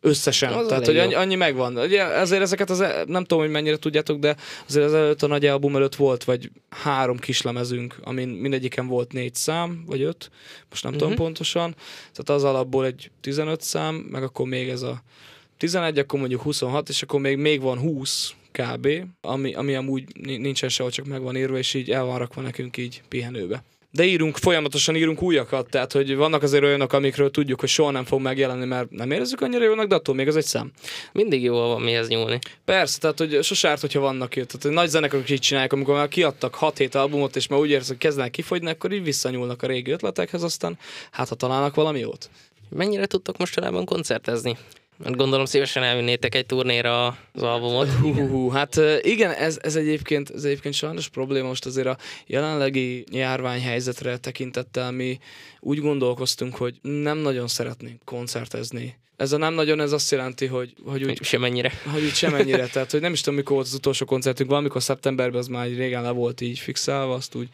összesen. 0.00 0.52
Az 0.52 0.66
Tehát, 0.66 0.86
hogy 0.86 0.98
annyi, 0.98 1.14
annyi 1.14 1.34
megvan. 1.34 1.76
Ugye 1.76 2.04
ezért 2.04 2.42
ezeket 2.42 2.70
az, 2.70 2.78
nem 3.06 3.24
tudom, 3.24 3.38
hogy 3.38 3.50
mennyire 3.52 3.76
tudjátok, 3.76 4.18
de 4.18 4.36
azért 4.68 4.86
az 4.86 4.94
előtt 4.94 5.22
a 5.22 5.26
nagy 5.26 5.46
album 5.46 5.76
előtt 5.76 5.94
volt, 5.94 6.24
vagy 6.24 6.50
három 6.68 7.18
kislemezünk, 7.18 7.96
amin 8.02 8.28
mindegyiken 8.28 8.86
volt 8.86 9.12
négy 9.12 9.34
szám, 9.34 9.84
vagy 9.86 10.02
öt, 10.02 10.30
most 10.70 10.82
nem 10.82 10.92
uh-huh. 10.92 11.08
tudom 11.08 11.12
mhm. 11.12 11.22
pontosan. 11.22 11.74
Tehát 12.12 12.42
az 12.42 12.44
alapból 12.44 12.84
egy 12.84 13.10
15 13.20 13.60
szám, 13.60 13.94
meg 13.94 14.22
akkor 14.22 14.46
még 14.46 14.68
ez 14.68 14.82
a 14.82 15.02
11, 15.56 15.98
akkor 15.98 16.18
mondjuk 16.18 16.42
26, 16.42 16.88
és 16.88 17.02
akkor 17.02 17.20
még, 17.20 17.36
még 17.36 17.60
van 17.60 17.78
20 17.78 18.32
kb., 18.52 18.88
ami, 19.20 19.54
ami 19.54 19.74
amúgy 19.74 20.04
nincsen 20.22 20.68
sehol, 20.68 20.90
csak 20.90 21.06
meg 21.06 21.22
van 21.22 21.36
írva, 21.36 21.58
és 21.58 21.74
így 21.74 21.90
el 21.90 22.04
van 22.04 22.18
rakva 22.18 22.40
nekünk 22.40 22.76
így 22.76 23.02
pihenőbe 23.08 23.62
de 23.90 24.04
írunk, 24.04 24.36
folyamatosan 24.36 24.96
írunk 24.96 25.22
újakat, 25.22 25.70
tehát 25.70 25.92
hogy 25.92 26.16
vannak 26.16 26.42
azért 26.42 26.62
olyanok, 26.62 26.92
amikről 26.92 27.30
tudjuk, 27.30 27.60
hogy 27.60 27.68
soha 27.68 27.90
nem 27.90 28.04
fog 28.04 28.20
megjelenni, 28.20 28.64
mert 28.64 28.90
nem 28.90 29.10
érezzük 29.10 29.40
annyira 29.40 29.64
jónak, 29.64 29.86
de 29.86 29.94
attól 29.94 30.14
még 30.14 30.28
az 30.28 30.36
egy 30.36 30.44
szám. 30.44 30.72
Mindig 31.12 31.42
jó 31.42 31.54
van 31.54 31.80
mihez 31.80 32.08
nyúlni. 32.08 32.38
Persze, 32.64 32.98
tehát 32.98 33.18
hogy 33.18 33.42
sose 33.42 33.68
árt, 33.68 33.80
hogyha 33.80 34.00
vannak 34.00 34.36
itt. 34.36 34.46
Tehát 34.46 34.62
hogy 34.62 34.72
nagy 34.72 34.88
zenekarok 34.88 35.30
így 35.30 35.40
csinálják, 35.40 35.72
amikor 35.72 35.94
már 35.94 36.08
kiadtak 36.08 36.56
6-7 36.60 36.94
albumot, 36.94 37.36
és 37.36 37.46
már 37.46 37.60
úgy 37.60 37.70
érzik, 37.70 37.88
hogy 37.88 37.98
kezdenek 37.98 38.30
kifogyni, 38.30 38.70
akkor 38.70 38.92
így 38.92 39.04
visszanyúlnak 39.04 39.62
a 39.62 39.66
régi 39.66 39.90
ötletekhez, 39.90 40.42
aztán 40.42 40.78
hát 41.10 41.28
ha 41.28 41.34
találnak 41.34 41.74
valami 41.74 41.98
jót. 41.98 42.30
Mennyire 42.70 43.06
tudtok 43.06 43.36
mostanában 43.36 43.84
koncertezni? 43.84 44.56
Mert 44.98 45.16
gondolom 45.16 45.44
szívesen 45.44 45.82
elvinnétek 45.82 46.34
egy 46.34 46.46
turnéra 46.46 47.06
az 47.32 47.42
albumot. 47.42 47.88
Hú, 47.88 48.14
hú, 48.14 48.28
hú. 48.28 48.48
Hát 48.48 48.80
igen, 49.02 49.30
ez, 49.30 49.58
ez, 49.62 49.76
egyébként, 49.76 50.30
ez 50.30 50.44
egyébként 50.44 50.74
sajnos 50.74 51.08
probléma 51.08 51.48
most 51.48 51.66
azért 51.66 51.86
a 51.86 51.96
jelenlegi 52.26 53.04
járványhelyzetre 53.10 54.16
tekintettel 54.16 54.90
mi 54.90 55.18
úgy 55.60 55.80
gondolkoztunk, 55.80 56.56
hogy 56.56 56.78
nem 56.82 57.18
nagyon 57.18 57.48
szeretnénk 57.48 58.04
koncertezni. 58.04 58.98
Ez 59.18 59.32
a 59.32 59.36
nem 59.36 59.54
nagyon, 59.54 59.80
ez 59.80 59.92
azt 59.92 60.10
jelenti, 60.10 60.46
hogy, 60.46 60.74
hogy 60.84 61.04
úgy... 61.04 61.22
Semennyire. 61.22 61.72
Hogy 61.92 62.02
úgy 62.02 62.14
semennyire, 62.14 62.66
tehát 62.72 62.90
hogy 62.90 63.00
nem 63.00 63.12
is 63.12 63.20
tudom, 63.20 63.38
mikor 63.38 63.54
volt 63.54 63.66
az 63.66 63.74
utolsó 63.74 64.04
koncertünk, 64.04 64.50
valamikor 64.50 64.82
szeptemberben 64.82 65.38
az 65.38 65.46
már 65.46 65.66
régen 65.66 66.02
le 66.02 66.10
volt 66.10 66.40
így 66.40 66.58
fixálva, 66.58 67.14
azt 67.14 67.34
úgy 67.34 67.48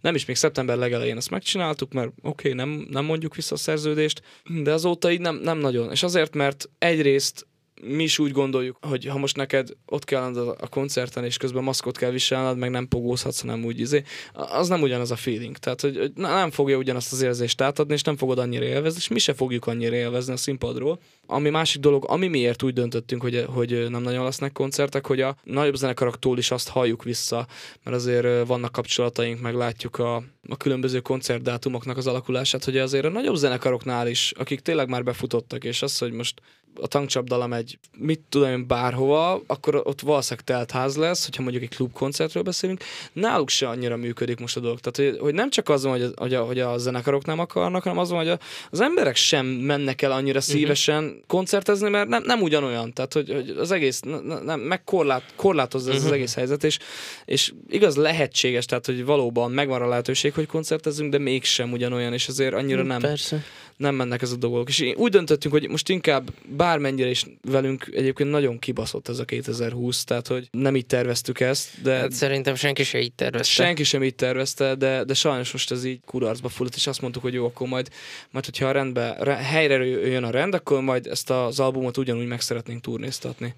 nem 0.00 0.14
is 0.14 0.24
még 0.24 0.36
szeptember 0.36 0.76
legelején 0.76 1.16
ezt 1.16 1.30
megcsináltuk, 1.30 1.92
mert 1.92 2.08
oké, 2.08 2.52
okay, 2.52 2.52
nem, 2.52 2.86
nem 2.90 3.04
mondjuk 3.04 3.34
vissza 3.34 3.54
a 3.54 3.58
szerződést, 3.58 4.22
de 4.62 4.72
azóta 4.72 5.10
így 5.10 5.20
nem, 5.20 5.36
nem 5.36 5.58
nagyon. 5.58 5.90
És 5.90 6.02
azért, 6.02 6.34
mert 6.34 6.68
egyrészt 6.78 7.46
mi 7.82 8.02
is 8.02 8.18
úgy 8.18 8.32
gondoljuk, 8.32 8.76
hogy 8.80 9.04
ha 9.06 9.18
most 9.18 9.36
neked 9.36 9.68
ott 9.86 10.04
kell 10.04 10.54
a 10.58 10.68
koncerten, 10.68 11.24
és 11.24 11.36
közben 11.36 11.62
maszkot 11.62 11.96
kell 11.96 12.10
viselned, 12.10 12.58
meg 12.58 12.70
nem 12.70 12.88
pogózhatsz, 12.88 13.40
hanem 13.40 13.64
úgy 13.64 13.80
izé, 13.80 14.02
az 14.32 14.68
nem 14.68 14.82
ugyanaz 14.82 15.10
a 15.10 15.16
feeling. 15.16 15.56
Tehát, 15.56 15.80
hogy, 15.80 15.96
hogy 15.96 16.12
nem 16.14 16.50
fogja 16.50 16.76
ugyanazt 16.76 17.12
az 17.12 17.22
érzést 17.22 17.60
átadni, 17.60 17.94
és 17.94 18.02
nem 18.02 18.16
fogod 18.16 18.38
annyira 18.38 18.64
élvezni, 18.64 18.98
és 18.98 19.08
mi 19.08 19.18
se 19.18 19.34
fogjuk 19.34 19.66
annyira 19.66 19.94
élvezni 19.94 20.32
a 20.32 20.36
színpadról. 20.36 21.00
Ami 21.26 21.50
másik 21.50 21.80
dolog, 21.80 22.04
ami 22.08 22.26
miért 22.26 22.62
úgy 22.62 22.72
döntöttünk, 22.72 23.22
hogy, 23.22 23.44
hogy 23.48 23.90
nem 23.90 24.02
nagyon 24.02 24.24
lesznek 24.24 24.52
koncertek, 24.52 25.06
hogy 25.06 25.20
a 25.20 25.36
nagyobb 25.44 25.74
zenekaroktól 25.74 26.38
is 26.38 26.50
azt 26.50 26.68
halljuk 26.68 27.04
vissza, 27.04 27.46
mert 27.84 27.96
azért 27.96 28.46
vannak 28.46 28.72
kapcsolataink, 28.72 29.40
meg 29.40 29.54
látjuk 29.54 29.98
a, 29.98 30.16
a 30.48 30.56
különböző 30.56 31.00
koncertdátumoknak 31.00 31.96
az 31.96 32.06
alakulását, 32.06 32.64
hogy 32.64 32.78
azért 32.78 33.04
a 33.04 33.08
nagyobb 33.08 33.34
zenekaroknál 33.34 34.08
is, 34.08 34.32
akik 34.36 34.60
tényleg 34.60 34.88
már 34.88 35.04
befutottak, 35.04 35.64
és 35.64 35.82
az, 35.82 35.98
hogy 35.98 36.12
most 36.12 36.40
a 36.74 36.86
tankcsapdala 36.86 37.46
megy, 37.46 37.78
mit 37.98 38.20
tudom 38.28 38.50
én, 38.50 38.66
bárhova, 38.66 39.42
akkor 39.46 39.74
ott 39.84 40.00
valószínűleg 40.00 40.44
telt 40.44 40.70
ház 40.70 40.96
lesz, 40.96 41.24
hogyha 41.24 41.42
mondjuk 41.42 41.62
egy 41.62 41.76
klubkoncertről 41.76 42.42
beszélünk, 42.42 42.84
náluk 43.12 43.48
se 43.48 43.68
annyira 43.68 43.96
működik 43.96 44.40
most 44.40 44.56
a 44.56 44.60
dolog. 44.60 44.80
Tehát, 44.80 45.12
hogy, 45.12 45.20
hogy 45.20 45.34
nem 45.34 45.50
csak 45.50 45.68
az 45.68 45.82
van, 45.82 45.92
hogy 45.92 46.02
a, 46.02 46.20
hogy, 46.20 46.34
a, 46.34 46.42
hogy 46.42 46.60
a 46.60 46.78
zenekarok 46.78 47.24
nem 47.24 47.38
akarnak, 47.38 47.82
hanem 47.82 47.98
az 47.98 48.10
van, 48.10 48.18
hogy 48.18 48.28
a, 48.28 48.38
az 48.70 48.80
emberek 48.80 49.16
sem 49.16 49.46
mennek 49.46 50.02
el 50.02 50.12
annyira 50.12 50.38
mhm. 50.38 50.48
szívesen 50.48 51.04
uh-huh. 51.04 51.18
koncertezni, 51.26 51.88
mert 51.88 52.08
nem, 52.08 52.22
nem 52.22 52.42
ugyanolyan. 52.42 52.92
Tehát, 52.92 53.12
hogy, 53.12 53.32
hogy 53.32 53.54
az 53.58 53.70
egész, 53.70 54.00
nem, 54.44 54.60
meg 54.60 54.84
korlát, 54.84 55.32
korlátozza 55.36 55.90
uh-huh. 55.90 55.96
ez 55.96 56.02
az 56.02 56.10
mhm. 56.10 56.18
egész 56.18 56.34
helyzet, 56.34 56.64
és, 56.64 56.78
és 57.24 57.52
igaz 57.68 57.96
lehetséges, 57.96 58.64
tehát, 58.64 58.86
hogy 58.86 59.04
valóban 59.04 59.50
megvan 59.50 59.82
a 59.82 59.88
lehetőség, 59.88 60.34
hogy 60.34 60.46
koncertezünk, 60.46 61.10
de 61.10 61.18
mégsem 61.18 61.72
ugyanolyan, 61.72 62.12
és 62.12 62.28
azért 62.28 62.54
annyira 62.54 62.82
nem. 62.82 63.00
Persze 63.00 63.44
nem 63.80 63.94
mennek 63.94 64.22
ez 64.22 64.32
a 64.32 64.36
dolgok. 64.36 64.68
És 64.68 64.92
úgy 64.96 65.10
döntöttünk, 65.10 65.54
hogy 65.54 65.68
most 65.68 65.88
inkább 65.88 66.32
bármennyire 66.48 67.08
is 67.08 67.26
velünk 67.42 67.88
egyébként 67.92 68.30
nagyon 68.30 68.58
kibaszott 68.58 69.08
ez 69.08 69.18
a 69.18 69.24
2020, 69.24 70.04
tehát 70.04 70.26
hogy 70.26 70.48
nem 70.50 70.76
így 70.76 70.86
terveztük 70.86 71.40
ezt, 71.40 71.82
de... 71.82 71.94
Hát 71.94 72.12
szerintem 72.12 72.54
senki 72.54 72.82
sem 72.82 73.00
így 73.00 73.12
tervezte. 73.12 73.62
Senki 73.62 73.84
sem 73.84 74.02
így 74.02 74.14
tervezte, 74.14 74.74
de, 74.74 75.04
de 75.04 75.14
sajnos 75.14 75.52
most 75.52 75.70
ez 75.70 75.84
így 75.84 76.00
kudarcba 76.04 76.48
fulladt, 76.48 76.76
és 76.76 76.86
azt 76.86 77.00
mondtuk, 77.00 77.22
hogy 77.22 77.34
jó, 77.34 77.44
akkor 77.46 77.68
majd, 77.68 77.88
majd 78.30 78.44
hogyha 78.44 78.66
a 78.66 78.72
rendbe, 78.72 79.36
helyre 79.42 79.84
jön 79.86 80.24
a 80.24 80.30
rend, 80.30 80.54
akkor 80.54 80.80
majd 80.80 81.06
ezt 81.06 81.30
az 81.30 81.60
albumot 81.60 81.96
ugyanúgy 81.96 82.26
meg 82.26 82.40
szeretnénk 82.40 82.80
turnéztatni. 82.80 83.54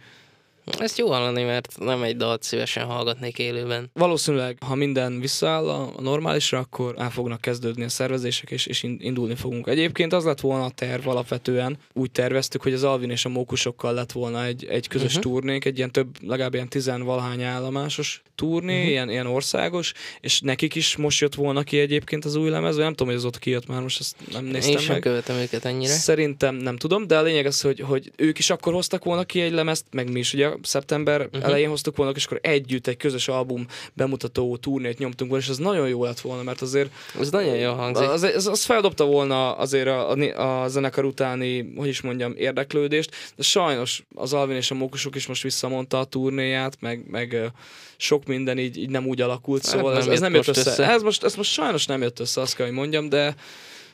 Ezt 0.79 0.99
jó 0.99 1.09
hallani, 1.09 1.43
mert 1.43 1.79
nem 1.79 2.03
egy 2.03 2.17
dalt 2.17 2.43
szívesen 2.43 2.85
hallgatnék 2.85 3.39
élőben. 3.39 3.91
Valószínűleg, 3.93 4.59
ha 4.67 4.75
minden 4.75 5.21
visszaáll 5.21 5.69
a 5.69 6.01
normálisra, 6.01 6.59
akkor 6.59 6.95
el 6.99 7.11
fognak 7.11 7.41
kezdődni 7.41 7.85
a 7.85 7.89
szervezések, 7.89 8.51
és, 8.51 8.67
és 8.67 8.83
indulni 8.83 9.35
fogunk. 9.35 9.67
Egyébként 9.67 10.13
az 10.13 10.25
lett 10.25 10.41
volna 10.41 10.65
a 10.65 10.71
terv 10.71 11.09
alapvetően, 11.09 11.79
úgy 11.93 12.11
terveztük, 12.11 12.63
hogy 12.63 12.73
az 12.73 12.83
Alvin 12.83 13.11
és 13.11 13.25
a 13.25 13.29
Mókusokkal 13.29 13.95
lett 13.95 14.13
volna 14.13 14.45
egy, 14.45 14.65
egy 14.65 14.89
közös 14.89 15.17
uh-huh. 15.17 15.33
turnénk, 15.33 15.65
egy 15.65 15.77
ilyen 15.77 15.91
több, 15.91 16.09
legalább 16.27 16.55
ilyen 16.55 16.69
tizenvalahány 16.69 17.43
állomásos 17.43 18.23
turné, 18.35 18.77
uh-huh. 18.77 18.91
ilyen, 18.91 19.11
ilyen 19.11 19.27
országos, 19.27 19.93
és 20.21 20.41
nekik 20.41 20.75
is 20.75 20.97
most 20.97 21.21
jött 21.21 21.35
volna 21.35 21.63
ki 21.63 21.79
egyébként 21.79 22.25
az 22.25 22.35
új 22.35 22.51
lemez, 22.51 22.77
nem 22.77 22.91
tudom, 22.91 23.07
hogy 23.07 23.17
az 23.17 23.25
ott 23.25 23.39
kijött 23.39 23.67
már, 23.67 23.81
most 23.81 24.01
ezt 24.01 24.17
nem 24.33 24.45
néztem 24.45 24.73
Én 24.73 24.79
sem 24.79 24.93
meg. 24.93 25.03
követem 25.03 25.37
őket 25.37 25.65
ennyire. 25.65 25.93
Szerintem 25.93 26.55
nem 26.55 26.77
tudom, 26.77 27.07
de 27.07 27.19
a 27.19 27.23
lényeg 27.23 27.47
az, 27.47 27.61
hogy, 27.61 27.81
hogy 27.81 28.13
ők 28.17 28.39
is 28.39 28.51
akkor 28.51 28.73
hoztak 28.73 29.05
volna 29.05 29.25
ki 29.25 29.41
egy 29.41 29.53
lemezt, 29.53 29.85
meg 29.91 30.13
mi 30.13 30.19
is 30.19 30.33
ugye 30.33 30.52
szeptember 30.63 31.21
uh-huh. 31.21 31.45
elején 31.45 31.69
hoztuk 31.69 31.97
volna, 31.97 32.13
és 32.15 32.25
akkor 32.25 32.39
együtt 32.43 32.87
egy 32.87 32.97
közös 32.97 33.29
album 33.29 33.67
bemutató 33.93 34.57
turnét 34.57 34.99
nyomtunk 34.99 35.31
volna, 35.31 35.45
és 35.45 35.51
az 35.51 35.59
nagyon 35.59 35.89
jó 35.89 36.05
lett 36.05 36.21
volna, 36.21 36.43
mert 36.43 36.61
azért... 36.61 36.91
Ez 37.21 37.31
nagyon 37.31 37.57
jó 37.57 37.73
hangzik. 37.73 38.09
Az, 38.09 38.23
az, 38.23 38.47
az 38.47 38.65
feldobta 38.65 39.05
volna 39.05 39.57
azért 39.57 39.89
a, 39.89 40.11
a, 40.11 40.63
a 40.63 40.69
zenekar 40.69 41.05
utáni, 41.05 41.73
hogy 41.77 41.89
is 41.89 42.01
mondjam, 42.01 42.35
érdeklődést, 42.37 43.15
de 43.37 43.43
sajnos 43.43 44.05
az 44.15 44.33
Alvin 44.33 44.57
és 44.57 44.71
a 44.71 44.75
Mókusok 44.75 45.15
is 45.15 45.27
most 45.27 45.43
visszamondta 45.43 45.99
a 45.99 46.05
turnéját, 46.05 46.77
meg, 46.81 47.05
meg 47.11 47.53
sok 47.97 48.27
minden 48.27 48.59
így, 48.59 48.77
így 48.77 48.91
nem 48.91 49.07
úgy 49.07 49.21
alakult, 49.21 49.65
hát 49.65 49.75
szóval 49.75 49.95
hát 49.95 50.01
nem 50.01 50.11
ez, 50.11 50.15
ez 50.15 50.21
nem 50.21 50.35
jött 50.35 50.49
össze. 50.49 50.71
össze. 50.71 50.91
Ez, 50.91 51.03
most, 51.03 51.25
ez 51.25 51.35
most 51.35 51.53
sajnos 51.53 51.87
nem 51.87 52.03
jött 52.03 52.21
össze, 52.21 52.41
azt 52.41 52.57
kell, 52.57 52.67
hogy 52.67 52.75
mondjam, 52.75 53.09
de 53.09 53.35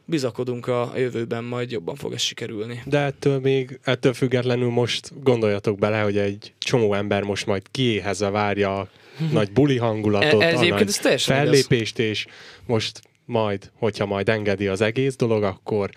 bizakodunk 0.09 0.67
a 0.67 0.93
jövőben, 0.97 1.45
majd 1.45 1.71
jobban 1.71 1.95
fog 1.95 2.13
ez 2.13 2.21
sikerülni. 2.21 2.83
De 2.85 2.99
ettől 2.99 3.41
még, 3.41 3.79
ettől 3.83 4.13
függetlenül 4.13 4.71
most 4.71 5.23
gondoljatok 5.23 5.79
bele, 5.79 6.01
hogy 6.01 6.19
egy 6.19 6.53
csomó 6.59 6.95
ember 6.95 7.23
most 7.23 7.47
majd 7.47 7.63
kiéhezve 7.71 8.31
várja 8.31 8.79
a 8.79 8.89
nagy 9.33 9.53
buli 9.53 9.77
hangulatot, 9.77 10.43
e, 10.43 10.47
ez 10.47 10.61
a 10.61 10.67
nagy 10.67 10.99
ez 11.03 11.23
fellépést, 11.23 11.99
és 11.99 12.27
most 12.67 13.01
majd, 13.25 13.71
hogyha 13.75 14.07
majd 14.07 14.29
engedi 14.29 14.67
az 14.67 14.81
egész 14.81 15.17
dolog, 15.17 15.43
akkor, 15.43 15.91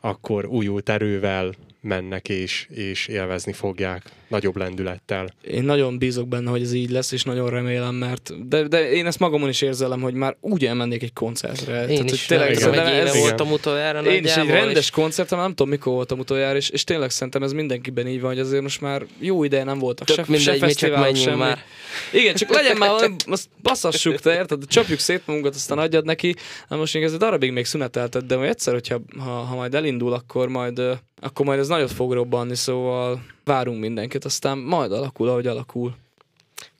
akkor 0.00 0.46
újult 0.46 0.88
erővel 0.88 1.54
mennek 1.80 2.28
és, 2.28 2.66
és 2.70 3.06
élvezni 3.06 3.52
fogják 3.52 4.02
nagyobb 4.28 4.56
lendülettel. 4.56 5.34
Én 5.42 5.62
nagyon 5.62 5.98
bízok 5.98 6.28
benne, 6.28 6.50
hogy 6.50 6.62
ez 6.62 6.72
így 6.72 6.90
lesz, 6.90 7.12
és 7.12 7.22
nagyon 7.22 7.50
remélem, 7.50 7.94
mert 7.94 8.48
de, 8.48 8.68
de 8.68 8.90
én 8.90 9.06
ezt 9.06 9.18
magamon 9.18 9.48
is 9.48 9.62
érzelem, 9.62 10.00
hogy 10.00 10.14
már 10.14 10.36
úgy 10.40 10.64
elmennék 10.64 11.02
egy 11.02 11.12
koncertre. 11.12 11.80
Én 11.80 11.96
Tehát, 11.96 12.10
is, 12.10 12.26
tényleg, 12.26 12.50
igen, 12.50 12.72
egy 12.78 12.94
éve 12.94 13.18
voltam 13.18 13.52
utoljára 13.52 14.02
Én 14.02 14.24
is 14.24 14.36
egy 14.36 14.46
rendes 14.46 14.84
és... 14.84 14.90
koncertem, 14.90 15.38
nem 15.38 15.48
tudom 15.48 15.68
mikor 15.68 15.92
voltam 15.92 16.18
utoljára, 16.18 16.56
és, 16.56 16.68
és 16.68 16.84
tényleg 16.84 17.10
szerintem 17.10 17.42
ez 17.42 17.52
mindenkiben 17.52 18.06
így 18.06 18.20
van, 18.20 18.30
hogy 18.30 18.40
azért 18.40 18.62
most 18.62 18.80
már 18.80 19.06
jó 19.18 19.44
ideje 19.44 19.64
nem 19.64 19.78
voltak 19.78 20.06
Tök 20.06 20.16
se, 20.16 20.24
mindegy, 20.26 20.44
se 20.44 20.58
fesztiválok, 20.58 21.16
sem. 21.16 21.38
Már. 21.38 21.58
Igen, 22.12 22.34
csak 22.34 22.54
legyen 22.54 22.76
már, 22.76 22.90
azt 23.26 23.48
basszassuk, 23.62 24.20
te 24.20 24.34
érted? 24.34 24.66
Csapjuk 24.66 24.98
szét 24.98 25.22
magunkat, 25.26 25.54
aztán 25.54 25.78
adjad 25.78 26.04
neki. 26.04 26.34
Na 26.68 26.76
most 26.76 26.94
még 26.94 27.02
ez 27.02 27.12
egy 27.12 27.18
darabig 27.18 27.52
még 27.52 27.64
szünetelted, 27.64 28.24
de 28.24 28.36
majd 28.36 28.48
egyszer, 28.48 28.72
hogyha 28.72 29.00
ha, 29.18 29.30
ha 29.30 29.54
majd 29.54 29.74
elindul, 29.74 30.12
akkor 30.12 30.48
majd 30.48 30.80
akkor 31.20 31.46
majd 31.46 31.58
ez 31.58 31.68
nagyot 31.68 31.92
fog 31.92 32.12
robbanni, 32.12 32.56
szóval 32.56 33.22
várunk 33.44 33.80
mindenkit, 33.80 34.24
aztán 34.24 34.58
majd 34.58 34.92
alakul, 34.92 35.28
ahogy 35.28 35.46
alakul. 35.46 35.94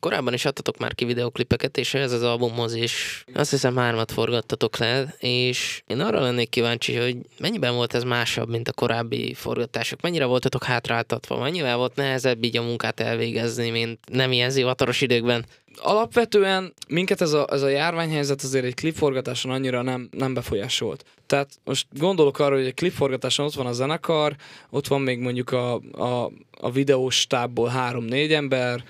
Korábban 0.01 0.35
is 0.35 0.45
adtatok 0.45 0.79
már 0.79 0.95
ki 0.95 1.05
videoklipeket, 1.05 1.77
és 1.77 1.95
ez 1.95 2.13
az 2.13 2.23
albumhoz 2.23 2.75
is 2.75 3.25
azt 3.35 3.51
hiszem 3.51 3.77
hármat 3.77 4.13
forgattatok 4.13 4.77
le, 4.77 5.15
és 5.19 5.83
én 5.87 6.01
arra 6.01 6.21
lennék 6.21 6.49
kíváncsi, 6.49 6.97
hogy 6.97 7.17
mennyiben 7.39 7.75
volt 7.75 7.95
ez 7.95 8.03
másabb, 8.03 8.49
mint 8.49 8.69
a 8.69 8.73
korábbi 8.73 9.35
forgatások, 9.35 10.01
mennyire 10.01 10.25
voltatok 10.25 10.65
hátráltatva, 10.65 11.39
mennyivel 11.39 11.77
volt 11.77 11.97
nehezebb 11.97 12.45
így 12.45 12.57
a 12.57 12.63
munkát 12.63 13.01
elvégezni, 13.01 13.71
mint 13.71 13.99
nem 14.11 14.33
ilyen 14.33 14.51
zivataros 14.51 15.01
időkben? 15.01 15.45
alapvetően 15.77 16.73
minket 16.89 17.21
ez 17.21 17.33
a, 17.33 17.47
ez 17.51 17.63
a 17.63 17.69
járványhelyzet 17.69 18.43
azért 18.43 18.65
egy 18.65 18.75
klipforgatáson 18.75 19.53
annyira 19.53 19.83
nem, 19.83 20.09
nem 20.11 20.35
befolyásolt. 20.35 21.05
Tehát 21.27 21.49
most 21.65 21.87
gondolok 21.99 22.39
arra, 22.39 22.55
hogy 22.55 22.67
egy 22.67 22.75
klipforgatáson 22.75 23.47
ott 23.47 23.55
van 23.55 23.67
a 23.67 23.73
zenekar, 23.73 24.37
ott 24.71 24.87
van 24.87 25.01
még 25.01 25.19
mondjuk 25.19 25.53
a, 25.53 25.75
a, 25.93 26.31
a 26.61 26.71
videós 26.71 27.19
stábból 27.19 27.69
három-négy 27.69 28.33
ember, 28.33 28.85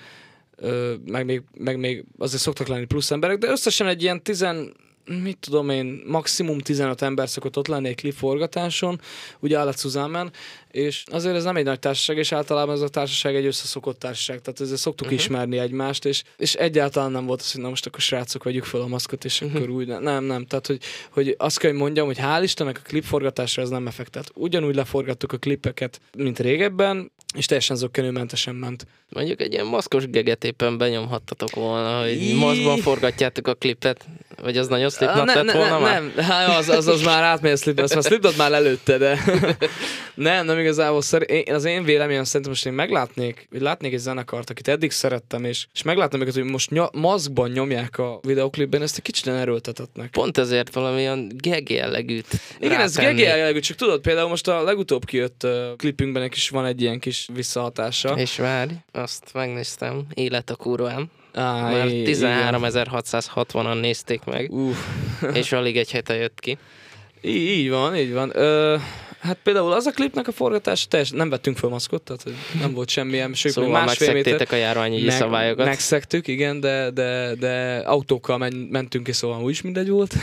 meg 1.05 1.25
még, 1.25 1.41
meg 1.57 1.77
még 1.77 2.03
azért 2.17 2.41
szoktak 2.41 2.67
lenni 2.67 2.85
plusz 2.85 3.11
emberek, 3.11 3.37
de 3.37 3.49
összesen 3.49 3.87
egy 3.87 4.01
ilyen 4.01 4.23
tizen, 4.23 4.73
mit 5.05 5.37
tudom 5.37 5.69
én, 5.69 6.03
maximum 6.07 6.59
15 6.59 7.01
ember 7.01 7.29
szokott 7.29 7.57
ott 7.57 7.67
lenni 7.67 7.87
egy 7.87 7.95
klipforgatáson, 7.95 9.01
ugye 9.39 9.57
Állat 9.57 9.77
Szuzámen, 9.77 10.31
és 10.75 11.03
azért 11.05 11.35
ez 11.35 11.43
nem 11.43 11.55
egy 11.55 11.63
nagy 11.63 11.79
társaság, 11.79 12.17
és 12.17 12.31
általában 12.31 12.75
ez 12.75 12.81
a 12.81 12.87
társaság 12.87 13.35
egy 13.35 13.45
összeszokott 13.45 13.99
társaság, 13.99 14.41
tehát 14.41 14.61
ezzel 14.61 14.77
szoktuk 14.77 15.05
uh-huh. 15.05 15.21
ismerni 15.21 15.57
egymást, 15.57 16.05
és, 16.05 16.23
és 16.37 16.53
egyáltalán 16.53 17.11
nem 17.11 17.25
volt 17.25 17.39
az, 17.41 17.51
hogy 17.51 17.61
na 17.61 17.69
most 17.69 17.85
akkor 17.85 17.99
srácok, 17.99 18.43
vegyük 18.43 18.63
fel 18.63 18.81
a 18.81 18.87
maszkot, 18.87 19.25
és 19.25 19.41
uh-huh. 19.41 19.57
akkor 19.57 19.69
úgy, 19.69 19.87
nem, 19.87 20.23
nem, 20.23 20.45
tehát 20.45 20.67
hogy, 20.67 20.79
hogy 21.11 21.35
azt 21.37 21.59
kell, 21.59 21.71
hogy 21.71 21.79
mondjam, 21.79 22.05
hogy 22.05 22.17
hál' 22.19 22.39
Istennek 22.43 22.77
a 22.83 22.87
klipforgatásra 22.87 23.61
ez 23.61 23.69
nem 23.69 23.87
effektet. 23.87 24.31
Ugyanúgy 24.33 24.75
leforgattuk 24.75 25.31
a 25.31 25.37
klipeket, 25.37 25.99
mint 26.17 26.39
régebben, 26.39 27.11
és 27.35 27.45
teljesen 27.45 27.75
zöggenőmentesen 27.75 28.55
ment. 28.55 28.85
Mondjuk 29.09 29.41
egy 29.41 29.53
ilyen 29.53 29.65
maszkos 29.65 30.09
geget 30.09 30.43
éppen 30.43 30.77
benyomhattatok 30.77 31.55
volna, 31.55 32.01
hogy 32.01 32.35
maszkban 32.35 32.77
forgatjátok 32.77 33.47
a 33.47 33.53
klipet, 33.53 34.05
vagy 34.41 34.57
az 34.57 34.67
nagyon 34.67 34.89
Slipknot 34.89 35.33
lett 35.33 35.51
volna 35.51 35.77
ne, 35.77 35.85
már? 35.85 36.01
Nem, 36.01 36.25
hát 36.25 36.57
az, 36.57 36.69
az, 36.69 36.87
az 36.87 37.01
már 37.01 37.23
átmegy 37.23 37.51
a 37.51 37.55
Slipknot, 37.55 37.93
már 37.93 38.03
Slipknot 38.03 38.37
már 38.37 38.53
előtte, 38.53 38.97
de 38.97 39.19
nem, 40.15 40.45
nem 40.45 40.57
igazából 40.65 41.01
én, 41.19 41.53
az 41.53 41.65
én 41.65 41.83
véleményem 41.83 42.23
szerintem 42.23 42.51
most 42.51 42.65
én 42.65 42.73
meglátnék, 42.73 43.47
hogy 43.51 43.61
látnék 43.61 43.93
egy 43.93 43.99
zenekart, 43.99 44.49
akit 44.49 44.67
eddig 44.67 44.91
szerettem, 44.91 45.43
és, 45.43 45.67
és 45.73 45.81
meglátnám 45.81 46.21
őket, 46.21 46.33
hogy 46.33 46.43
most 46.43 46.69
ny- 46.69 46.93
maszkban 46.93 47.49
nyomják 47.49 47.97
a 47.97 48.19
videoklipben, 48.21 48.81
ezt 48.81 48.97
egy 48.97 49.03
kicsit 49.03 49.27
erőltetetnek. 49.27 50.09
Pont 50.09 50.37
ezért 50.37 50.73
valamilyen 50.73 51.31
geg 51.37 51.69
jellegűt 51.69 52.27
Igen, 52.59 52.79
ez 52.79 52.95
geg 52.95 53.17
jellegű, 53.17 53.59
csak 53.59 53.77
tudod, 53.77 54.01
például 54.01 54.29
most 54.29 54.47
a 54.47 54.63
legutóbb 54.63 55.05
kijött 55.05 55.43
uh, 55.43 55.75
klipünkben 55.75 56.23
is 56.33 56.49
van 56.49 56.65
egy 56.65 56.81
ilyen 56.81 56.99
kis 56.99 57.27
visszahatása. 57.33 58.09
És 58.17 58.37
várj, 58.37 58.71
azt 58.91 59.29
megnéztem, 59.33 60.05
élet 60.13 60.49
a 60.49 60.55
kurvám. 60.55 61.09
Ah, 61.33 61.71
Mert 61.71 61.89
13.660-an 61.89 63.79
nézték 63.79 64.23
meg, 64.23 64.51
uh. 64.51 64.75
és 65.33 65.51
alig 65.51 65.77
egy 65.77 65.91
hete 65.91 66.15
jött 66.15 66.39
ki. 66.39 66.57
Így 67.21 67.69
van, 67.69 67.95
így 67.95 68.13
van. 68.13 68.31
Ö, 68.37 68.75
Hát 69.25 69.37
például 69.43 69.71
az 69.71 69.85
a 69.85 69.91
klipnek 69.91 70.27
a 70.27 70.31
forgatás, 70.31 70.87
teljesen 70.87 71.17
nem 71.17 71.29
vettünk 71.29 71.57
fel 71.57 71.69
maszkot, 71.69 72.01
tehát 72.01 72.25
nem 72.59 72.73
volt 72.73 72.89
semmilyen, 72.89 73.33
sőt, 73.33 73.51
szóval 73.51 73.71
másfél 73.71 74.13
méter. 74.13 74.47
a 74.49 74.55
járványi 74.55 75.03
meg, 75.03 75.15
szabályokat. 75.15 75.65
Megszektük, 75.65 76.27
igen, 76.27 76.59
de, 76.59 76.89
de, 76.89 77.35
de 77.39 77.77
autókkal 77.77 78.37
men, 78.37 78.53
mentünk, 78.53 79.07
és 79.07 79.15
szóval 79.15 79.43
úgyis 79.43 79.61
mindegy 79.61 79.89
volt. 79.89 80.15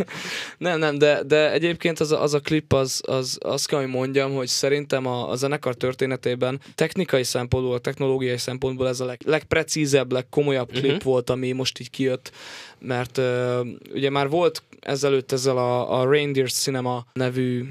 nem, 0.58 0.78
nem, 0.78 0.98
de, 0.98 1.22
de 1.22 1.52
egyébként 1.52 2.00
az 2.00 2.12
a, 2.12 2.22
az 2.22 2.34
a 2.34 2.40
klip, 2.40 2.72
az, 2.72 3.00
az, 3.06 3.38
azt 3.40 3.66
kell, 3.66 3.78
hogy 3.78 3.88
mondjam, 3.88 4.34
hogy 4.34 4.46
szerintem 4.46 5.06
a, 5.06 5.30
a 5.30 5.36
zenekar 5.36 5.74
történetében 5.74 6.60
technikai 6.74 7.24
szempontból, 7.24 7.80
technológiai 7.80 8.38
szempontból 8.38 8.88
ez 8.88 9.00
a 9.00 9.04
leg, 9.04 9.20
legprecízebb, 9.24 10.12
legkomolyabb 10.12 10.70
klip 10.70 10.84
uh-huh. 10.84 11.02
volt, 11.02 11.30
ami 11.30 11.52
most 11.52 11.80
így 11.80 11.90
kijött, 11.90 12.32
mert 12.78 13.18
uh, 13.18 13.66
ugye 13.94 14.10
már 14.10 14.28
volt 14.28 14.62
ezelőtt 14.80 15.32
ezzel 15.32 15.56
a, 15.56 16.00
a 16.00 16.10
Reindeer 16.10 16.50
Cinema 16.50 17.06
nevű 17.12 17.64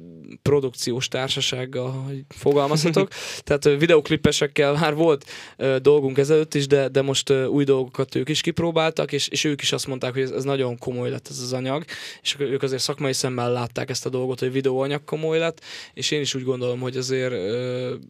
Mm. 0.00 0.21
Produkciós 0.42 1.08
társasággal, 1.08 1.90
hogy 1.90 2.24
fogalmazhatok. 2.28 3.08
Tehát 3.44 3.64
videoklipesekkel 3.64 4.72
már 4.72 4.94
volt 4.94 5.24
uh, 5.58 5.76
dolgunk 5.76 6.18
ezelőtt 6.18 6.54
is, 6.54 6.66
de, 6.66 6.88
de 6.88 7.02
most 7.02 7.30
új 7.30 7.64
dolgokat 7.64 8.14
ők 8.14 8.28
is 8.28 8.40
kipróbáltak, 8.40 9.12
és, 9.12 9.28
és 9.28 9.44
ők 9.44 9.62
is 9.62 9.72
azt 9.72 9.86
mondták, 9.86 10.12
hogy 10.12 10.22
ez, 10.22 10.30
ez 10.30 10.44
nagyon 10.44 10.78
komoly 10.78 11.10
lett 11.10 11.28
ez 11.30 11.38
az 11.38 11.52
anyag, 11.52 11.84
és 12.22 12.36
ők 12.38 12.62
azért 12.62 12.82
szakmai 12.82 13.12
szemmel 13.12 13.52
látták 13.52 13.90
ezt 13.90 14.06
a 14.06 14.08
dolgot, 14.08 14.38
hogy 14.38 14.52
videóanyag 14.52 15.04
komoly 15.04 15.38
lett, 15.38 15.60
és 15.94 16.10
én 16.10 16.20
is 16.20 16.34
úgy 16.34 16.44
gondolom, 16.44 16.80
hogy 16.80 16.96
azért 16.96 17.34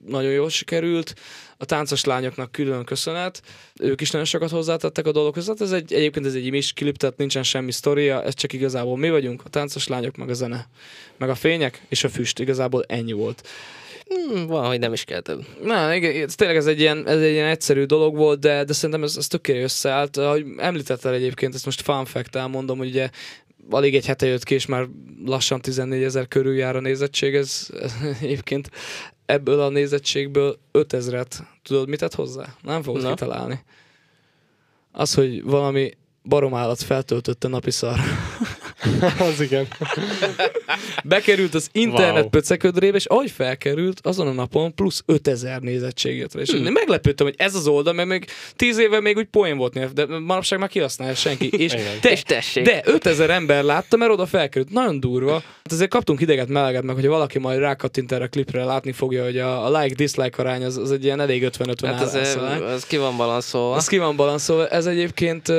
nagyon 0.06 0.30
jól 0.30 0.50
sikerült 0.50 1.14
a 1.62 1.64
táncos 1.64 2.04
lányoknak 2.04 2.52
külön 2.52 2.84
köszönet, 2.84 3.42
ők 3.80 4.00
is 4.00 4.10
nagyon 4.10 4.26
sokat 4.26 4.50
hozzátettek 4.50 5.06
a 5.06 5.12
dologhoz. 5.12 5.46
Hát 5.46 5.60
ez 5.60 5.72
egy, 5.72 5.92
egyébként 5.92 6.26
ez 6.26 6.34
egy 6.34 6.46
imis 6.46 6.72
klip, 6.72 6.96
tehát 6.96 7.16
nincsen 7.16 7.42
semmi 7.42 7.72
sztoria, 7.72 8.22
ez 8.22 8.34
csak 8.34 8.52
igazából 8.52 8.96
mi 8.96 9.10
vagyunk, 9.10 9.42
a 9.44 9.48
táncos 9.48 9.88
lányok, 9.88 10.16
meg 10.16 10.30
a 10.30 10.34
zene, 10.34 10.68
meg 11.16 11.28
a 11.28 11.34
fények 11.34 11.82
és 11.88 12.04
a 12.04 12.08
füst, 12.12 12.38
igazából 12.38 12.84
ennyi 12.88 13.12
volt. 13.12 13.48
Hmm, 14.06 14.46
van, 14.46 14.66
hogy 14.66 14.78
nem 14.78 14.92
is 14.92 15.04
kell 15.04 15.20
több. 15.20 15.44
Na, 15.62 15.94
igen, 15.94 16.28
tényleg 16.34 16.56
ez 16.56 16.66
egy 16.66 16.80
ilyen, 16.80 17.08
ez 17.08 17.20
egy 17.20 17.32
ilyen 17.32 17.48
egyszerű 17.48 17.84
dolog 17.84 18.16
volt, 18.16 18.40
de, 18.40 18.64
de 18.64 18.72
szerintem 18.72 19.02
ez, 19.02 19.16
ez 19.16 19.26
tökéletesen 19.26 19.70
összeállt. 19.70 20.16
Ahogy 20.16 20.44
említettel 20.56 21.14
egyébként, 21.14 21.54
ezt 21.54 21.64
most 21.64 21.80
fun 21.80 22.04
fact 22.04 22.36
elmondom, 22.36 22.78
hogy 22.78 22.88
ugye 22.88 23.10
alig 23.70 23.94
egy 23.94 24.06
hete 24.06 24.26
jött 24.26 24.44
ki, 24.44 24.54
és 24.54 24.66
már 24.66 24.88
lassan 25.24 25.60
14 25.60 26.02
ezer 26.02 26.28
körül 26.28 26.54
jár 26.54 26.76
a 26.76 26.80
nézettség, 26.80 27.34
ez, 27.34 27.68
ez 27.80 27.92
egyébként 28.22 28.70
ebből 29.26 29.60
a 29.60 29.68
nézettségből 29.68 30.58
5000-et 30.72 31.38
tudod, 31.62 31.88
mit 31.88 31.98
tett 31.98 32.14
hozzá? 32.14 32.44
Nem 32.62 32.82
fogod 32.82 33.08
kitalálni. 33.08 33.60
Az, 34.92 35.14
hogy 35.14 35.42
valami 35.42 35.90
baromállat 36.24 36.82
feltöltötte 36.82 37.48
napi 37.48 37.70
szar. 37.70 37.98
az 39.30 39.40
igen. 39.40 39.66
Bekerült 41.04 41.54
az 41.54 41.68
internet 41.72 42.20
wow. 42.20 42.30
pöceködrébe, 42.30 42.96
és 42.96 43.04
ahogy 43.04 43.30
felkerült, 43.30 44.00
azon 44.02 44.26
a 44.26 44.32
napon 44.32 44.74
plusz 44.74 45.02
5000 45.06 45.60
nézettség 45.60 46.16
jött 46.16 46.34
És 46.34 46.50
hmm. 46.50 46.72
meglepődtem, 46.72 47.26
hogy 47.26 47.34
ez 47.38 47.54
az 47.54 47.66
oldal, 47.66 47.92
mert 47.92 48.08
még 48.08 48.26
10 48.56 48.78
éve 48.78 49.00
még 49.00 49.16
úgy 49.16 49.26
poén 49.26 49.56
volt, 49.56 49.92
de 49.92 50.06
manapság 50.06 50.58
már 50.58 50.68
kihasználja 50.68 51.14
senki. 51.14 51.50
És, 51.64 51.74
te, 52.00 52.16
tessék. 52.26 52.64
De 52.64 52.82
5000 52.84 53.30
ember 53.30 53.62
látta, 53.62 53.96
mert 53.96 54.10
oda 54.10 54.26
felkerült. 54.26 54.72
Nagyon 54.72 55.00
durva. 55.00 55.32
Hát 55.32 55.72
azért 55.72 55.90
kaptunk 55.90 56.20
ideget, 56.20 56.48
meleget, 56.48 56.82
meg 56.82 56.94
hogyha 56.94 57.10
valaki 57.10 57.38
majd 57.38 57.58
rákattint 57.58 58.12
erre 58.12 58.24
a 58.24 58.28
klipre, 58.28 58.64
látni 58.64 58.92
fogja, 58.92 59.24
hogy 59.24 59.38
a, 59.38 59.66
a 59.66 59.80
like-dislike 59.80 60.42
arány 60.42 60.64
az, 60.64 60.76
az 60.76 60.92
egy 60.92 61.04
ilyen 61.04 61.20
elég 61.20 61.50
50-50 61.58 61.76
hát 61.84 62.00
az, 62.00 62.14
ez 62.14 62.86
ki 62.86 62.96
van 62.96 63.16
balanszolva. 63.16 63.76
Ez 63.76 63.86
ki 63.86 63.98
van 63.98 64.16
balanszolva. 64.16 64.68
Ez 64.68 64.86
egyébként, 64.86 65.52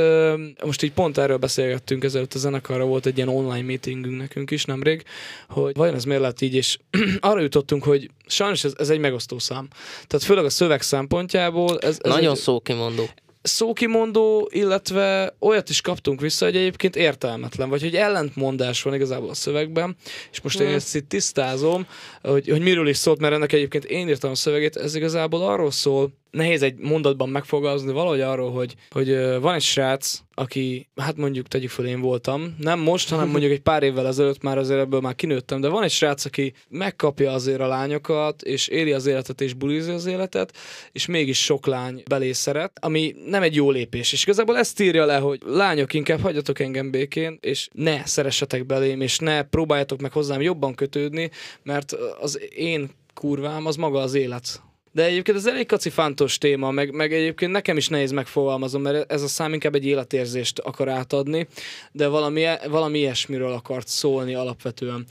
most 0.65 0.83
így 0.83 0.91
pont 0.91 1.17
erről 1.17 1.37
beszélgettünk, 1.37 2.03
ezelőtt 2.03 2.33
a 2.33 2.37
zenekarra 2.37 2.83
volt 2.83 3.05
egy 3.05 3.12
ilyen 3.17 3.29
online 3.29 3.61
meetingünk 3.61 4.17
nekünk 4.17 4.51
is 4.51 4.65
nemrég, 4.65 5.03
hogy 5.49 5.75
vajon 5.75 5.95
ez 5.95 6.03
miért 6.03 6.21
lett 6.21 6.41
így, 6.41 6.55
és 6.55 6.77
arra 7.19 7.39
jutottunk, 7.39 7.83
hogy 7.83 8.09
sajnos 8.27 8.63
ez, 8.63 8.73
ez 8.77 8.89
egy 8.89 8.99
megosztó 8.99 9.39
szám. 9.39 9.67
Tehát 10.07 10.25
főleg 10.25 10.45
a 10.45 10.49
szöveg 10.49 10.81
szempontjából. 10.81 11.79
Ez, 11.79 11.97
ez 12.01 12.11
Nagyon 12.13 12.31
egy, 12.31 12.37
szókimondó 12.37 13.09
szókimondó, 13.43 14.49
illetve 14.51 15.35
olyat 15.39 15.69
is 15.69 15.81
kaptunk 15.81 16.21
vissza, 16.21 16.45
hogy 16.45 16.55
egyébként 16.55 16.95
értelmetlen, 16.95 17.69
vagy 17.69 17.81
hogy 17.81 17.95
ellentmondás 17.95 18.81
van 18.81 18.93
igazából 18.93 19.29
a 19.29 19.33
szövegben, 19.33 19.95
és 20.31 20.41
most 20.41 20.59
én 20.59 20.67
ezt 20.67 20.95
itt 20.95 21.09
tisztázom, 21.09 21.87
hogy, 22.21 22.47
hogy 22.47 22.61
miről 22.61 22.87
is 22.87 22.97
szólt, 22.97 23.19
mert 23.19 23.33
ennek 23.33 23.51
egyébként 23.51 23.85
én 23.85 24.07
írtam 24.07 24.31
a 24.31 24.35
szövegét, 24.35 24.75
ez 24.75 24.95
igazából 24.95 25.41
arról 25.41 25.71
szól, 25.71 26.13
nehéz 26.33 26.61
egy 26.61 26.77
mondatban 26.77 27.29
megfogalmazni, 27.29 27.91
valahogy 27.91 28.21
arról, 28.21 28.51
hogy, 28.51 28.75
hogy 28.89 29.15
van 29.39 29.53
egy 29.53 29.61
srác, 29.61 30.19
aki, 30.33 30.89
hát 30.95 31.17
mondjuk 31.17 31.47
tegyük 31.47 31.69
föl, 31.69 31.87
én 31.87 32.01
voltam, 32.01 32.55
nem 32.59 32.79
most, 32.79 33.09
hanem 33.09 33.29
mondjuk 33.29 33.51
egy 33.51 33.61
pár 33.61 33.83
évvel 33.83 34.07
ezelőtt 34.07 34.41
már 34.41 34.57
azért 34.57 34.79
ebből 34.79 34.99
már 34.99 35.15
kinőttem, 35.15 35.61
de 35.61 35.67
van 35.67 35.83
egy 35.83 35.91
srác, 35.91 36.25
aki 36.25 36.53
megkapja 36.69 37.31
azért 37.31 37.59
a 37.59 37.67
lányokat, 37.67 38.41
és 38.41 38.67
éli 38.67 38.91
az 38.91 39.05
életet, 39.05 39.41
és 39.41 39.53
bulizi 39.53 39.91
az 39.91 40.05
életet, 40.05 40.57
és 40.91 41.05
mégis 41.05 41.43
sok 41.43 41.65
lány 41.65 42.03
belé 42.09 42.31
szeret, 42.31 42.79
ami 42.81 43.15
nem 43.25 43.43
egy 43.43 43.55
jó 43.55 43.71
lépés. 43.71 44.11
És 44.11 44.23
igazából 44.23 44.57
ezt 44.57 44.79
írja 44.79 45.05
le, 45.05 45.17
hogy 45.17 45.41
lányok, 45.45 45.93
inkább 45.93 46.21
hagyjatok 46.21 46.59
engem 46.59 46.91
békén, 46.91 47.37
és 47.41 47.67
ne 47.71 48.05
szeressetek 48.05 48.65
belém, 48.65 49.01
és 49.01 49.19
ne 49.19 49.43
próbáljatok 49.43 50.01
meg 50.01 50.11
hozzám 50.11 50.41
jobban 50.41 50.75
kötődni, 50.75 51.29
mert 51.63 51.91
az 52.19 52.39
én 52.55 52.89
kurvám 53.13 53.65
az 53.65 53.75
maga 53.75 53.99
az 53.99 54.13
élet 54.13 54.61
de 54.93 55.03
egyébként 55.03 55.37
ez 55.37 55.45
elég 55.45 55.65
kacifántos 55.65 56.37
téma, 56.37 56.71
meg, 56.71 56.91
meg 56.91 57.13
egyébként 57.13 57.51
nekem 57.51 57.77
is 57.77 57.87
nehéz 57.87 58.11
megfogalmazom, 58.11 58.81
mert 58.81 59.11
ez 59.11 59.21
a 59.21 59.27
szám 59.27 59.53
inkább 59.53 59.75
egy 59.75 59.85
életérzést 59.85 60.59
akar 60.59 60.89
átadni, 60.89 61.47
de 61.91 62.07
valami, 62.07 62.45
valami 62.69 62.99
ilyesmiről 62.99 63.51
akart 63.51 63.87
szólni 63.87 64.33
alapvetően. 64.33 65.05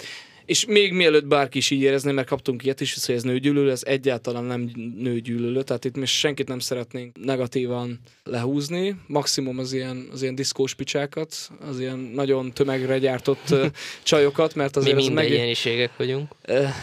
És 0.53 0.64
még 0.64 0.92
mielőtt 0.92 1.26
bárki 1.26 1.59
is 1.59 1.70
így 1.70 1.80
érezné, 1.80 2.12
mert 2.12 2.28
kaptunk 2.28 2.64
ilyet 2.64 2.80
is, 2.80 3.05
hogy 3.07 3.14
ez 3.14 3.22
nőgyűlölő, 3.22 3.70
ez 3.70 3.82
egyáltalán 3.84 4.44
nem 4.44 4.70
nőgyűlölő, 4.98 5.62
tehát 5.62 5.84
itt 5.84 5.96
mi 5.96 6.07
senkit 6.07 6.48
nem 6.48 6.59
szeretnénk 6.59 7.24
negatívan 7.24 8.00
lehúzni, 8.24 8.96
maximum 9.07 9.59
az 9.59 9.72
ilyen, 9.72 10.09
az 10.12 10.22
ilyen 10.22 10.34
diszkós 10.34 10.74
picsákat, 10.74 11.50
az 11.68 11.80
ilyen 11.80 11.98
nagyon 11.98 12.53
tömegre 12.53 12.98
gyártott 12.98 13.55
csajokat, 14.03 14.55
mert 14.55 14.76
azért 14.76 14.96
mi 14.96 15.03
minden 15.03 15.24
meg... 15.24 15.32
egyéniségek 15.32 15.90
vagyunk. 15.96 16.32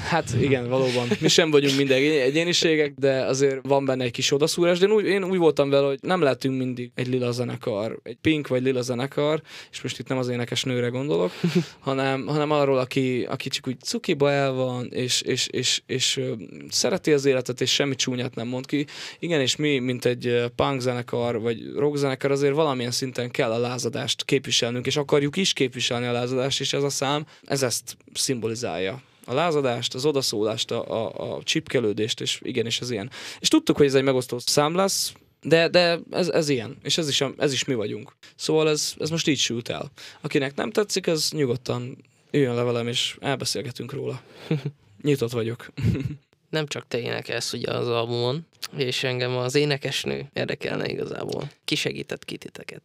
Hát 0.10 0.36
igen, 0.42 0.70
valóban. 0.70 1.08
Mi 1.20 1.28
sem 1.28 1.52
vagyunk 1.52 1.78
minden 1.78 1.98
egyéniségek, 2.02 2.94
de 2.94 3.26
azért 3.26 3.68
van 3.68 3.86
benne 3.86 4.04
egy 4.04 4.12
kis 4.12 4.32
odaszúrás, 4.32 4.80
de 4.80 4.86
én 4.86 4.92
úgy, 4.92 5.06
én 5.06 5.24
úgy 5.24 5.38
voltam 5.38 5.70
vele, 5.70 5.88
hogy 5.88 6.00
nem 6.02 6.22
lehetünk 6.22 6.58
mindig 6.58 6.92
egy 6.96 7.08
lila 7.08 7.32
zenekar, 7.32 8.00
egy 8.04 8.18
pink 8.22 8.48
vagy 8.48 8.64
lila 8.64 8.82
zenekar, 8.82 9.42
és 9.72 9.82
most 9.82 10.00
itt 10.00 10.08
nem 10.08 10.18
az 10.18 10.28
énekes 10.28 10.64
nőre 10.64 10.88
gondolok, 10.88 11.32
hanem, 11.80 12.26
hanem 12.28 12.52
arról, 12.52 12.78
aki, 12.78 13.26
aki 13.30 13.50
csak 13.60 13.68
úgy 13.68 13.82
cukiba 13.82 14.32
el 14.32 14.52
van, 14.52 14.88
és, 14.92 15.22
és, 15.22 15.48
és, 15.48 15.82
és, 15.86 16.22
szereti 16.70 17.12
az 17.12 17.26
életet, 17.26 17.62
és 17.62 17.74
semmi 17.74 17.96
csúnyát 17.96 18.36
nem 18.36 18.48
mond 18.48 18.66
ki. 18.66 18.86
Igen, 19.20 19.42
és 19.42 19.56
mi, 19.56 19.80
mint 19.80 20.06
egy 20.06 20.44
punk 20.56 20.82
zenekar, 20.82 21.40
vagy 21.40 21.72
rock 21.76 21.96
zenekar, 21.96 22.32
azért 22.32 22.54
valamilyen 22.54 22.92
szinten 22.92 23.32
kell 23.32 23.52
a 23.52 23.58
lázadást 23.58 24.26
képviselnünk, 24.26 24.86
és 24.86 24.98
akarjuk 24.98 25.36
is 25.36 25.54
képviselni 25.54 26.06
a 26.06 26.12
lázadást, 26.12 26.60
és 26.60 26.74
ez 26.74 26.84
a 26.84 26.90
szám, 26.90 27.26
ez 27.44 27.64
ezt 27.64 27.98
szimbolizálja 28.14 29.02
a 29.26 29.34
lázadást, 29.34 29.94
az 29.94 30.06
odaszólást, 30.06 30.72
a, 30.72 31.06
a, 31.06 31.34
a 31.34 31.44
csipkelődést, 31.44 32.22
és 32.22 32.40
igenis 32.44 32.82
ez 32.82 32.92
ilyen. 32.92 33.10
És 33.40 33.48
tudtuk, 33.48 33.78
hogy 33.78 33.86
ez 33.86 33.96
egy 33.96 34.04
megosztó 34.04 34.38
szám 34.40 34.76
lesz, 34.76 35.14
de, 35.42 35.68
de 35.68 36.00
ez, 36.12 36.28
ez 36.28 36.50
ilyen, 36.50 36.78
és 36.84 36.98
ez 36.98 37.08
is, 37.08 37.24
ez 37.38 37.54
is 37.54 37.64
mi 37.64 37.74
vagyunk. 37.74 38.16
Szóval 38.36 38.70
ez, 38.70 38.94
ez 39.00 39.10
most 39.10 39.28
így 39.28 39.38
sült 39.38 39.70
el. 39.70 39.92
Akinek 40.22 40.56
nem 40.56 40.72
tetszik, 40.72 41.08
az 41.08 41.32
nyugodtan 41.32 41.98
üljön 42.32 42.56
le 42.56 42.64
velem, 42.64 42.88
és 42.88 43.18
elbeszélgetünk 43.22 43.94
róla. 43.94 44.22
Nyitott 45.02 45.32
vagyok. 45.32 45.72
nem 46.50 46.68
csak 46.68 46.88
te 46.88 47.00
énekelsz 47.00 47.54
ugye 47.54 47.72
az 47.72 47.88
albumon, 47.88 48.46
és 48.78 49.04
engem 49.04 49.38
az 49.38 49.56
énekesnő 49.56 50.30
érdekelne 50.34 50.88
igazából. 50.88 51.50
Ki 51.66 51.76
segített 51.76 52.26
ki 52.26 52.38
titeket? 52.38 52.82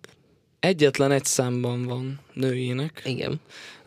Egyetlen 0.61 1.11
egy 1.13 1.25
számban 1.25 1.83
van 1.83 2.21
nőjének. 2.33 3.03
Igen. 3.05 3.41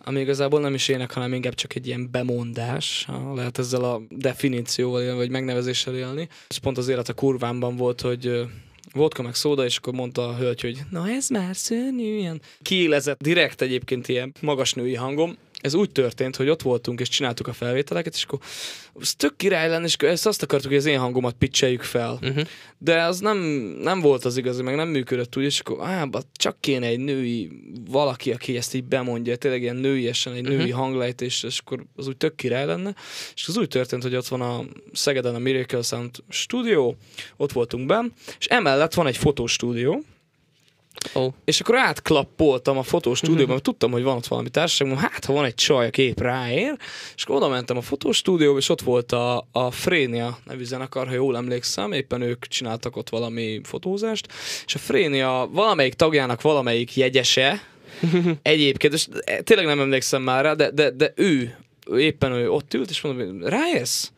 Ami 0.03 0.19
igazából 0.19 0.59
nem 0.59 0.73
is 0.73 0.87
ének, 0.87 1.11
hanem 1.11 1.33
inkább 1.33 1.53
csak 1.53 1.75
egy 1.75 1.87
ilyen 1.87 2.11
bemondás. 2.11 3.05
Ha 3.07 3.33
lehet 3.33 3.57
ezzel 3.57 3.83
a 3.83 4.01
definícióval 4.09 5.01
élni, 5.01 5.17
vagy 5.17 5.29
megnevezéssel 5.29 5.95
élni. 5.95 6.27
És 6.49 6.59
pont 6.59 6.77
az 6.77 6.87
élet 6.87 7.09
a 7.09 7.13
kurvámban 7.13 7.75
volt, 7.75 8.01
hogy 8.01 8.47
vodka 8.93 9.21
meg 9.21 9.35
szóda, 9.35 9.65
és 9.65 9.77
akkor 9.77 9.93
mondta 9.93 10.27
a 10.27 10.35
hölgy, 10.35 10.61
hogy 10.61 10.79
na 10.89 11.09
ez 11.09 11.29
már 11.29 11.55
szörnyű, 11.55 12.17
ilyen 12.17 12.41
kiélezett 12.61 13.23
direkt 13.23 13.61
egyébként 13.61 14.07
ilyen 14.07 14.33
magas 14.41 14.73
női 14.73 14.95
hangom, 14.95 15.37
ez 15.61 15.73
úgy 15.73 15.91
történt, 15.91 16.35
hogy 16.35 16.49
ott 16.49 16.61
voltunk, 16.61 16.99
és 16.99 17.09
csináltuk 17.09 17.47
a 17.47 17.53
felvételeket, 17.53 18.13
és 18.13 18.23
akkor 18.23 18.39
ez 19.01 19.15
tök 19.15 19.35
király 19.35 19.69
lenne, 19.69 19.85
és 19.85 19.95
ezt 19.95 20.25
azt 20.25 20.43
akartuk, 20.43 20.69
hogy 20.69 20.79
az 20.79 20.85
én 20.85 20.99
hangomat 20.99 21.35
pitcheljük 21.35 21.83
fel. 21.83 22.19
Uh-huh. 22.21 22.43
De 22.77 23.03
az 23.03 23.19
nem, 23.19 23.37
nem 23.81 23.99
volt 23.99 24.25
az 24.25 24.37
igazi, 24.37 24.61
meg 24.61 24.75
nem 24.75 24.87
működött 24.87 25.37
úgy, 25.37 25.43
és 25.43 25.59
akkor 25.59 25.87
á, 25.87 26.07
csak 26.33 26.57
kéne 26.59 26.87
egy 26.87 26.99
női 26.99 27.49
valaki, 27.89 28.31
aki 28.31 28.57
ezt 28.57 28.73
így 28.73 28.83
bemondja, 28.83 29.35
tényleg 29.35 29.61
ilyen 29.61 29.75
nőiesen, 29.75 30.33
egy 30.33 30.43
női 30.43 30.55
uh-huh. 30.55 30.71
hanglejtés, 30.71 31.43
és 31.43 31.59
akkor 31.59 31.85
az 31.95 32.07
úgy 32.07 32.17
tök 32.17 32.35
király 32.35 32.65
lenne. 32.65 32.95
És 33.35 33.47
az 33.47 33.57
úgy 33.57 33.67
történt, 33.67 34.03
hogy 34.03 34.15
ott 34.15 34.27
van 34.27 34.41
a 34.41 34.63
Szegeden 34.93 35.35
a 35.35 35.39
Miracle 35.39 35.81
Sound 35.81 36.15
stúdió, 36.29 36.97
ott 37.37 37.51
voltunk 37.51 37.85
benn, 37.85 38.11
és 38.39 38.45
emellett 38.45 38.93
van 38.93 39.07
egy 39.07 39.17
fotostúdió, 39.17 40.03
Oh. 41.13 41.33
És 41.45 41.59
akkor 41.59 41.77
átklappoltam 41.77 42.77
a 42.77 42.83
fotostúdióba, 42.83 43.51
mert 43.51 43.63
tudtam, 43.63 43.91
hogy 43.91 44.03
van 44.03 44.15
ott 44.15 44.27
valami 44.27 44.49
társaság, 44.49 44.87
mondom, 44.87 45.09
hát 45.11 45.25
ha 45.25 45.33
van 45.33 45.45
egy 45.45 45.55
csaj, 45.55 45.85
a 45.85 45.89
kép 45.89 46.21
ráér, 46.21 46.77
és 47.15 47.23
akkor 47.23 47.35
oda 47.35 47.47
mentem 47.47 47.77
a 47.77 47.81
fotostúdióba, 47.81 48.57
és 48.57 48.69
ott 48.69 48.81
volt 48.81 49.11
a, 49.11 49.47
a 49.51 49.71
Frénia 49.71 50.37
nevű 50.45 50.63
zenekar, 50.63 51.07
ha 51.07 51.13
jól 51.13 51.37
emlékszem, 51.37 51.91
éppen 51.91 52.21
ők 52.21 52.47
csináltak 52.47 52.95
ott 52.95 53.09
valami 53.09 53.61
fotózást, 53.63 54.27
és 54.65 54.75
a 54.75 54.79
Frénia 54.79 55.49
valamelyik 55.51 55.93
tagjának 55.93 56.41
valamelyik 56.41 56.95
jegyese, 56.95 57.61
egyébként, 58.41 58.93
és 58.93 59.07
tényleg 59.43 59.65
nem 59.65 59.79
emlékszem 59.79 60.21
már 60.21 60.43
rá, 60.43 60.53
de, 60.53 60.71
de, 60.71 60.89
de 60.89 61.13
ő, 61.15 61.57
éppen 61.97 62.31
ő 62.31 62.51
ott 62.51 62.73
ült, 62.73 62.89
és 62.89 63.01
mondom, 63.01 63.43
rájössz? 63.43 64.09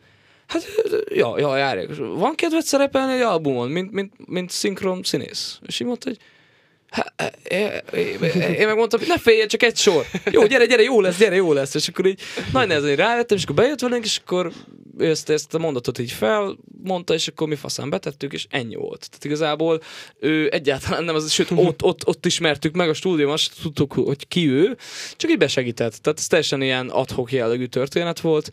Hát, 0.46 0.66
ja, 1.14 1.38
ja, 1.38 1.56
járják. 1.56 1.96
Van 1.96 2.34
kedved 2.34 2.62
szerepelni 2.62 3.12
egy 3.12 3.20
albumon, 3.20 3.68
mint, 3.68 3.92
mint, 3.92 4.12
mint 4.26 4.50
szinkron 4.50 5.02
színész? 5.02 5.58
És 5.66 5.80
így 5.80 5.86
mondta, 5.86 6.08
hogy 6.08 6.18
Hát, 6.90 7.12
én 8.58 8.66
megmondtam, 8.66 8.98
hogy 8.98 9.08
ne 9.08 9.18
féljen, 9.18 9.48
csak 9.48 9.62
egy 9.62 9.76
sor. 9.76 10.06
Jó, 10.30 10.46
gyere, 10.46 10.66
gyere, 10.66 10.82
jó 10.82 11.00
lesz, 11.00 11.18
gyere, 11.18 11.34
jó 11.34 11.52
lesz. 11.52 11.74
És 11.74 11.88
akkor 11.88 12.06
így 12.06 12.20
nagy 12.52 12.66
nehezen 12.66 12.96
rájöttem, 12.96 13.36
és 13.36 13.42
akkor 13.42 13.54
bejött 13.54 13.80
velünk, 13.80 14.04
és 14.04 14.20
akkor 14.24 14.52
ezt, 14.98 15.30
ezt 15.30 15.54
a 15.54 15.58
mondatot 15.58 15.98
így 15.98 16.10
felmondta, 16.12 17.14
és 17.14 17.28
akkor 17.28 17.48
mi 17.48 17.54
faszán 17.54 17.90
betettük, 17.90 18.32
és 18.32 18.46
ennyi 18.50 18.74
volt. 18.74 19.06
Tehát 19.08 19.24
igazából 19.24 19.80
ő 20.20 20.48
egyáltalán 20.52 21.04
nem, 21.04 21.14
az, 21.14 21.32
sőt, 21.32 21.50
ott, 21.50 21.82
ott, 21.82 22.06
ott 22.06 22.26
ismertük 22.26 22.74
meg 22.74 22.88
a 22.88 22.94
stúdióban, 22.94 23.34
azt 23.34 23.52
tudtuk, 23.62 23.92
hogy 23.92 24.28
ki 24.28 24.48
ő, 24.48 24.76
csak 25.16 25.30
így 25.30 25.38
besegített. 25.38 25.94
Tehát 26.02 26.18
ez 26.18 26.26
teljesen 26.26 26.62
ilyen 26.62 26.88
adhok 26.88 27.32
jellegű 27.32 27.66
történet 27.66 28.20
volt 28.20 28.50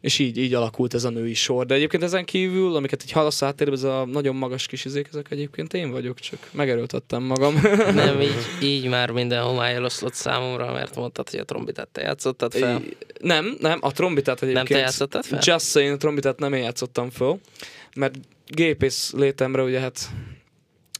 és 0.00 0.18
így, 0.18 0.38
így 0.38 0.54
alakult 0.54 0.94
ez 0.94 1.04
a 1.04 1.10
női 1.10 1.34
sor. 1.34 1.66
De 1.66 1.74
egyébként 1.74 2.02
ezen 2.02 2.24
kívül, 2.24 2.76
amiket 2.76 3.02
egy 3.02 3.12
hallasz 3.12 3.42
áttérve, 3.42 3.72
ez 3.72 3.82
a 3.82 4.04
nagyon 4.04 4.36
magas 4.36 4.66
kis 4.66 4.84
izék, 4.84 5.06
ezek 5.10 5.30
egyébként 5.30 5.74
én 5.74 5.90
vagyok, 5.90 6.18
csak 6.18 6.48
megerőltettem 6.52 7.22
magam. 7.22 7.54
Nem, 7.94 8.20
így, 8.30 8.46
így 8.62 8.88
már 8.88 9.10
minden 9.10 9.42
homály 9.42 9.74
eloszlott 9.74 10.14
számomra, 10.14 10.72
mert 10.72 10.96
mondtad, 10.96 11.30
hogy 11.30 11.38
a 11.38 11.44
trombitát 11.44 11.88
te 11.88 12.00
játszottad 12.00 12.52
fel. 12.52 12.80
I, 12.80 12.96
nem, 13.20 13.56
nem, 13.60 13.78
a 13.80 13.92
trombitát 13.92 14.42
egyébként. 14.42 14.68
Nem 14.68 14.78
te 14.78 14.84
játszottad 14.84 15.24
fel? 15.24 15.40
Just 15.42 15.70
saying, 15.70 15.92
a 15.92 15.96
trombitát 15.96 16.38
nem 16.38 16.52
én 16.52 16.62
játszottam 16.62 17.10
fel, 17.10 17.40
mert 17.94 18.14
gépész 18.46 19.12
létemre 19.16 19.62
ugye 19.62 19.80
hát 19.80 20.10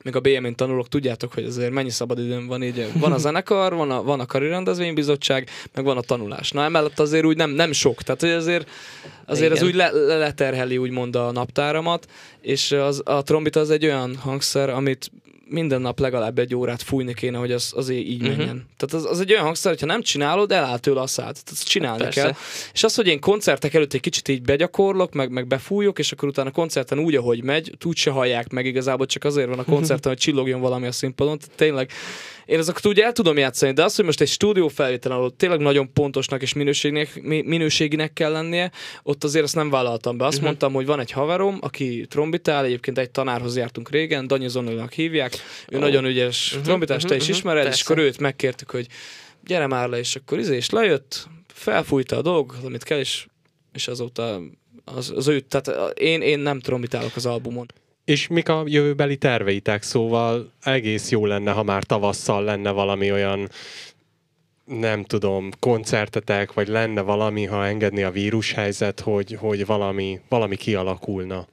még 0.09 0.16
a 0.16 0.20
BM-én 0.20 0.54
tanulok, 0.54 0.88
tudjátok, 0.88 1.32
hogy 1.34 1.44
azért 1.44 1.72
mennyi 1.72 1.90
időm 2.16 2.46
van 2.46 2.62
így. 2.62 2.90
Van 2.94 3.12
a 3.12 3.18
zenekar, 3.26 3.74
van 3.74 3.90
a, 3.90 4.02
van 4.02 4.20
a 4.20 4.26
karirendezvénybizottság, 4.26 5.48
meg 5.74 5.84
van 5.84 5.96
a 5.96 6.00
tanulás. 6.00 6.50
Na 6.50 6.62
emellett 6.62 6.98
azért 6.98 7.24
úgy 7.24 7.36
nem, 7.36 7.50
nem 7.50 7.72
sok. 7.72 8.02
Tehát, 8.02 8.20
hogy 8.20 8.30
azért, 8.30 8.70
azért 9.26 9.52
az 9.52 9.62
úgy 9.62 9.74
le, 9.74 9.90
leterheli 10.16 10.78
úgymond 10.78 11.16
a 11.16 11.32
naptáramat, 11.32 12.06
és 12.40 12.72
az, 12.72 13.02
a 13.04 13.22
trombita 13.22 13.61
az 13.61 13.70
egy 13.70 13.84
olyan 13.84 14.16
hangszer, 14.16 14.68
amit 14.68 15.11
minden 15.49 15.80
nap 15.80 16.01
legalább 16.01 16.38
egy 16.38 16.55
órát 16.55 16.82
fújni 16.82 17.14
kéne, 17.14 17.38
hogy 17.38 17.53
az 17.53 17.72
azért 17.76 18.01
így 18.01 18.22
uh-huh. 18.22 18.36
menjen. 18.36 18.66
Tehát 18.76 19.05
az, 19.05 19.11
az 19.11 19.20
egy 19.20 19.30
olyan 19.32 19.44
hangszer, 19.44 19.72
hogyha 19.72 19.86
nem 19.86 20.03
csinálod, 20.03 20.53
eláll 20.53 20.78
tőle 20.78 21.01
a 21.01 21.07
szád. 21.07 21.36
Tehát 21.44 21.64
csinálni 21.64 22.03
Persze. 22.03 22.20
kell. 22.20 22.32
És 22.72 22.84
az, 22.84 22.94
hogy 22.94 23.07
én 23.07 23.20
koncertek 23.20 23.74
előtt 23.74 23.92
egy 23.92 24.01
kicsit 24.01 24.28
így 24.28 24.42
begyakorlok, 24.42 25.12
meg, 25.12 25.30
meg 25.30 25.46
befújok, 25.46 25.99
és 25.99 26.12
akkor 26.12 26.28
utána 26.28 26.49
a 26.49 26.53
koncerten 26.53 26.99
úgy, 26.99 27.14
ahogy 27.14 27.42
megy, 27.42 27.72
úgy 27.84 27.96
se 27.96 28.11
hallják 28.11 28.53
meg 28.53 28.66
igazából, 28.66 29.07
csak 29.07 29.24
azért 29.24 29.49
van 29.49 29.59
a 29.59 29.64
koncerten, 29.64 30.12
hogy 30.12 30.20
csillogjon 30.20 30.61
valami 30.61 30.86
a 30.86 30.92
színpadon. 30.92 31.38
Tehát 31.38 31.57
tényleg 31.57 31.90
én 32.49 32.59
azokat 32.59 32.86
úgy 32.86 33.01
el 33.01 33.12
tudom 33.12 33.36
játszani, 33.36 33.72
de 33.72 33.84
az, 33.84 33.96
hogy 33.96 34.05
most 34.05 34.20
egy 34.20 34.28
stúdió 34.28 34.68
felvétel, 34.68 35.12
ahol 35.12 35.36
tényleg 35.36 35.61
nagyon 35.61 35.92
pontosnak 35.92 36.42
és 36.42 36.53
minőségnek, 36.53 37.22
minőséginek 37.22 38.12
kell 38.12 38.32
lennie, 38.32 38.70
ott 39.03 39.24
azért 39.24 39.44
azt 39.44 39.55
nem 39.55 39.70
vállaltam 39.70 40.16
be. 40.16 40.24
Azt 40.24 40.32
uh-huh. 40.32 40.49
mondtam, 40.49 40.72
hogy 40.72 40.86
van 40.86 41.01
egy 41.01 41.11
haverom, 41.11 41.59
aki 41.61 42.07
trombitál, 42.09 42.64
egyébként 42.64 42.99
egy 42.99 43.11
tanárhoz 43.11 43.57
jártunk 43.57 43.90
régen, 43.90 44.26
Danyi 44.26 44.49
Zonolnak 44.49 44.92
hívják, 44.92 45.36
ő 45.68 45.76
oh. 45.76 45.82
nagyon 45.82 46.05
ügyes 46.05 46.49
uh-huh. 46.49 46.64
trombitás, 46.64 46.96
uh-huh. 46.96 47.11
te 47.11 47.16
is 47.16 47.22
uh-huh. 47.22 47.36
ismered, 47.36 47.62
Persze. 47.62 47.78
és 47.78 47.84
akkor 47.84 47.99
őt 47.99 48.18
megkértük, 48.18 48.70
hogy 48.70 48.86
gyere 49.44 49.66
már 49.66 49.88
le, 49.88 49.99
és 49.99 50.16
akkor 50.16 50.38
izé, 50.38 50.57
és 50.57 50.70
lejött, 50.70 51.28
felfújta 51.46 52.16
a 52.16 52.22
dolg, 52.22 52.55
amit 52.64 52.82
kell, 52.82 52.99
és, 52.99 53.26
és 53.72 53.88
azóta 53.88 54.40
az, 54.84 55.12
az 55.16 55.28
ő, 55.28 55.40
tehát 55.40 55.99
én, 55.99 56.22
én 56.22 56.38
nem 56.38 56.61
trombitálok 56.61 57.16
az 57.16 57.26
albumon. 57.26 57.66
És 58.09 58.26
mik 58.26 58.48
a 58.48 58.62
jövőbeli 58.66 59.16
terveitek? 59.16 59.82
Szóval 59.82 60.52
egész 60.62 61.11
jó 61.11 61.26
lenne, 61.26 61.50
ha 61.50 61.62
már 61.62 61.84
tavasszal 61.84 62.44
lenne 62.44 62.70
valami 62.70 63.12
olyan 63.12 63.48
nem 64.64 65.04
tudom, 65.04 65.50
koncertetek, 65.59 66.52
vagy 66.52 66.68
lenne 66.68 67.00
valami, 67.00 67.44
ha 67.44 67.66
engedni 67.66 68.02
a 68.02 68.11
vírushelyzet, 68.11 69.00
hogy, 69.00 69.32
hogy 69.32 69.66
valami, 69.66 70.20
valami 70.28 70.56
kialakulna 70.56 71.46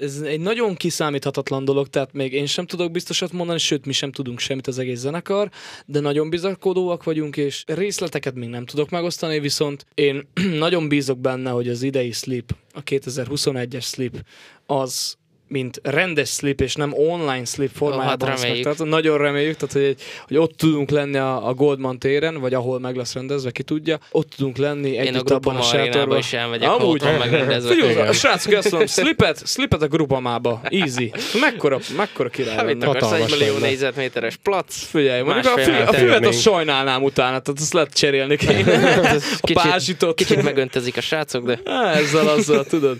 ez 0.00 0.20
egy 0.20 0.40
nagyon 0.40 0.74
kiszámíthatatlan 0.74 1.64
dolog, 1.64 1.88
tehát 1.88 2.12
még 2.12 2.32
én 2.32 2.46
sem 2.46 2.66
tudok 2.66 2.90
biztosat 2.90 3.32
mondani, 3.32 3.58
sőt, 3.58 3.86
mi 3.86 3.92
sem 3.92 4.12
tudunk 4.12 4.38
semmit 4.38 4.66
az 4.66 4.78
egész 4.78 4.98
zenekar, 4.98 5.50
de 5.86 6.00
nagyon 6.00 6.30
bizakodóak 6.30 7.04
vagyunk, 7.04 7.36
és 7.36 7.64
részleteket 7.66 8.34
még 8.34 8.48
nem 8.48 8.66
tudok 8.66 8.90
megosztani, 8.90 9.40
viszont 9.40 9.86
én 9.94 10.28
nagyon 10.64 10.88
bízok 10.88 11.18
benne, 11.18 11.50
hogy 11.50 11.68
az 11.68 11.82
idei 11.82 12.12
Sleep, 12.12 12.56
a 12.72 12.82
2021-es 12.82 13.84
Sleep, 13.84 14.24
az 14.66 15.16
mint 15.48 15.80
rendes 15.82 16.30
slip, 16.30 16.60
és 16.60 16.74
nem 16.74 16.92
online 16.94 17.44
slip 17.44 17.70
formájában. 17.74 18.28
Hát 18.28 18.40
reméljük. 18.40 18.62
Tehát 18.62 18.84
nagyon 18.84 19.18
reméljük, 19.18 19.56
tehát, 19.56 19.86
hogy, 19.86 20.02
hogy 20.26 20.36
ott 20.36 20.56
tudunk 20.56 20.90
lenni 20.90 21.16
a, 21.16 21.48
a 21.48 21.54
Goldman 21.54 21.98
téren, 21.98 22.40
vagy 22.40 22.54
ahol 22.54 22.78
meg 22.80 22.96
lesz 22.96 23.14
rendezve, 23.14 23.50
ki 23.50 23.62
tudja, 23.62 23.98
ott 24.10 24.30
tudunk 24.36 24.56
lenni 24.56 24.90
Én 24.90 25.00
együtt 25.00 25.30
a 25.30 25.34
abban 25.34 25.56
a 25.56 25.62
sátorban. 25.62 26.18
is 26.18 26.32
elmegyek, 26.32 26.70
Amúgy, 26.70 27.02
megrendezve. 27.18 27.74
Figyelj, 27.74 28.08
a 28.08 28.12
srácok 28.12 28.52
azt 28.52 28.70
mondom, 28.70 28.88
slipet, 28.88 29.46
slipet 29.46 29.82
a 29.82 29.86
grupamába, 29.86 30.60
easy. 30.70 31.12
Mekkora, 31.40 31.78
mekkora 31.96 32.28
király 32.28 32.56
hát, 32.56 32.66
mit 32.66 32.84
akarsz, 32.84 33.12
egy 33.12 33.38
millió 33.38 33.58
négyzetméteres 33.58 34.36
plac? 34.36 34.84
Figyelj, 34.84 35.22
mondjuk 35.22 35.56
a, 35.56 35.60
fü- 35.60 35.88
a 35.88 35.92
füvet 35.92 36.26
azt 36.26 36.40
sajnálnám 36.40 37.02
utána, 37.02 37.38
tehát 37.40 37.60
azt 37.60 37.72
lehet 37.72 37.92
cserélni 37.94 38.36
kéne. 38.36 38.76
a 39.40 39.50
pázsitot. 39.52 40.16
Kicsit 40.16 40.42
megöntezik 40.42 40.96
a 40.96 41.00
srácok, 41.00 41.46
de... 41.46 41.60
Ezzel, 41.94 42.28
azzal, 42.28 42.64
tudod. 42.64 42.98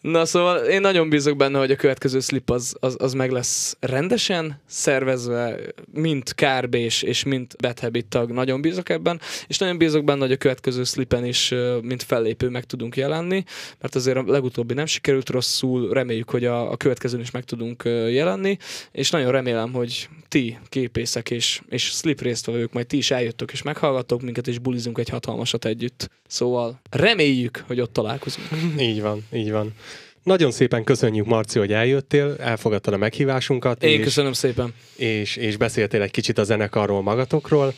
Na 0.00 0.24
szóval 0.24 0.56
én 0.56 0.80
nagyon 0.80 1.08
bízok 1.08 1.36
benne, 1.36 1.58
hogy 1.62 1.70
a 1.70 1.76
következő 1.76 2.20
slip 2.20 2.50
az, 2.50 2.74
az, 2.80 2.96
az 2.98 3.12
meg 3.12 3.30
lesz 3.30 3.76
rendesen 3.80 4.60
szervezve, 4.66 5.58
mint 5.92 6.34
KRB 6.34 6.74
és, 6.74 7.02
és 7.02 7.22
mint 7.22 7.56
Bad 7.60 7.78
Habit 7.78 8.06
tag, 8.06 8.30
nagyon 8.30 8.60
bízok 8.60 8.88
ebben, 8.88 9.20
és 9.46 9.58
nagyon 9.58 9.78
bízok 9.78 10.04
benne, 10.04 10.20
hogy 10.20 10.32
a 10.32 10.36
következő 10.36 10.84
slipen 10.84 11.24
is, 11.24 11.54
mint 11.82 12.02
fellépő 12.02 12.48
meg 12.48 12.64
tudunk 12.64 12.96
jelenni, 12.96 13.44
mert 13.80 13.94
azért 13.94 14.16
a 14.16 14.24
legutóbbi 14.26 14.74
nem 14.74 14.86
sikerült 14.86 15.28
rosszul, 15.28 15.92
reméljük, 15.92 16.30
hogy 16.30 16.44
a, 16.44 16.70
a 16.70 16.76
következőn 16.76 17.20
is 17.20 17.30
meg 17.30 17.44
tudunk 17.44 17.82
jelenni, 18.08 18.56
és 18.92 19.10
nagyon 19.10 19.32
remélem, 19.32 19.72
hogy 19.72 20.08
ti 20.28 20.58
képészek 20.68 21.30
és, 21.30 21.60
és 21.68 21.82
slip 21.82 22.20
résztvevők, 22.20 22.72
majd 22.72 22.86
ti 22.86 22.96
is 22.96 23.10
eljöttök 23.10 23.52
és 23.52 23.62
meghallgattok 23.62 24.22
minket, 24.22 24.48
és 24.48 24.58
bulizunk 24.58 24.98
egy 24.98 25.08
hatalmasat 25.08 25.64
együtt. 25.64 26.10
Szóval 26.26 26.80
reméljük, 26.90 27.64
hogy 27.66 27.80
ott 27.80 27.92
találkozunk. 27.92 28.48
Így 28.80 29.00
van, 29.00 29.26
így 29.32 29.50
van. 29.50 29.74
Nagyon 30.22 30.50
szépen 30.50 30.84
köszönjük, 30.84 31.26
Marci, 31.26 31.58
hogy 31.58 31.72
eljöttél, 31.72 32.36
elfogadtad 32.38 32.94
a 32.94 32.96
meghívásunkat. 32.96 33.82
Én 33.82 33.98
és, 33.98 34.04
köszönöm 34.04 34.32
szépen. 34.32 34.74
És, 34.96 35.36
és 35.36 35.56
beszéltél 35.56 36.02
egy 36.02 36.10
kicsit 36.10 36.38
a 36.38 36.44
zenekarról 36.44 37.02
magatokról, 37.02 37.74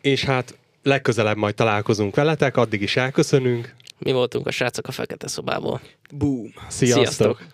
és 0.00 0.24
hát 0.24 0.58
legközelebb 0.82 1.36
majd 1.36 1.54
találkozunk 1.54 2.14
veletek, 2.14 2.56
addig 2.56 2.82
is 2.82 2.96
elköszönünk. 2.96 3.74
Mi 3.98 4.12
voltunk 4.12 4.46
a 4.46 4.50
srácok 4.50 4.86
a 4.86 4.92
fekete 4.92 5.28
szobából. 5.28 5.80
Boom. 6.10 6.52
Sziasztok. 6.68 7.04
Sziasztok. 7.04 7.46